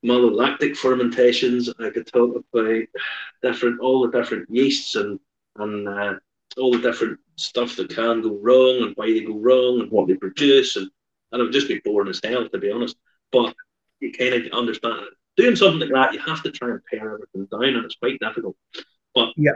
malolactic 0.05 0.77
fermentations. 0.77 1.73
I 1.79 1.91
could 1.91 2.07
talk 2.07 2.45
about 2.53 2.85
different, 3.43 3.81
all 3.81 4.03
the 4.03 4.19
different 4.19 4.51
yeasts 4.51 4.97
and 4.97 5.21
and 5.57 5.89
uh, 5.89 6.15
all 6.57 6.73
the 6.73 6.79
different 6.79 7.19
stuff 7.37 7.77
that 7.77 7.95
can 7.95 8.23
go 8.23 8.39
wrong 8.41 8.83
and 8.83 8.93
why 8.97 9.07
they 9.07 9.21
go 9.21 9.39
wrong 9.39 9.81
and 9.81 9.91
what 9.91 10.09
they 10.09 10.15
produce. 10.15 10.77
And, 10.77 10.91
and 11.33 11.41
it 11.41 11.45
would 11.45 11.53
just 11.53 11.69
be 11.69 11.81
boring 11.85 12.09
as 12.09 12.21
hell, 12.23 12.49
to 12.49 12.59
be 12.59 12.71
honest. 12.71 12.97
But 13.33 13.55
you 14.01 14.13
kind 14.13 14.35
of 14.35 14.53
understand 14.53 15.01
it. 15.01 15.15
Doing 15.37 15.57
something 15.57 15.81
like 15.81 15.91
that, 15.91 16.15
you 16.15 16.21
have 16.21 16.43
to 16.43 16.51
try 16.51 16.71
and 16.71 16.81
pare 16.87 17.15
everything 17.15 17.47
down, 17.51 17.77
and 17.77 17.85
it's 17.85 17.95
quite 17.95 18.19
difficult. 18.21 18.57
But 19.15 19.31
yeah. 19.37 19.53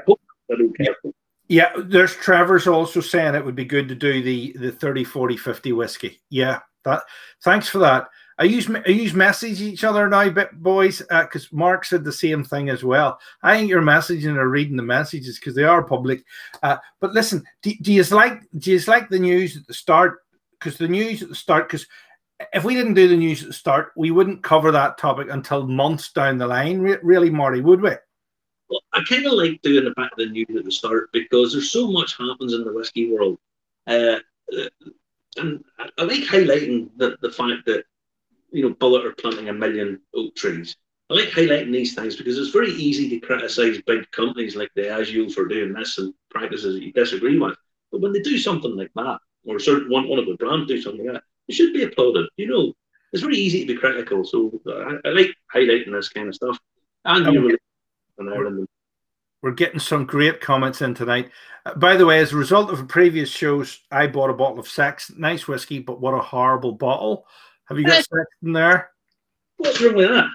Yeah, 1.49 1.73
there's 1.77 2.15
Trevor's 2.15 2.67
also 2.67 3.01
saying 3.01 3.35
it 3.35 3.45
would 3.45 3.55
be 3.55 3.65
good 3.65 3.89
to 3.89 3.95
do 3.95 4.23
the 4.23 4.53
the 4.59 4.73
30, 4.73 5.05
40, 5.05 5.37
50 5.37 5.73
whiskey. 5.73 6.21
Yeah, 6.31 6.61
that 6.85 7.03
thanks 7.43 7.69
for 7.69 7.79
that. 7.81 8.09
I 8.39 8.45
use 8.45 8.69
I 8.69 8.89
use 8.89 9.15
message 9.15 9.61
each 9.61 9.85
other 9.85 10.09
now, 10.09 10.29
bit 10.31 10.51
boys, 10.53 11.03
because 11.09 11.45
uh, 11.45 11.57
Mark 11.57 11.85
said 11.85 12.03
the 12.03 12.13
same 12.13 12.43
thing 12.43 12.69
as 12.69 12.83
well. 12.83 13.19
I 13.43 13.57
think 13.57 13.69
you're 13.69 13.83
messaging 13.83 14.37
or 14.37 14.49
reading 14.49 14.77
the 14.77 14.83
messages 14.83 15.39
because 15.39 15.55
they 15.55 15.65
are 15.65 15.85
public. 15.85 16.25
Uh, 16.63 16.79
but 17.01 17.13
listen, 17.13 17.45
do, 17.63 17.73
do 17.81 17.93
you 17.93 18.03
like 18.05 18.43
do 18.59 18.73
you 18.73 18.81
like 18.87 19.09
the 19.09 19.19
news 19.19 19.57
at 19.57 19.67
the 19.67 19.75
start? 19.75 20.21
Because 20.59 20.79
the 20.79 20.89
news 20.89 21.23
at 21.23 21.29
the 21.29 21.35
start, 21.35 21.69
because 21.69 21.87
if 22.53 22.65
we 22.65 22.75
didn't 22.75 22.95
do 22.95 23.07
the 23.07 23.17
news 23.17 23.43
at 23.43 23.49
the 23.49 23.55
start, 23.55 23.93
we 23.97 24.11
wouldn't 24.11 24.43
cover 24.43 24.73
that 24.73 24.99
topic 24.99 25.29
until 25.31 25.67
months 25.67 26.11
down 26.11 26.39
the 26.39 26.47
line. 26.47 26.81
Really, 26.81 27.31
Marty, 27.31 27.61
would 27.61 27.83
we? 27.83 27.91
I 28.95 29.03
kind 29.03 29.27
of 29.27 29.33
like 29.33 29.61
doing 29.63 29.85
the 29.85 29.91
back 29.91 30.13
of 30.13 30.19
the 30.19 30.27
news 30.27 30.57
at 30.57 30.65
the 30.65 30.71
start 30.71 31.11
because 31.13 31.53
there's 31.53 31.71
so 31.71 31.91
much 31.91 32.17
happens 32.17 32.55
in 32.55 32.63
the 32.63 32.73
whiskey 32.73 33.13
world. 33.13 33.39
Uh, 33.89 34.21
and 35.37 35.65
I, 35.79 36.03
like 36.05 36.23
highlighting 36.23 36.91
the, 36.97 37.19
the 37.21 37.31
fact 37.31 37.67
that, 37.67 37.85
you 38.53 38.63
know, 38.63 38.75
Bulleit 38.75 39.05
are 39.05 39.15
planting 39.15 39.49
a 39.49 39.53
million 39.53 40.01
oak 40.15 40.37
trees. 40.37 40.77
I 41.11 41.15
like 41.15 41.31
highlighting 41.31 41.73
these 41.73 41.95
things 41.95 42.15
because 42.15 42.39
it's 42.39 42.51
very 42.51 42.71
easy 42.71 43.09
to 43.11 43.27
criticize 43.27 43.83
big 43.83 44.09
companies 44.13 44.55
like 44.55 44.71
the 44.75 44.83
Diageo 44.83 45.31
for 45.33 45.47
doing 45.47 45.73
this 45.73 45.99
and 45.99 46.15
practices 46.31 46.75
that 46.75 46.85
you 46.85 46.93
disagree 46.93 47.39
with. 47.39 47.57
But 47.91 48.01
when 48.01 48.13
they 48.13 48.21
do 48.21 48.39
something 48.39 48.77
like 48.77 48.93
that, 48.95 49.19
or 49.45 49.59
certain 49.59 49.91
one, 49.91 50.09
one 50.09 50.21
of 50.21 50.27
the 50.27 50.37
brands 50.37 50.69
do 50.69 50.81
something 50.81 51.05
like 51.05 51.15
that, 51.15 51.25
it 51.49 51.55
should 51.55 51.75
be 51.75 51.83
applauded. 51.83 52.27
You 52.37 52.47
know, 52.47 52.73
it's 53.13 53.23
very 53.23 53.37
easy 53.37 53.67
to 53.67 53.75
be 53.75 53.79
critical. 53.79 54.25
So 54.25 54.61
I, 54.69 55.09
I 55.09 55.11
like 55.11 55.35
highlighting 55.53 55.93
this 55.93 56.09
kind 56.09 56.29
of 56.29 56.35
stuff. 56.37 56.59
And 57.05 57.35
you 57.35 57.41
know, 57.41 57.57
in 58.19 58.29
Ireland. 58.33 58.69
We're 59.45 59.51
getting 59.51 59.79
some 59.79 60.07
great 60.07 60.41
comments 60.41 60.81
in 60.81 60.95
tonight. 60.95 61.31
Uh, 61.67 61.75
by 61.75 61.99
the 61.99 62.07
way, 62.07 62.21
as 62.21 62.33
a 62.33 62.37
result 62.37 62.71
of 62.71 62.89
previous 62.89 63.29
shows, 63.29 63.79
I 63.91 64.07
bought 64.07 64.31
a 64.31 64.33
bottle 64.33 64.59
of 64.59 64.67
Sexton, 64.67 65.21
nice 65.21 65.47
whiskey, 65.47 65.81
but 65.81 66.01
what 66.01 66.15
a 66.15 66.19
horrible 66.19 66.73
bottle. 66.73 67.27
Have 67.67 67.79
you 67.79 67.85
got 67.85 67.97
Sexton 67.97 68.25
in 68.43 68.53
there? 68.55 68.89
What's 69.59 69.83
wrong 69.83 69.97
with 69.97 70.09
that? 70.09 70.31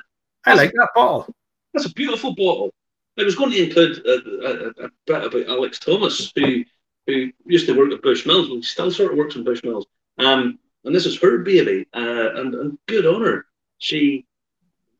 I 0.45 0.53
like 0.53 0.71
that 0.73 0.89
bottle. 0.93 1.33
That's 1.73 1.87
a 1.87 1.93
beautiful 1.93 2.35
bottle. 2.35 2.71
I 3.17 3.23
was 3.23 3.33
going 3.33 3.49
to 3.49 3.63
include 3.63 3.97
a, 4.05 4.11
a, 4.11 4.85
a 4.85 4.89
bit 5.07 5.23
about 5.25 5.47
Alex 5.47 5.79
Thomas, 5.79 6.31
who 6.35 6.63
who 7.07 7.31
used 7.47 7.65
to 7.65 7.75
work 7.75 7.91
at 7.91 8.03
Bushmills, 8.03 8.51
and 8.51 8.63
still 8.63 8.91
sort 8.91 9.13
of 9.13 9.17
works 9.17 9.35
in 9.35 9.43
Bushmills. 9.43 9.85
Um, 10.19 10.59
and 10.83 10.93
this 10.93 11.07
is 11.07 11.19
her 11.19 11.39
baby, 11.39 11.87
uh, 11.95 12.35
and, 12.35 12.53
and 12.53 12.77
good 12.85 13.07
on 13.07 13.23
her. 13.23 13.47
She 13.79 14.27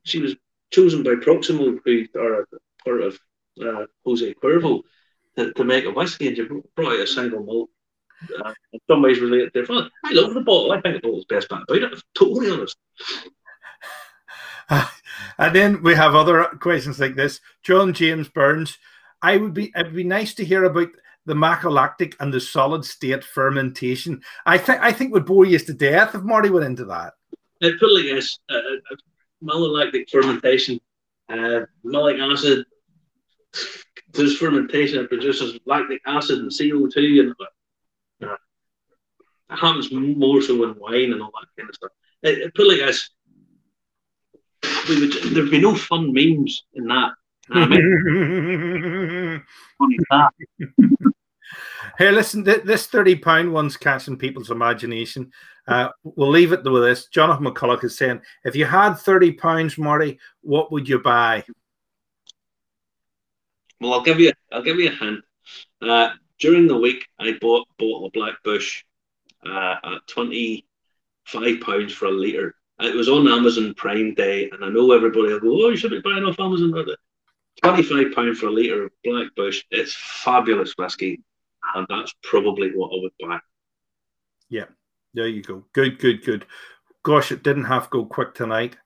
she 0.02 0.20
was 0.20 0.36
chosen 0.72 1.04
by 1.04 1.14
Proximo, 1.22 1.78
who 1.86 2.06
are 2.16 2.42
a 2.42 2.46
part 2.84 3.02
of 3.02 3.20
uh, 3.62 3.86
Jose 4.06 4.34
Cuervo, 4.36 4.82
to, 5.38 5.54
to, 5.54 5.64
make 5.64 5.86
a 5.86 5.92
whiskey, 5.92 6.28
and 6.28 6.38
you 6.38 6.64
brought 6.76 6.94
out 6.94 7.00
a 7.00 7.08
single 7.08 7.44
malt. 7.44 7.70
Uh, 8.44 8.54
in 8.74 8.80
some 8.90 9.02
ways 9.02 9.22
related 9.22 9.46
to 9.46 9.52
their 9.54 9.66
father. 9.66 9.90
I 10.04 10.12
love 10.12 10.34
the 10.34 10.42
bottle. 10.42 10.74
I 10.74 10.82
think 10.82 10.96
the 10.96 11.08
bottle's 11.08 11.26
best 11.26 11.48
part 11.50 11.64
about 11.64 11.78
it. 11.78 11.94
I'm 11.94 12.02
totally 12.14 12.52
honest. 12.52 12.76
and 15.38 15.56
then 15.56 15.82
we 15.84 15.96
have 15.96 16.16
other 16.16 16.44
questions 16.60 17.00
like 17.00 17.16
this. 17.16 17.40
John 17.64 17.94
James 17.94 18.28
Burns. 18.28 18.78
I 19.22 19.38
would 19.38 19.54
be. 19.54 19.72
It'd 19.76 19.96
be 19.96 20.04
nice 20.04 20.34
to 20.36 20.46
hear 20.46 20.66
about 20.66 20.90
the 21.26 21.34
malolactic 21.34 22.16
and 22.20 22.34
the 22.34 22.40
solid 22.40 22.86
state 22.86 23.24
fermentation. 23.24 24.22
I 24.46 24.58
think 24.58 24.82
I 24.82 24.92
think 24.92 25.14
would 25.14 25.26
bore 25.26 25.46
you 25.46 25.60
to 25.60 25.74
death 25.74 26.16
if 26.16 26.24
Marty 26.24 26.50
went 26.50 26.66
into 26.66 26.86
that. 26.86 27.14
It 27.62 27.80
put 27.80 27.94
like 27.94 28.06
this: 28.06 28.40
uh, 28.50 28.56
uh, 28.56 28.96
malolactic 29.44 30.10
fermentation, 30.10 30.80
uh, 31.30 31.62
malic 31.84 32.18
acid. 32.20 32.66
This 34.12 34.38
fermentation 34.38 34.98
that 34.98 35.10
produces 35.10 35.60
lactic 35.66 36.02
acid 36.06 36.40
and 36.40 36.52
CO 36.52 36.88
two, 36.88 37.34
and 38.22 38.30
uh, 38.30 38.34
it 38.34 39.60
happens 39.60 39.92
more 39.92 40.42
so 40.42 40.64
in 40.64 40.76
wine 40.80 41.14
and 41.14 41.22
all 41.22 41.32
that 41.40 41.48
kind 41.58 41.70
of 41.70 41.76
stuff. 41.76 41.92
It, 42.24 42.40
it 42.40 42.56
put 42.56 42.68
like 42.68 42.80
this: 42.80 43.10
we 44.90 45.00
would 45.00 45.14
there'd 45.36 45.52
be 45.52 45.62
no 45.62 45.76
fun 45.76 46.12
memes 46.12 46.64
in 46.74 46.88
that. 46.88 47.12
I 47.52 47.68
mean, 47.68 49.44
Hey, 51.98 52.12
listen, 52.12 52.46
th- 52.46 52.64
this 52.64 52.88
£30 52.88 53.52
one's 53.52 53.76
catching 53.76 54.18
people's 54.18 54.52
imagination. 54.52 55.32
Uh, 55.68 55.90
we'll 56.04 56.30
leave 56.30 56.54
it 56.54 56.64
with 56.64 56.84
this. 56.84 57.08
Jonathan 57.08 57.46
McCulloch 57.46 57.84
is 57.84 57.98
saying, 57.98 58.22
if 58.44 58.56
you 58.56 58.66
had 58.66 58.94
£30, 58.94 59.78
Marty, 59.78 60.20
what 60.42 60.72
would 60.72 60.88
you 60.88 61.00
buy? 61.00 61.44
Well, 63.82 63.94
I'll 63.94 64.04
give 64.04 64.20
you, 64.20 64.34
I'll 64.52 64.64
give 64.64 64.80
you 64.80 64.90
a 64.90 64.96
hint. 64.96 65.20
Uh, 65.82 66.10
during 66.40 66.68
the 66.68 66.78
week, 66.78 67.06
I 67.20 67.38
bought 67.40 67.68
bought 67.78 68.08
a 68.08 68.12
Black 68.12 68.36
Bush 68.44 68.84
uh, 69.46 69.76
at 69.84 70.08
twenty 70.08 70.66
five 71.26 71.62
pounds 71.62 71.94
for 71.94 72.06
a 72.06 72.12
liter. 72.12 72.56
It 72.80 72.96
was 72.96 73.10
on 73.10 73.28
Amazon 73.28 73.74
Prime 73.74 74.14
Day, 74.14 74.50
and 74.50 74.64
I 74.64 74.70
know 74.70 74.92
everybody 74.92 75.34
will 75.34 75.40
go, 75.40 75.66
"Oh, 75.66 75.70
you 75.70 75.78
should 75.78 75.92
be 75.92 76.02
buying 76.02 76.24
off 76.24 76.40
Amazon." 76.40 76.74
Twenty 77.62 77.84
five 77.84 78.14
pound 78.14 78.38
for 78.38 78.48
a 78.48 78.52
liter 78.52 78.86
of 78.86 78.92
Black 79.04 79.28
Bush. 79.36 79.64
It's 79.72 79.94
fabulous 79.94 80.74
whiskey 80.78 81.22
and 81.76 81.88
that's 81.90 82.14
probably 82.24 82.72
what 82.72 82.92
I 82.92 83.02
would 83.02 83.12
buy. 83.20 83.40
Yeah, 84.50 84.66
there 85.14 85.28
you 85.28 85.42
go. 85.42 85.66
Good, 85.74 86.00
good, 86.00 86.24
good. 86.24 86.46
Gosh, 87.04 87.32
it 87.32 87.44
didn't 87.44 87.66
have 87.66 87.84
to 87.84 87.90
go 87.90 88.06
quick 88.06 88.34
tonight. 88.34 88.78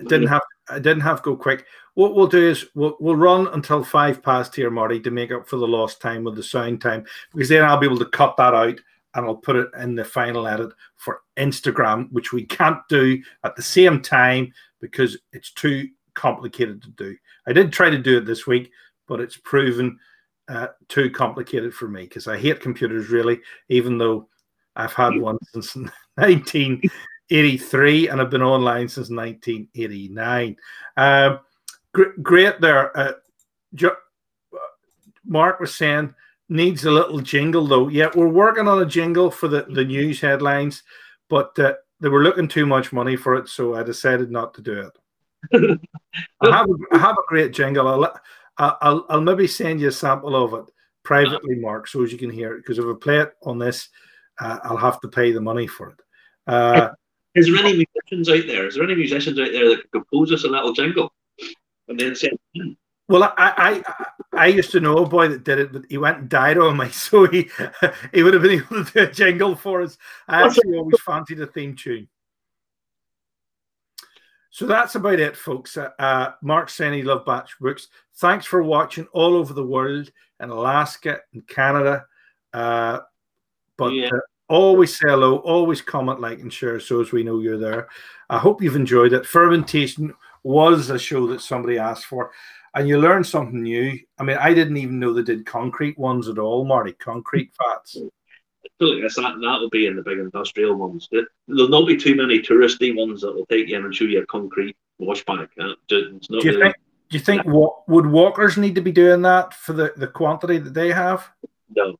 It 0.00 0.08
didn't 0.08 0.28
have. 0.28 0.42
It 0.70 0.82
didn't 0.82 1.00
have 1.00 1.18
to 1.18 1.30
go 1.30 1.36
quick. 1.36 1.66
What 1.94 2.14
we'll 2.14 2.26
do 2.26 2.48
is 2.48 2.66
we'll 2.74 2.96
we'll 3.00 3.16
run 3.16 3.48
until 3.48 3.82
five 3.82 4.22
past 4.22 4.54
here, 4.54 4.70
Marty, 4.70 5.00
to 5.00 5.10
make 5.10 5.32
up 5.32 5.48
for 5.48 5.56
the 5.56 5.66
lost 5.66 6.00
time 6.00 6.24
with 6.24 6.36
the 6.36 6.42
sound 6.42 6.80
time, 6.80 7.04
because 7.32 7.48
then 7.48 7.64
I'll 7.64 7.78
be 7.78 7.86
able 7.86 7.98
to 7.98 8.06
cut 8.06 8.36
that 8.36 8.54
out 8.54 8.78
and 9.14 9.26
I'll 9.26 9.36
put 9.36 9.56
it 9.56 9.68
in 9.80 9.94
the 9.94 10.04
final 10.04 10.46
edit 10.46 10.70
for 10.96 11.22
Instagram, 11.36 12.10
which 12.12 12.32
we 12.32 12.44
can't 12.44 12.78
do 12.88 13.20
at 13.44 13.56
the 13.56 13.62
same 13.62 14.00
time 14.00 14.52
because 14.80 15.18
it's 15.32 15.52
too 15.52 15.88
complicated 16.14 16.82
to 16.82 16.90
do. 16.90 17.16
I 17.46 17.52
did 17.52 17.72
try 17.72 17.90
to 17.90 17.98
do 17.98 18.18
it 18.18 18.26
this 18.26 18.46
week, 18.46 18.70
but 19.06 19.20
it's 19.20 19.36
proven 19.36 19.98
uh, 20.48 20.68
too 20.88 21.10
complicated 21.10 21.74
for 21.74 21.88
me 21.88 22.02
because 22.02 22.28
I 22.28 22.38
hate 22.38 22.60
computers 22.60 23.08
really, 23.08 23.40
even 23.68 23.98
though 23.98 24.28
I've 24.76 24.92
had 24.92 25.18
one 25.18 25.38
since 25.52 25.76
1983 27.30 28.08
and 28.08 28.20
I've 28.20 28.30
been 28.30 28.42
online 28.42 28.88
since 28.88 29.10
1989. 29.10 30.56
Um, 30.96 31.40
gr- 31.92 32.20
great 32.22 32.60
there. 32.60 32.96
Uh, 32.96 33.12
jo- 33.74 33.96
Mark 35.24 35.60
was 35.60 35.74
saying 35.74 36.14
needs 36.48 36.84
a 36.86 36.90
little 36.90 37.20
jingle 37.20 37.66
though. 37.66 37.88
Yeah, 37.88 38.08
we're 38.14 38.28
working 38.28 38.66
on 38.66 38.80
a 38.82 38.86
jingle 38.86 39.30
for 39.30 39.48
the, 39.48 39.66
the 39.68 39.84
news 39.84 40.20
headlines, 40.20 40.82
but 41.28 41.58
uh, 41.58 41.74
they 42.00 42.08
were 42.08 42.22
looking 42.22 42.48
too 42.48 42.64
much 42.66 42.92
money 42.92 43.16
for 43.16 43.34
it, 43.34 43.48
so 43.48 43.74
I 43.74 43.82
decided 43.82 44.30
not 44.30 44.54
to 44.54 44.62
do 44.62 44.88
it. 44.88 44.98
I 46.40 46.56
have, 46.56 46.68
a, 46.68 46.74
I 46.94 46.98
have 46.98 47.16
a 47.18 47.28
great 47.28 47.52
jingle. 47.52 47.88
I'll, 47.88 48.20
I'll, 48.80 49.06
I'll 49.08 49.20
maybe 49.20 49.46
send 49.46 49.80
you 49.80 49.88
a 49.88 49.92
sample 49.92 50.34
of 50.34 50.54
it 50.54 50.72
privately, 51.04 51.56
Mark, 51.56 51.88
so 51.88 52.02
as 52.02 52.12
you 52.12 52.18
can 52.18 52.30
hear 52.30 52.54
it. 52.54 52.58
Because 52.58 52.78
if 52.78 52.84
I 52.84 52.92
play 52.98 53.18
it 53.18 53.34
on 53.42 53.58
this, 53.58 53.88
uh, 54.40 54.58
I'll 54.64 54.76
have 54.76 55.00
to 55.02 55.08
pay 55.08 55.32
the 55.32 55.40
money 55.40 55.66
for 55.66 55.90
it. 55.90 56.00
Is 57.34 57.46
there 57.46 57.56
any 57.56 57.84
musicians 57.84 58.28
out 58.28 58.46
there? 58.46 58.66
Is 58.66 58.74
there 58.74 58.84
any 58.84 58.94
musicians 58.94 59.38
out 59.38 59.52
there 59.52 59.68
that 59.68 59.82
could 59.82 59.90
compose 59.92 60.32
us 60.32 60.44
a 60.44 60.48
little 60.48 60.72
jingle 60.72 61.12
and 61.88 61.98
then 61.98 62.14
send? 62.14 62.38
Well, 63.08 63.22
I, 63.22 63.32
I 63.38 64.04
I 64.34 64.46
used 64.48 64.70
to 64.72 64.80
know 64.80 64.98
a 64.98 65.08
boy 65.08 65.28
that 65.28 65.44
did 65.44 65.58
it, 65.58 65.72
but 65.72 65.82
he 65.88 65.96
went 65.96 66.18
and 66.18 66.28
died 66.28 66.58
on 66.58 66.76
me, 66.76 66.88
so 66.90 67.26
he 67.26 67.48
he 68.12 68.22
would 68.22 68.34
have 68.34 68.42
been 68.42 68.60
able 68.60 68.84
to 68.84 68.92
do 68.92 69.00
a 69.00 69.10
jingle 69.10 69.56
for 69.56 69.82
us. 69.82 69.96
I 70.26 70.44
actually 70.44 70.76
always 70.76 71.00
fancied 71.00 71.40
a 71.40 71.46
theme 71.46 71.74
tune. 71.74 72.08
So 74.50 74.66
that's 74.66 74.94
about 74.94 75.20
it, 75.20 75.36
folks. 75.36 75.76
Uh, 75.76 75.90
uh, 75.98 76.32
Mark 76.42 76.70
he 76.70 77.02
loved 77.02 77.26
batch 77.26 77.58
books. 77.60 77.88
Thanks 78.16 78.44
for 78.44 78.62
watching 78.62 79.06
all 79.12 79.36
over 79.36 79.52
the 79.52 79.64
world 79.64 80.10
in 80.40 80.50
Alaska 80.50 81.20
and 81.32 81.46
Canada. 81.46 82.06
Uh, 82.52 83.00
but 83.76 83.92
yeah. 83.92 84.08
uh, 84.08 84.18
always 84.48 84.98
say 84.98 85.08
hello, 85.08 85.38
always 85.38 85.80
comment, 85.80 86.20
like, 86.20 86.40
and 86.40 86.52
share 86.52 86.80
so 86.80 87.00
as 87.00 87.12
we 87.12 87.22
know 87.22 87.40
you're 87.40 87.58
there. 87.58 87.88
I 88.30 88.38
hope 88.38 88.62
you've 88.62 88.76
enjoyed 88.76 89.12
it. 89.12 89.26
Fermentation 89.26 90.14
was 90.42 90.90
a 90.90 90.98
show 90.98 91.26
that 91.28 91.40
somebody 91.40 91.78
asked 91.78 92.06
for, 92.06 92.30
and 92.74 92.88
you 92.88 92.98
learned 92.98 93.26
something 93.26 93.62
new. 93.62 93.98
I 94.18 94.24
mean, 94.24 94.36
I 94.38 94.54
didn't 94.54 94.76
even 94.76 94.98
know 94.98 95.12
they 95.12 95.22
did 95.22 95.46
concrete 95.46 95.98
ones 95.98 96.28
at 96.28 96.38
all, 96.38 96.64
Marty, 96.64 96.92
concrete 96.92 97.52
vats 97.58 97.96
that 98.78 99.38
that 99.40 99.58
will 99.60 99.70
be 99.70 99.86
in 99.86 99.96
the 99.96 100.02
big 100.02 100.18
industrial 100.18 100.76
ones. 100.76 101.08
There'll 101.10 101.68
not 101.68 101.86
be 101.86 101.96
too 101.96 102.14
many 102.14 102.40
touristy 102.40 102.96
ones 102.96 103.20
that 103.22 103.34
will 103.34 103.46
take 103.46 103.68
you 103.68 103.76
in 103.76 103.84
and 103.84 103.94
show 103.94 104.04
you 104.04 104.22
a 104.22 104.26
concrete 104.26 104.76
washback. 105.00 105.48
Uh, 105.60 105.74
do 105.88 106.18
you 106.30 106.38
really, 106.42 106.62
think? 106.62 106.76
Do 107.10 107.18
you 107.18 107.24
think 107.24 107.44
what 107.44 107.88
would 107.88 108.06
walkers 108.06 108.56
need 108.56 108.74
to 108.74 108.80
be 108.80 108.92
doing 108.92 109.22
that 109.22 109.54
for 109.54 109.72
the, 109.72 109.92
the 109.96 110.06
quantity 110.06 110.58
that 110.58 110.74
they 110.74 110.92
have? 110.92 111.28
No, 111.74 111.96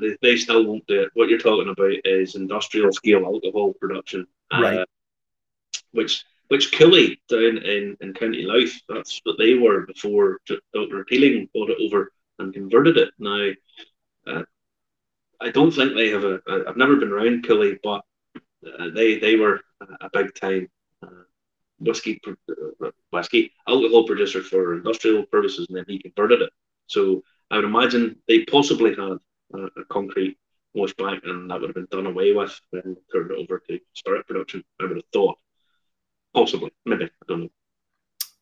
they, 0.00 0.16
they 0.22 0.36
still 0.36 0.66
won't 0.66 0.86
do 0.86 1.02
it. 1.02 1.10
What 1.14 1.28
you're 1.28 1.38
talking 1.38 1.70
about 1.70 1.94
is 2.04 2.34
industrial 2.34 2.92
scale 2.92 3.24
alcohol 3.24 3.74
production, 3.74 4.26
uh, 4.52 4.60
right? 4.60 4.78
Uh, 4.80 4.84
which 5.92 6.24
which 6.48 6.72
Cooley 6.72 7.20
down 7.28 7.58
in, 7.58 7.96
in 8.00 8.14
County 8.14 8.42
Louth, 8.42 8.72
that's 8.88 9.20
what 9.24 9.36
they 9.38 9.54
were 9.54 9.86
before 9.86 10.38
Dr. 10.46 11.04
Teeling 11.04 11.48
bought 11.52 11.70
it 11.70 11.78
over 11.80 12.12
and 12.38 12.54
converted 12.54 12.96
it. 12.96 13.10
Now, 13.18 13.50
uh, 14.26 14.42
I 15.40 15.50
don't 15.50 15.72
think 15.72 15.94
they 15.94 16.10
have 16.10 16.24
a. 16.24 16.40
I've 16.68 16.76
never 16.76 16.96
been 16.96 17.12
around 17.12 17.46
Cooley, 17.46 17.78
but 17.82 18.02
uh, 18.36 18.90
they 18.94 19.18
they 19.18 19.36
were 19.36 19.60
a 20.00 20.10
big 20.12 20.34
time 20.34 20.68
uh, 21.02 21.24
whiskey 21.80 22.20
uh, 22.28 22.90
whiskey 23.10 23.52
alcohol 23.68 24.06
producer 24.06 24.42
for 24.42 24.74
industrial 24.74 25.24
purposes, 25.26 25.66
and 25.68 25.76
then 25.76 25.84
he 25.88 25.98
converted 25.98 26.42
it. 26.42 26.50
So 26.86 27.22
I 27.50 27.56
would 27.56 27.64
imagine 27.64 28.16
they 28.28 28.44
possibly 28.44 28.90
had 28.90 29.18
a, 29.54 29.80
a 29.80 29.84
concrete 29.90 30.38
washback, 30.76 31.20
and 31.24 31.50
that 31.50 31.60
would 31.60 31.68
have 31.68 31.74
been 31.74 31.88
done 31.90 32.06
away 32.06 32.32
with 32.32 32.58
and 32.72 32.96
turned 33.12 33.30
it 33.30 33.38
over 33.38 33.62
to 33.68 33.80
spirit 33.94 34.26
production. 34.26 34.62
I 34.80 34.84
would 34.84 34.96
have 34.96 35.04
thought, 35.12 35.38
possibly, 36.34 36.70
maybe 36.84 37.04
I 37.04 37.24
don't 37.28 37.42
know. 37.42 37.48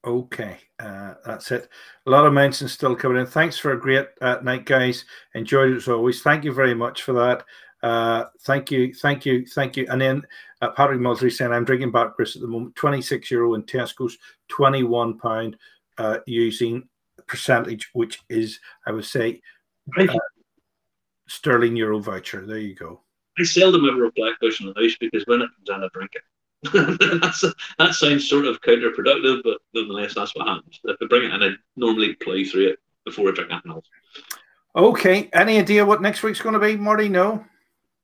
Okay, 0.04 0.58
uh, 0.78 1.14
that's 1.24 1.50
it. 1.50 1.68
A 2.06 2.10
lot 2.10 2.26
of 2.26 2.34
mentions 2.34 2.72
still 2.72 2.94
coming 2.94 3.18
in. 3.18 3.26
Thanks 3.26 3.56
for 3.56 3.72
a 3.72 3.80
great 3.80 4.06
uh, 4.20 4.36
night, 4.42 4.66
guys. 4.66 5.06
Enjoyed 5.34 5.70
it 5.70 5.76
as 5.76 5.88
always. 5.88 6.20
Thank 6.20 6.44
you 6.44 6.52
very 6.52 6.74
much 6.74 7.02
for 7.02 7.14
that. 7.14 7.44
Uh, 7.82 8.24
thank 8.42 8.70
you, 8.70 8.94
thank 8.94 9.26
you, 9.26 9.44
thank 9.46 9.76
you. 9.76 9.86
And 9.90 10.00
then 10.00 10.22
uh, 10.62 10.70
Patrick 10.70 11.00
Mulsey 11.00 11.30
saying, 11.30 11.52
I'm 11.52 11.66
drinking 11.66 11.92
Chris 11.92 12.34
at 12.34 12.40
the 12.40 12.48
moment, 12.48 12.74
26 12.76 13.30
euro 13.30 13.54
in 13.54 13.62
Tesco's, 13.64 14.16
21 14.48 15.18
pound 15.18 15.56
uh, 15.98 16.18
using 16.26 16.88
percentage, 17.26 17.90
which 17.92 18.20
is, 18.30 18.58
I 18.86 18.92
would 18.92 19.04
say, 19.04 19.42
uh, 19.98 20.06
sterling 21.28 21.76
euro 21.76 21.98
voucher. 21.98 22.46
There 22.46 22.58
you 22.58 22.74
go. 22.74 23.00
I 23.38 23.44
seldom 23.44 23.88
ever 23.88 24.04
have 24.04 24.14
Black 24.14 24.38
Bush 24.40 24.60
in 24.60 24.66
the 24.66 24.80
house 24.80 24.96
because 25.00 25.24
when 25.26 25.42
it 25.42 25.50
comes 25.66 25.78
in, 25.78 25.84
I 25.84 25.88
drink 25.92 26.10
it. 26.14 26.22
that 27.78 27.94
sounds 27.94 28.28
sort 28.28 28.46
of 28.46 28.60
counterproductive, 28.62 29.42
but 29.42 29.58
nonetheless, 29.74 30.14
that's 30.14 30.34
what 30.34 30.46
happens. 30.46 30.80
If 30.84 30.96
I 31.02 31.06
bring 31.06 31.24
it 31.24 31.34
in, 31.34 31.42
I 31.42 31.50
normally 31.76 32.14
play 32.14 32.44
through 32.44 32.68
it 32.68 32.78
before 33.04 33.28
I 33.28 33.32
drink 33.32 33.50
anything 33.50 33.72
else. 33.72 33.86
Okay. 34.76 35.28
Any 35.32 35.58
idea 35.58 35.84
what 35.84 36.02
next 36.02 36.22
week's 36.22 36.40
going 36.40 36.54
to 36.54 36.58
be, 36.58 36.76
Marty? 36.76 37.08
No. 37.08 37.44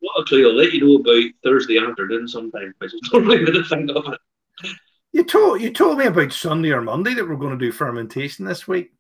Well, 0.03 0.21
actually, 0.21 0.45
I'll 0.45 0.55
let 0.55 0.73
you 0.73 0.87
know 0.87 0.97
about 0.97 1.31
Thursday 1.43 1.79
afternoon 1.79 2.29
sometime, 2.29 2.75
is 2.83 2.95
normally 3.13 3.45
the 3.45 3.65
thing 3.65 3.91
of 3.91 4.13
it. 4.13 4.21
You 5.13 5.25
told 5.25 5.61
you 5.61 5.73
told 5.73 5.99
me 5.99 6.07
about 6.07 6.33
Sunday 6.33 6.71
or 6.71 6.83
Monday 6.83 7.15
that 7.15 7.29
we're 7.29 7.35
going 7.35 7.59
to 7.59 7.65
do 7.65 7.73
fermentation 7.73 8.45
this 8.45 8.69
week. 8.69 8.93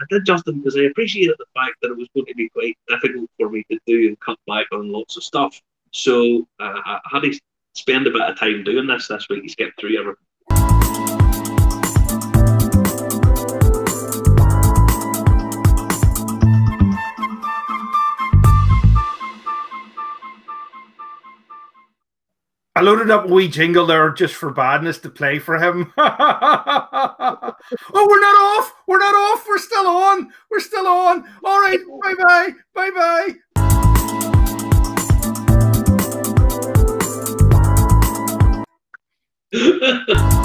I 0.00 0.04
did, 0.10 0.24
Justin, 0.24 0.60
because 0.60 0.76
I 0.76 0.82
appreciated 0.82 1.36
the 1.38 1.46
fact 1.54 1.74
that 1.82 1.90
it 1.90 1.96
was 1.96 2.08
going 2.14 2.26
to 2.26 2.34
be 2.34 2.48
quite 2.50 2.76
difficult 2.88 3.28
for 3.38 3.50
me 3.50 3.64
to 3.70 3.78
do 3.86 4.08
and 4.08 4.20
cut 4.20 4.38
back 4.46 4.66
on 4.72 4.92
lots 4.92 5.16
of 5.16 5.24
stuff. 5.24 5.60
So 5.92 6.46
uh, 6.60 6.80
I 6.84 7.00
had 7.10 7.22
to 7.22 7.38
spend 7.74 8.06
a 8.06 8.10
bit 8.10 8.22
of 8.22 8.38
time 8.38 8.62
doing 8.62 8.86
this 8.86 9.08
this 9.08 9.28
week. 9.28 9.42
He's 9.42 9.52
skipped 9.52 9.80
through 9.80 9.98
everything. 9.98 10.27
I 22.78 22.80
loaded 22.80 23.10
up 23.10 23.24
a 23.24 23.26
wee 23.26 23.48
jingle 23.48 23.86
there 23.86 24.08
just 24.12 24.36
for 24.36 24.52
badness 24.52 24.98
to 24.98 25.10
play 25.10 25.40
for 25.40 25.56
him. 25.56 25.92
oh, 25.98 27.54
we're 27.92 28.20
not 28.20 28.36
off. 28.36 28.72
We're 28.86 29.00
not 29.00 29.16
off. 29.16 29.44
We're 29.48 29.58
still 29.58 29.88
on. 29.88 30.32
We're 30.48 30.60
still 30.60 30.86
on. 30.86 31.28
All 31.42 31.60
right. 31.60 31.80
Bye 32.04 32.14
bye. 32.22 32.52
Bye 32.76 33.34
bye. 39.52 40.44